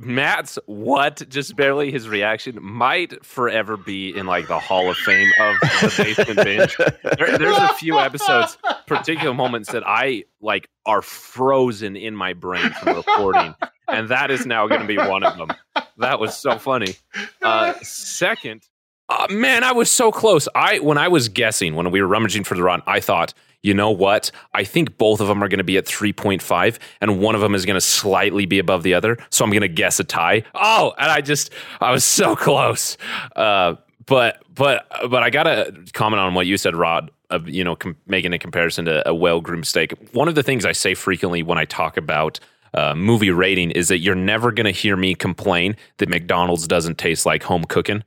[0.00, 5.28] Matt's what just barely his reaction might forever be in like the Hall of Fame
[5.40, 6.76] of the basement binge.
[7.18, 12.70] There, there's a few episodes, particular moments that I like are frozen in my brain
[12.74, 13.56] from recording,
[13.88, 15.50] and that is now going to be one of them.
[15.96, 16.94] That was so funny.
[17.42, 18.68] Uh, second,
[19.08, 20.46] uh, man, I was so close.
[20.54, 23.74] I when I was guessing when we were rummaging for the run, I thought, you
[23.74, 24.30] know what?
[24.54, 27.54] I think both of them are going to be at 3.5 and one of them
[27.54, 29.18] is going to slightly be above the other.
[29.30, 30.44] So I'm going to guess a tie.
[30.54, 32.96] Oh, and I just I was so close.
[33.34, 33.74] Uh,
[34.06, 37.76] but but but I got to comment on what you said, Robb, of you know
[37.76, 39.92] com- making a comparison to a well-groomed steak.
[40.12, 42.40] One of the things I say frequently when I talk about
[42.74, 46.98] uh, movie rating is that you're never going to hear me complain that McDonald's doesn't
[46.98, 48.02] taste like home cooking.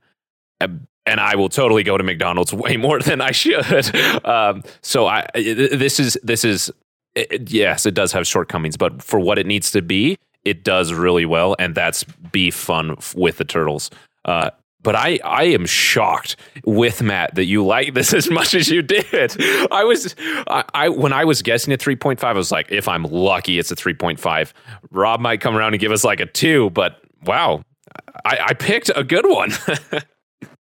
[1.06, 3.95] And I will totally go to McDonald's way more than I should.
[4.26, 6.72] Um, so I this is this is
[7.15, 10.94] it, yes, it does have shortcomings, but for what it needs to be, it does
[10.94, 13.90] really well, and that's be fun with the turtles.
[14.26, 14.52] Uh,
[14.84, 18.82] but I, I am shocked with Matt that you like this as much as you
[18.82, 19.36] did.
[19.72, 20.15] I was,
[20.48, 23.03] I, I when I was guessing at three point five, I was like, if I'm
[23.03, 24.53] lucky, it's a three point five.
[24.91, 27.61] Robb might come around and give us like a two, but wow,
[28.26, 29.52] I, I picked a good one.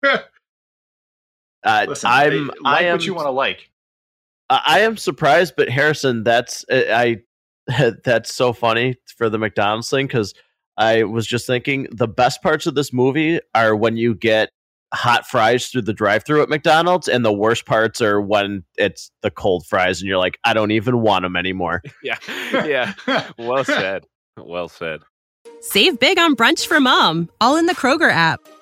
[0.02, 3.70] Uh, Listen, I'm I, like I am what you want to like.
[4.48, 7.20] I I am surprised, but Harrison, that's I
[7.68, 10.34] I- that's so funny for the McDonald's thing because
[10.78, 14.50] I was just thinking the best parts of this movie are when you get
[14.94, 19.30] hot fries through the drive-through at McDonald's, and the worst parts are when it's the
[19.30, 21.82] cold fries, and you're like, I don't even want them anymore.
[22.02, 22.16] yeah,
[22.52, 22.94] yeah.
[23.38, 24.06] Well said.
[24.38, 25.00] Well said.
[25.60, 28.40] Save big on brunch for mom, all in the Kroger app.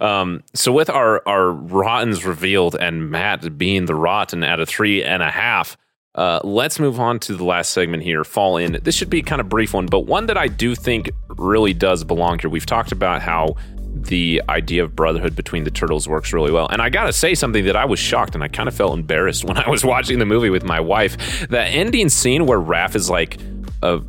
[0.00, 5.02] Um, so with our our rottens revealed and Matt being the rotten at a three
[5.02, 5.76] and a half,
[6.14, 8.24] uh, let's move on to the last segment here.
[8.24, 8.78] Fall in.
[8.82, 12.04] This should be kind of brief one, but one that I do think really does
[12.04, 12.50] belong here.
[12.50, 13.56] We've talked about how
[13.94, 17.64] the idea of brotherhood between the turtles works really well, and I gotta say something
[17.66, 20.26] that I was shocked and I kind of felt embarrassed when I was watching the
[20.26, 21.48] movie with my wife.
[21.48, 23.38] That ending scene where Raph is like.
[23.82, 24.00] Uh,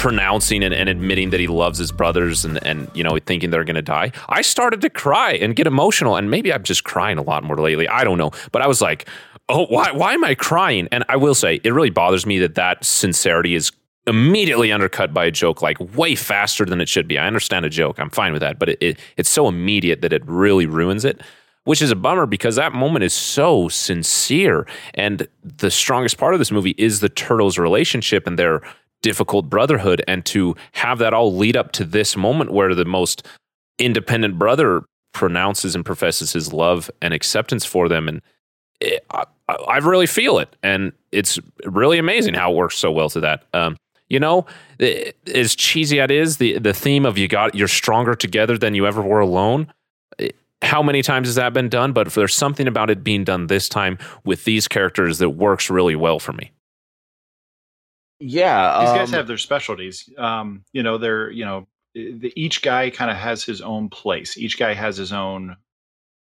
[0.00, 3.64] pronouncing and, and admitting that he loves his brothers and, and you know thinking they're
[3.64, 4.10] to die.
[4.30, 7.56] I started to cry and get emotional and maybe i'm just crying a lot more
[7.56, 7.86] lately.
[7.86, 8.30] I don't know.
[8.50, 9.06] But i was like
[9.50, 10.88] oh why, why am i crying?
[10.90, 13.72] And i will say it really bothers me that that sincerity is
[14.06, 17.18] immediately undercut by a joke like way faster than it should be.
[17.18, 18.00] I understand a joke.
[18.00, 18.58] I'm fine with that.
[18.58, 21.20] But it, it, it's so immediate that it really ruins it
[21.64, 24.66] which is a bummer because that moment is so sincere.
[24.94, 28.62] And the strongest part of this movie is the turtles' relationship and their
[29.02, 30.02] difficult brotherhood.
[30.06, 33.26] And to have that all lead up to this moment where the most
[33.78, 34.82] independent brother
[35.12, 38.08] pronounces and professes his love and acceptance for them.
[38.08, 38.22] And
[38.80, 40.54] it, I, I, really feel it.
[40.62, 43.44] And it's really amazing how it works so well to that.
[43.52, 43.76] Um,
[44.08, 44.46] you know,
[45.32, 48.74] as cheesy as it is, the the theme of you got you're stronger together than
[48.74, 49.72] you ever were alone.
[50.62, 51.92] How many times has that been done?
[51.92, 55.94] But there's something about it being done this time with these characters that works really
[55.94, 56.50] well for me.
[58.20, 60.08] Yeah, these guys um, have their specialties.
[60.18, 64.36] Um, you know, they're you know, the, each guy kind of has his own place.
[64.36, 65.56] Each guy has his own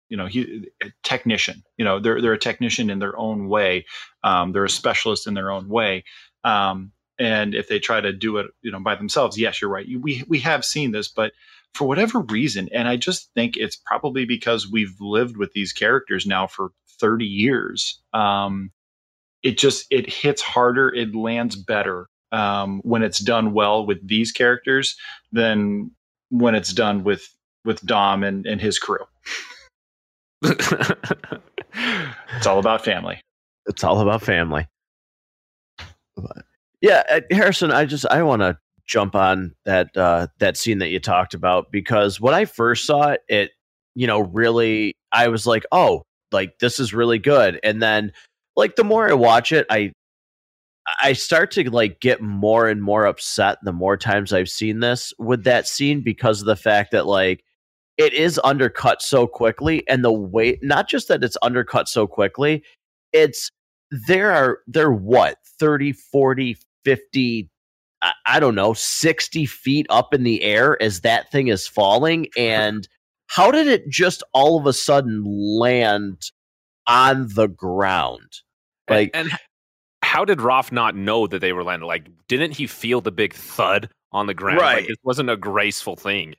[0.09, 3.85] you know he a technician you know they're they're a technician in their own way
[4.23, 6.03] um, they're a specialist in their own way
[6.43, 9.87] um, and if they try to do it you know by themselves yes you're right
[10.01, 11.33] we we have seen this but
[11.73, 16.25] for whatever reason and i just think it's probably because we've lived with these characters
[16.25, 18.71] now for 30 years um,
[19.47, 24.31] it just it hits harder it lands better um, when it's done well with these
[24.31, 24.95] characters
[25.31, 25.91] than
[26.29, 27.33] when it's done with
[27.63, 29.05] with dom and, and his crew.
[32.35, 33.21] It's all about family.
[33.67, 34.67] It's all about family.
[36.15, 36.45] But
[36.81, 38.57] yeah, uh, Harrison, I just I want to
[38.87, 43.09] jump on that uh, that scene that you talked about because when I first saw
[43.09, 43.51] it, it
[43.95, 48.11] you know really I was like, oh, like this is really good, and then
[48.57, 49.93] like the more I watch it, I
[51.01, 55.13] I start to like get more and more upset the more times I've seen this
[55.19, 57.43] with that scene because of the fact that like
[57.97, 62.63] it is undercut so quickly and the way not just that it's undercut so quickly,
[63.13, 63.51] it's
[64.07, 67.49] there are there what 30 40 50
[68.27, 72.27] I don't know, 60 feet up in the air as that thing is falling.
[72.37, 72.87] And
[73.27, 76.21] how did it just all of a sudden land
[76.85, 78.41] on the ground?
[78.89, 79.39] Like, and, and
[80.01, 81.87] how did Raph not know that they were landing?
[81.87, 84.61] Like, didn't he feel the big thud on the ground?
[84.61, 84.81] Right.
[84.81, 86.35] Like, it wasn't a graceful thing.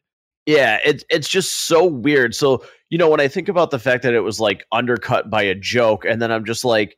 [0.46, 2.34] Yeah, it's it's just so weird.
[2.34, 5.42] So, you know, when I think about the fact that it was like undercut by
[5.42, 6.96] a joke, and then I'm just like,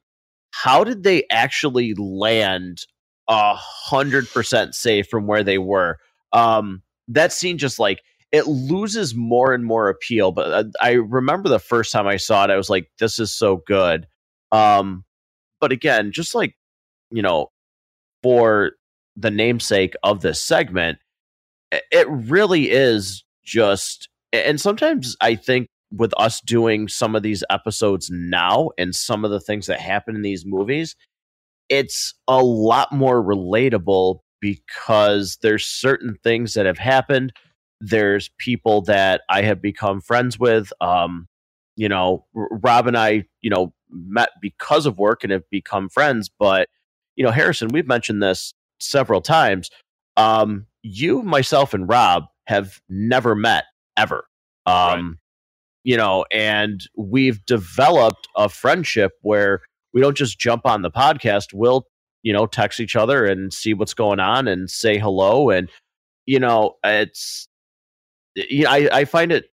[0.52, 2.84] how did they actually land
[3.30, 5.98] a hundred percent safe from where they were.
[6.32, 8.02] Um, that scene just like
[8.32, 10.32] it loses more and more appeal.
[10.32, 13.32] But uh, I remember the first time I saw it, I was like, "This is
[13.32, 14.06] so good."
[14.52, 15.04] Um,
[15.60, 16.54] but again, just like
[17.10, 17.50] you know,
[18.22, 18.72] for
[19.16, 20.98] the namesake of this segment,
[21.70, 24.08] it really is just.
[24.32, 29.32] And sometimes I think with us doing some of these episodes now and some of
[29.32, 30.94] the things that happen in these movies,
[31.68, 37.32] it's a lot more relatable because there's certain things that have happened.
[37.80, 40.72] There's people that I have become friends with.
[40.80, 41.26] Um,
[41.76, 46.30] you know, Robb and I, you know, met because of work and have become friends.
[46.38, 46.68] But,
[47.16, 49.70] you know, Harrison, we've mentioned this several times.
[50.16, 53.64] Um, you, myself, and Robb have never met
[53.96, 54.24] ever.
[54.66, 55.02] Um, right.
[55.84, 59.62] You know, and we've developed a friendship where
[59.92, 61.52] we don't just jump on the podcast.
[61.52, 61.86] We'll,
[62.22, 65.50] you know, text each other and see what's going on and say hello.
[65.50, 65.70] And,
[66.26, 67.48] you know, it's,
[68.34, 69.49] you know, I, I find it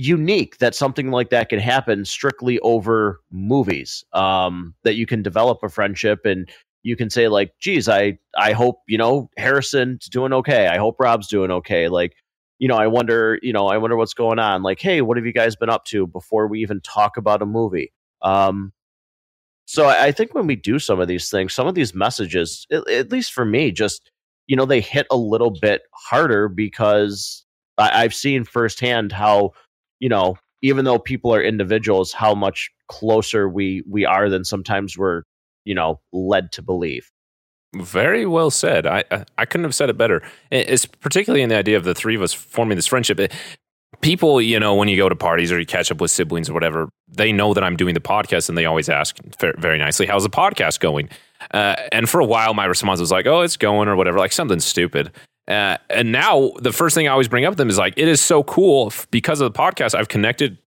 [0.00, 4.04] unique that something like that can happen strictly over movies.
[4.12, 6.48] Um, that you can develop a friendship and
[6.84, 10.68] you can say like, geez, I, I hope, you know, Harrison's doing okay.
[10.68, 11.88] I hope Robb's doing okay.
[11.88, 12.14] Like,
[12.60, 14.62] you know, I wonder, you know, I wonder what's going on.
[14.62, 17.46] Like, hey, what have you guys been up to before we even talk about a
[17.46, 17.92] movie?
[18.22, 18.72] Um,
[19.66, 23.10] so I think when we do some of these things, some of these messages, at
[23.10, 24.10] least for me, just
[24.46, 27.44] you know, they hit a little bit harder because
[27.76, 29.52] I've seen firsthand how
[30.00, 34.96] you know, even though people are individuals, how much closer we we are than sometimes
[34.96, 35.22] we're
[35.64, 37.10] you know led to believe.
[37.76, 38.86] Very well said.
[38.86, 40.22] I, I, I couldn't have said it better.
[40.50, 43.18] It's particularly in the idea of the three of us forming this friendship
[44.00, 46.54] people, you know, when you go to parties or you catch up with siblings or
[46.54, 50.22] whatever, they know that I'm doing the podcast and they always ask very nicely, how's
[50.22, 51.08] the podcast going?
[51.52, 54.32] Uh, and for a while, my response was like, oh, it's going or whatever, like
[54.32, 55.12] something stupid.
[55.48, 58.06] Uh, and now the first thing I always bring up to them is like, it
[58.06, 59.94] is so cool because of the podcast.
[59.94, 60.58] I've connected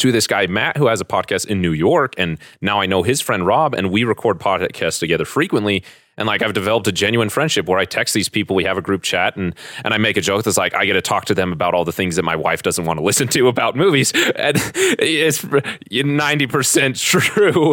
[0.00, 2.14] to this guy, Matt, who has a podcast in New York.
[2.18, 5.84] And now I know his friend Robb, and we record podcasts together frequently.
[6.16, 8.82] And like I've developed a genuine friendship where I text these people, we have a
[8.82, 9.54] group chat, and
[9.84, 11.86] and I make a joke that's like I get to talk to them about all
[11.86, 14.56] the things that my wife doesn't want to listen to about movies, and
[14.98, 15.42] it's
[15.90, 17.72] ninety percent true.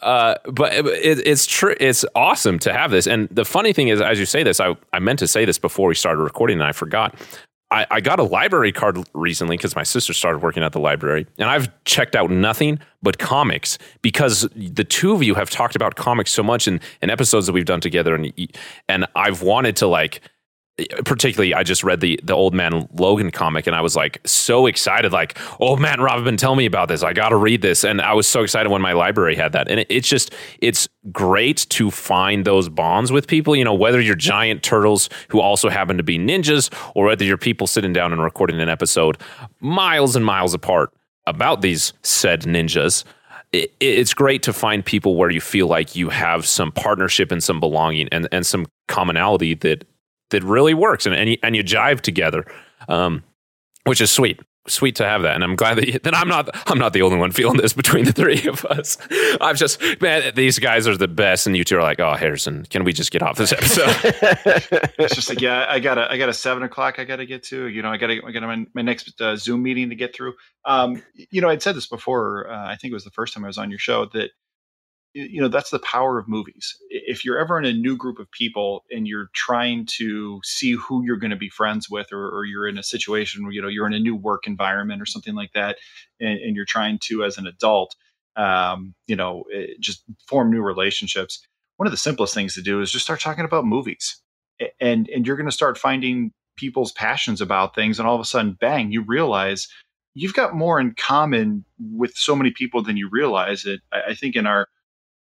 [0.00, 1.74] Uh, but it, it's true.
[1.80, 3.08] It's awesome to have this.
[3.08, 5.58] And the funny thing is, as you say this, I I meant to say this
[5.58, 7.16] before we started recording, and I forgot.
[7.70, 11.26] I, I got a library card recently because my sister started working at the library,
[11.38, 15.94] and I've checked out nothing but comics because the two of you have talked about
[15.94, 18.32] comics so much in, in episodes that we've done together, and
[18.88, 20.20] and I've wanted to like
[21.04, 24.66] particularly I just read the the old man Logan comic and I was like so
[24.66, 27.02] excited like oh man Robb been telling me about this.
[27.02, 27.84] I got to read this.
[27.84, 29.68] And I was so excited when my library had that.
[29.70, 34.00] And it, it's just it's great to find those bonds with people you know whether
[34.00, 38.12] you're giant turtles who also happen to be ninjas or whether you're people sitting down
[38.12, 39.18] and recording an episode
[39.60, 40.92] miles and miles apart
[41.26, 43.04] about these said ninjas.
[43.52, 47.42] It, it's great to find people where you feel like you have some partnership and
[47.42, 49.84] some belonging and, and some commonality that
[50.30, 52.44] that really works and, and, you, and you jive together,
[52.88, 53.22] um,
[53.84, 54.40] which is sweet.
[54.68, 57.00] Sweet to have that, and I'm glad that, you, that I'm not I'm not the
[57.00, 58.98] only one feeling this between the three of us.
[59.40, 62.66] I'm just man, these guys are the best, and you two are like, oh Harrison,
[62.66, 63.88] can we just get off this episode?
[64.98, 67.26] it's just like yeah, I got a I got a seven o'clock I got to
[67.26, 67.68] get to.
[67.68, 70.14] You know, I got to I got my, my next uh, Zoom meeting to get
[70.14, 70.34] through.
[70.66, 72.50] Um, you know, I'd said this before.
[72.50, 74.30] Uh, I think it was the first time I was on your show that
[75.12, 76.76] you know that's the power of movies.
[76.88, 81.04] If you're ever in a new group of people and you're trying to see who
[81.04, 83.68] you're going to be friends with or, or, you're in a situation where you know
[83.68, 85.76] you're in a new work environment or something like that
[86.20, 87.94] and, and you're trying to as an adult
[88.36, 91.44] um, you know eh, just form new relationships
[91.80, 94.20] one of the simplest things to do is just start talking about movies.
[94.82, 98.24] And and you're going to start finding people's passions about things and all of a
[98.26, 99.66] sudden bang you realize
[100.12, 103.80] you've got more in common with so many people than you realize it.
[103.90, 104.68] I, I think in our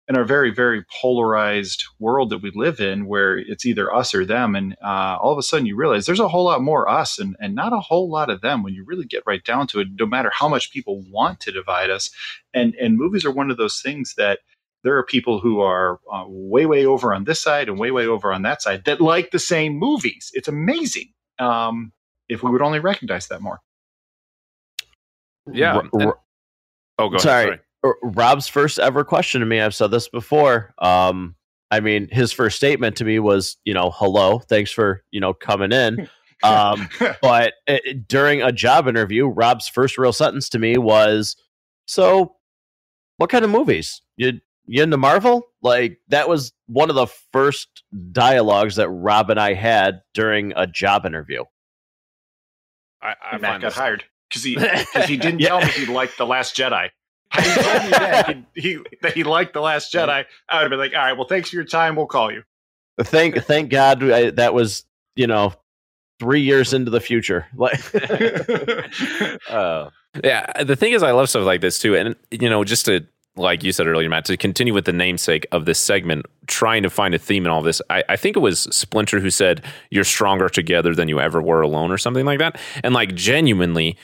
[0.08, 4.24] in our very very polarized world that we live in where it's either us or
[4.24, 7.18] them and uh, all of a sudden you realize there's a whole lot more us
[7.18, 9.80] and, and not a whole lot of them when you really get right down to
[9.80, 12.10] it no matter how much people want to divide us.
[12.54, 14.40] And and movies are one of those things that
[14.84, 18.06] there are people who are uh, way way over on this side and way way
[18.06, 20.30] over on that side that like the same movies.
[20.34, 21.92] It's amazing um,
[22.28, 23.60] if we would only recognize that more.
[25.52, 26.18] Yeah r- r-
[26.98, 27.44] oh go sorry.
[27.44, 27.60] ahead sorry
[28.02, 30.74] Robb's first ever question to me, I've said this before.
[30.78, 31.36] Um,
[31.70, 35.34] I mean, his first statement to me was, you know, hello, thanks for, you know,
[35.34, 36.08] coming in.
[36.42, 36.90] Um,
[37.22, 41.34] but it, during a job interview, Robb's first real sentence to me was,
[41.86, 42.36] so
[43.16, 44.02] what kind of movies?
[44.18, 45.46] You, you into Marvel?
[45.62, 50.66] Like, that was one of the first dialogues that Robb and I had during a
[50.66, 51.44] job interview.
[53.00, 54.56] I, I Matt got hired because he,
[54.92, 55.48] cause he didn't yeah.
[55.48, 56.90] tell me he liked The Last Jedi.
[57.30, 60.62] Had he told me that he, he, that he liked the Last Jedi, I would
[60.62, 61.96] have been like, all right, well, thanks for your time.
[61.96, 62.42] We'll call you.
[63.00, 64.84] Thank thank God I, that was
[65.16, 65.52] you know
[66.18, 67.46] three years into the future.
[67.56, 67.80] Like,
[69.50, 69.90] uh,
[70.22, 70.62] yeah.
[70.62, 73.62] The thing is, I love stuff like this too, and you know, just to like
[73.62, 77.14] you said earlier, Matt, to continue with the namesake of this segment, trying to find
[77.14, 77.82] a theme in all this.
[77.90, 81.60] I, I, think it was Splinter who said, You're stronger together than you ever were
[81.60, 82.58] alone, or something like that.
[82.82, 83.96] And like genuinely,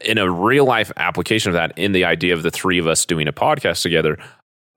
[0.00, 3.04] in a real life application of that in the idea of the three of us
[3.04, 4.18] doing a podcast together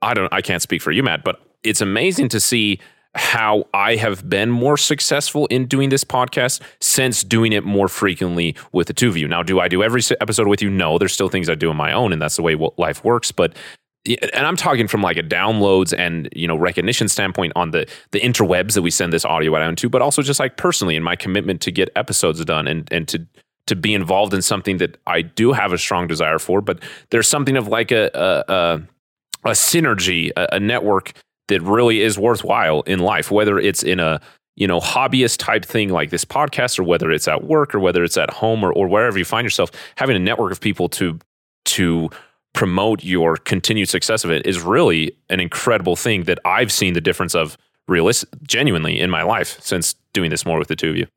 [0.01, 2.79] i don't i can't speak for you matt but it's amazing to see
[3.15, 8.55] how I have been more successful in doing this podcast since doing it more frequently
[8.71, 9.27] with the two of you.
[9.27, 10.69] Now, do I do every episode with you?
[10.69, 13.31] No, there's still things I do on my own, and that's the way life works.
[13.31, 13.55] But
[14.05, 18.19] and I'm talking from like a downloads and you know recognition standpoint on the the
[18.21, 21.15] interwebs that we send this audio out into, but also just like personally in my
[21.15, 23.25] commitment to get episodes done and and to
[23.67, 26.79] to be involved in something that I do have a strong desire for, but
[27.09, 28.81] there's something of like a a, a,
[29.45, 31.13] a synergy, a, a, network
[31.47, 34.19] that really is worthwhile in life, whether it's in a
[34.55, 38.03] you know hobbyist type thing like this podcast, or whether it's at work, or whether
[38.03, 41.19] it's at home, or, or wherever you find yourself, having a network of people to
[41.65, 42.09] to
[42.53, 47.01] promote your continued success of it is really an incredible thing that I've seen the
[47.01, 47.57] difference of
[47.87, 51.07] realist genuinely in my life since doing this more with the two of you.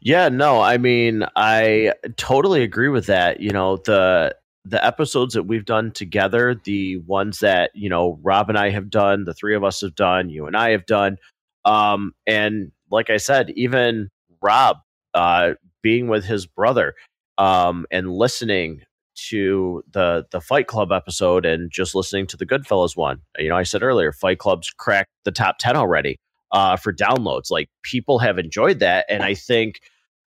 [0.00, 3.40] Yeah, no, I mean, I totally agree with that.
[3.40, 4.34] You know, the
[4.64, 8.90] the episodes that we've done together, the ones that, you know, Robb and I have
[8.90, 11.18] done, the three of us have done, you and I have done.
[11.64, 14.10] Um, and like I said, even
[14.42, 14.78] Robb
[15.14, 15.52] uh
[15.82, 16.94] being with his brother
[17.38, 18.82] um and listening
[19.14, 23.20] to the the Fight Club episode and just listening to the Goodfellas one.
[23.38, 26.18] You know, I said earlier, Fight Club's cracked the top 10 already
[26.52, 27.50] uh, for downloads.
[27.50, 29.80] Like people have enjoyed that, and I think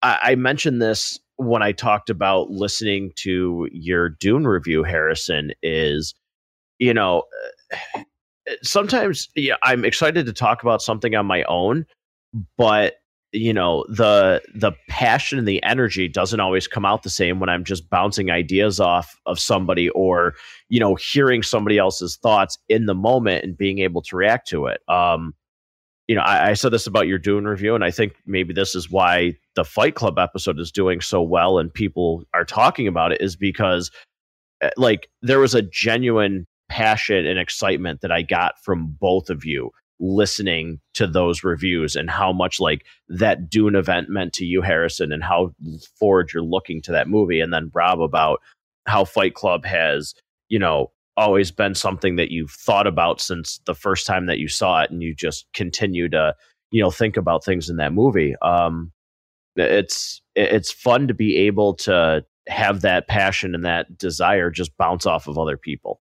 [0.01, 5.51] I, I mentioned this when I talked about listening to your Dune review, Harrison.
[5.61, 6.13] Is
[6.79, 7.23] you know
[7.95, 8.03] uh,
[8.63, 11.85] sometimes yeah, I'm excited to talk about something on my own,
[12.57, 12.95] but
[13.33, 17.49] you know the the passion and the energy doesn't always come out the same when
[17.49, 20.33] i'm just bouncing ideas off of somebody or
[20.69, 24.65] you know hearing somebody else's thoughts in the moment and being able to react to
[24.65, 25.33] it um
[26.07, 28.75] you know, I, I, said this about your Dune review, and I think maybe this
[28.75, 33.11] is why the Fight Club episode is doing so well and people are talking about
[33.11, 33.91] it is because,
[34.61, 39.45] eh, like, there was a genuine passion and excitement that I got from both of
[39.45, 44.61] you listening to those reviews and how much like that Dune event meant to you,
[44.61, 45.53] Harrison, and how
[45.99, 47.39] forward you're looking to that movie.
[47.39, 48.41] And then Robb about
[48.85, 50.13] how Fight Club has,
[50.49, 54.47] you know, always been something that you've thought about since the first time that you
[54.47, 56.33] saw it and you just continue to
[56.71, 58.35] you know think about things in that movie.
[58.41, 58.91] Um
[59.55, 65.05] it's it's fun to be able to have that passion and that desire just bounce
[65.05, 65.99] off of other people.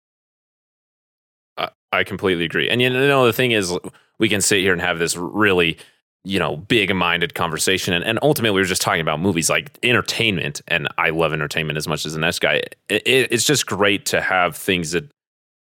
[1.93, 2.69] I completely agree.
[2.69, 3.77] And you know the thing is
[4.19, 5.77] we can sit here and have this really
[6.25, 7.95] you know big minded conversation.
[7.95, 11.77] And, and ultimately we were just talking about movies like entertainment and i love entertainment
[11.77, 12.55] as much as the next guy.
[12.55, 15.11] It, it, it's just great to have things that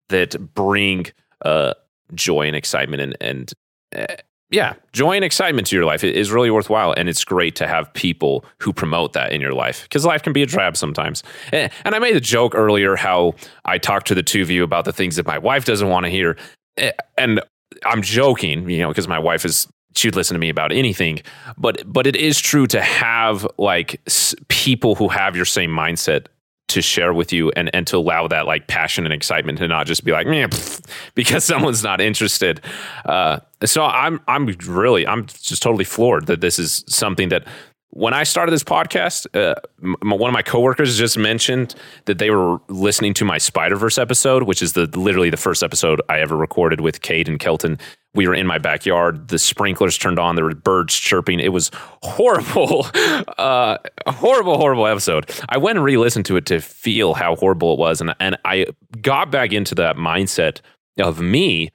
[0.09, 1.07] that bring
[1.43, 1.73] uh,
[2.13, 3.53] joy and excitement and and
[3.95, 4.15] uh,
[4.49, 6.03] yeah joy and excitement to your life.
[6.03, 9.83] Is really worthwhile and it's great to have people who promote that in your life
[9.83, 11.21] because life can be a drab sometimes.
[11.51, 13.33] And, and i made a joke earlier how
[13.65, 16.05] i talked to the two of you about the things that my wife doesn't want
[16.05, 16.37] to hear.
[16.77, 17.41] Eh, and
[17.85, 21.21] I'm joking, you know, because my wife is she'd listen to me about anything.
[21.57, 26.27] But but it is true to have like s- people who have your same mindset
[26.67, 29.85] to share with you and and to allow that like passion and excitement to not
[29.85, 30.49] just be like man
[31.15, 32.59] because someone's not interested.
[33.05, 37.47] Uh, so i'm i'm really i'm just totally floored that this is something that
[37.95, 42.29] when I started this podcast, uh, m- one of my coworkers just mentioned that they
[42.29, 46.19] were listening to my Spider Verse episode, which is the literally the first episode I
[46.19, 47.79] ever recorded with Kate and Kelton.
[48.13, 49.29] We were in my backyard.
[49.29, 50.35] The sprinklers turned on.
[50.35, 51.39] There were birds chirping.
[51.39, 51.71] It was
[52.03, 52.85] horrible,
[53.37, 53.77] uh,
[54.07, 55.31] horrible, horrible episode.
[55.47, 58.65] I went and re-listened to it to feel how horrible it was, and and I
[59.01, 60.59] got back into that mindset
[60.99, 61.71] of me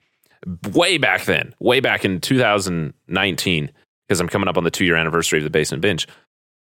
[0.71, 3.71] way back then, way back in 2019
[4.11, 6.09] because I'm coming up on the two year anniversary of the basement binge.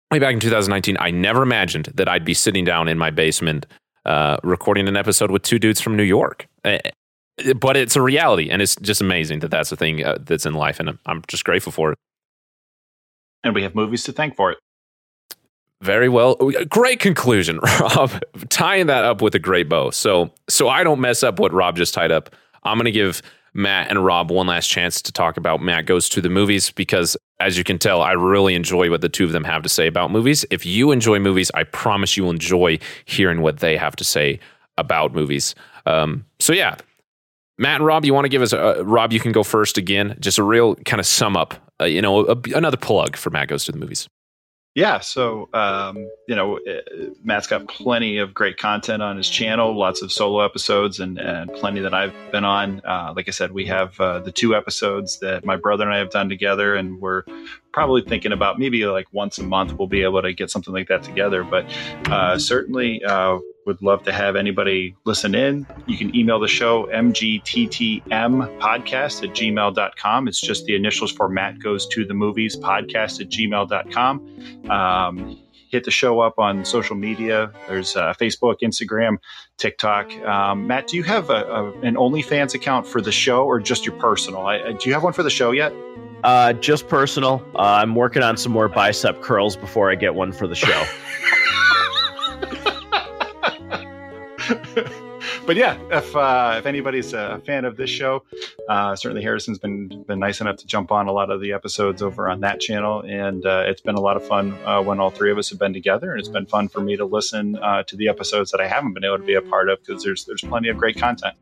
[0.09, 3.65] Way back in 2019, I never imagined that I'd be sitting down in my basement
[4.05, 6.47] uh, recording an episode with two dudes from New York.
[6.63, 6.77] Uh,
[7.57, 10.53] but it's a reality, and it's just amazing that that's a thing uh, that's in
[10.53, 11.97] life, and I'm just grateful for it.
[13.43, 14.57] And we have movies to thank for it.
[15.81, 16.35] Very well.
[16.69, 18.11] Great conclusion, Robb.
[18.47, 19.89] Tying that up with a great bow.
[19.89, 22.33] So, so I don't mess up what Robb just tied up.
[22.63, 23.21] I'm going to give
[23.55, 27.17] Matt and Robb one last chance to talk about Matt Goes to the Movies because,
[27.39, 29.87] as you can tell, I really enjoy what the two of them have to say
[29.87, 30.45] about movies.
[30.51, 34.39] If you enjoy movies, I promise you will enjoy hearing what they have to say
[34.77, 35.55] about movies.
[35.85, 36.77] Um, so, yeah,
[37.57, 39.13] Matt and Robb, you want to give us a, Robb?
[39.13, 40.17] You can go first again.
[40.19, 43.47] Just a real kind of sum up, uh, you know, a, another plug for Matt
[43.47, 44.07] Goes to the Movies.
[44.75, 46.81] Yeah, so um, you know, uh,
[47.23, 51.49] Matt's got plenty of great content on his channel, lots of solo episodes, and, and
[51.53, 52.81] plenty that I've been on.
[52.83, 55.99] Uh, like I said, we have uh, the two episodes that my brother and I
[55.99, 57.23] have done together, and we're
[57.75, 60.87] probably thinking about maybe like once a month we'll be able to get something like
[60.87, 61.43] that together.
[61.43, 61.65] But
[62.09, 65.67] uh, certainly, uh, would love to have anybody listen in.
[65.85, 68.05] You can email the show, mgttm
[68.59, 70.27] podcast at gmail.com.
[70.27, 74.69] It's just the initials for Matt Goes to the Movies podcast at gmail.com.
[74.69, 75.39] Um,
[75.69, 77.51] hit the show up on social media.
[77.67, 79.17] There's uh, Facebook, Instagram,
[79.57, 80.13] TikTok.
[80.19, 83.85] Um, Matt, do you have a, a, an OnlyFans account for the show or just
[83.85, 84.45] your personal?
[84.45, 85.73] I, do you have one for the show yet?
[86.25, 87.45] Uh, just personal.
[87.53, 90.83] Uh, I'm working on some more bicep curls before I get one for the show.
[95.45, 98.23] but yeah, if uh, if anybody's a fan of this show,
[98.67, 102.01] uh, certainly Harrison's been been nice enough to jump on a lot of the episodes
[102.01, 105.11] over on that channel, and uh, it's been a lot of fun uh, when all
[105.11, 107.83] three of us have been together, and it's been fun for me to listen uh,
[107.83, 110.25] to the episodes that I haven't been able to be a part of because there's
[110.25, 111.35] there's plenty of great content.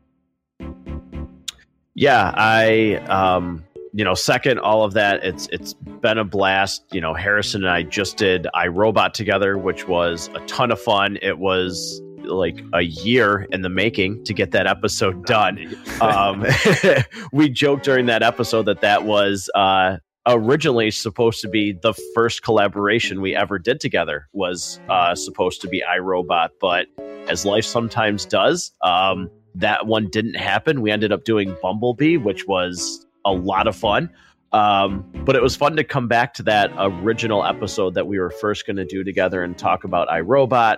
[1.94, 3.64] Yeah, I um,
[3.96, 6.84] you know, second all of that, it's it's been a blast.
[6.90, 11.16] You know, Harrison and I just did iRobot together, which was a ton of fun.
[11.22, 15.76] It was like a year in the making to get that episode done.
[16.00, 16.44] Um,
[17.32, 22.42] we joked during that episode that that was uh, originally supposed to be the first
[22.42, 24.28] collaboration we ever did together.
[24.32, 26.88] Was uh, supposed to be iRobot, but
[27.28, 30.82] as life sometimes does, um, that one didn't happen.
[30.82, 34.10] We ended up doing Bumblebee, which was a lot of fun.
[34.52, 38.30] Um, but it was fun to come back to that original episode that we were
[38.30, 40.76] first going to do together and talk about iRobot.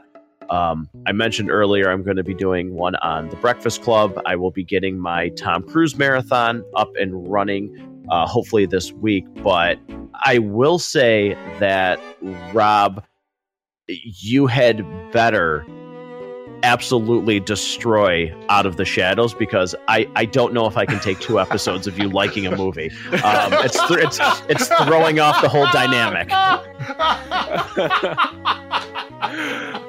[0.49, 4.19] Um, I mentioned earlier I'm going to be doing one on the Breakfast Club.
[4.25, 9.27] I will be getting my Tom Cruise marathon up and running uh, hopefully this week.
[9.43, 9.79] But
[10.15, 12.01] I will say that,
[12.55, 13.05] Robb,
[13.89, 15.67] you had better
[16.63, 21.21] absolutely destroy Out of the Shadows because I, I don't know if I can take
[21.21, 22.91] two episodes of you liking a movie.
[23.25, 24.19] Um, it's, th- it's
[24.49, 26.31] it's throwing off the whole dynamic.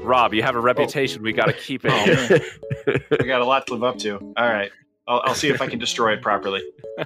[0.00, 1.22] Robb, you have a reputation.
[1.22, 1.92] We got to keep it.
[1.92, 4.16] Oh, we got a lot to live up to.
[4.36, 4.70] All right.
[5.06, 6.62] I'll, I'll see if I can destroy it properly.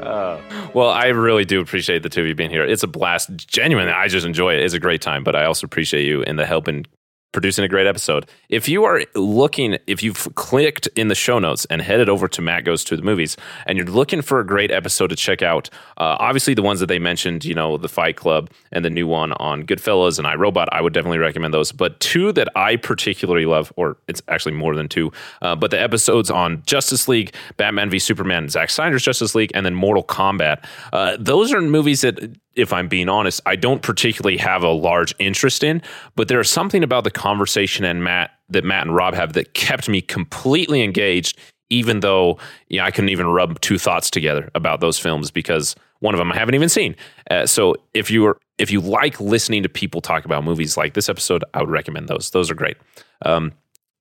[0.00, 0.40] Uh,
[0.74, 2.64] well, I really do appreciate the two of you being here.
[2.64, 3.30] It's a blast.
[3.46, 4.64] Genuinely, I just enjoy it.
[4.64, 6.84] It's a great time, but I also appreciate you and the help in
[7.32, 8.26] producing a great episode.
[8.48, 12.42] If you are looking, if you've clicked in the show notes and headed over to
[12.42, 13.36] Matt Goes to the Movies
[13.66, 16.86] and you're looking for a great episode to check out, uh, obviously the ones that
[16.86, 20.66] they mentioned, you know, the Fight Club and the new one on Goodfellas and iRobot,
[20.72, 21.72] I would definitely recommend those.
[21.72, 25.10] But two that I particularly love, or it's actually more than two,
[25.40, 29.64] uh, but the episodes on Justice League, Batman v Superman, Zack Snyder's Justice League, and
[29.64, 30.64] then Mortal Kombat.
[30.92, 35.14] Uh, those are movies that if I'm being honest, I don't particularly have a large
[35.18, 35.82] interest in,
[36.16, 39.88] but there's something about the conversation and Matt that Matt and Robb have that kept
[39.88, 41.38] me completely engaged,
[41.70, 42.38] even though
[42.70, 46.32] know, I couldn't even rub two thoughts together about those films because one of them
[46.32, 46.96] I haven't even seen.
[47.30, 50.94] Uh, so if you are if you like listening to people talk about movies like
[50.94, 52.30] this episode, I would recommend those.
[52.30, 52.76] Those are great.
[53.24, 53.52] Um,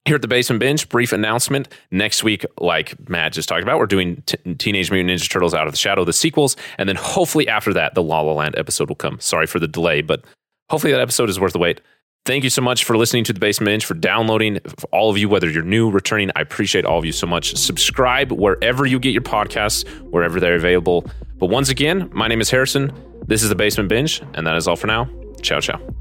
[0.05, 1.67] here at the Basement Binge, brief announcement.
[1.91, 5.67] Next week, like Matt just talked about, we're doing t- Teenage Mutant Ninja Turtles Out
[5.67, 6.55] of the Shadow, the sequels.
[6.77, 9.19] And then hopefully after that, the La La Land episode will come.
[9.19, 10.23] Sorry for the delay, but
[10.69, 11.81] hopefully that episode is worth the wait.
[12.25, 14.59] Thank you so much for listening to the Basement Binge, for downloading.
[14.77, 17.55] For all of you, whether you're new, returning, I appreciate all of you so much.
[17.55, 21.05] Subscribe wherever you get your podcasts, wherever they're available.
[21.37, 22.91] But once again, my name is Harrison.
[23.25, 25.09] This is the Basement Binge, and that is all for now.
[25.41, 26.00] Ciao, ciao.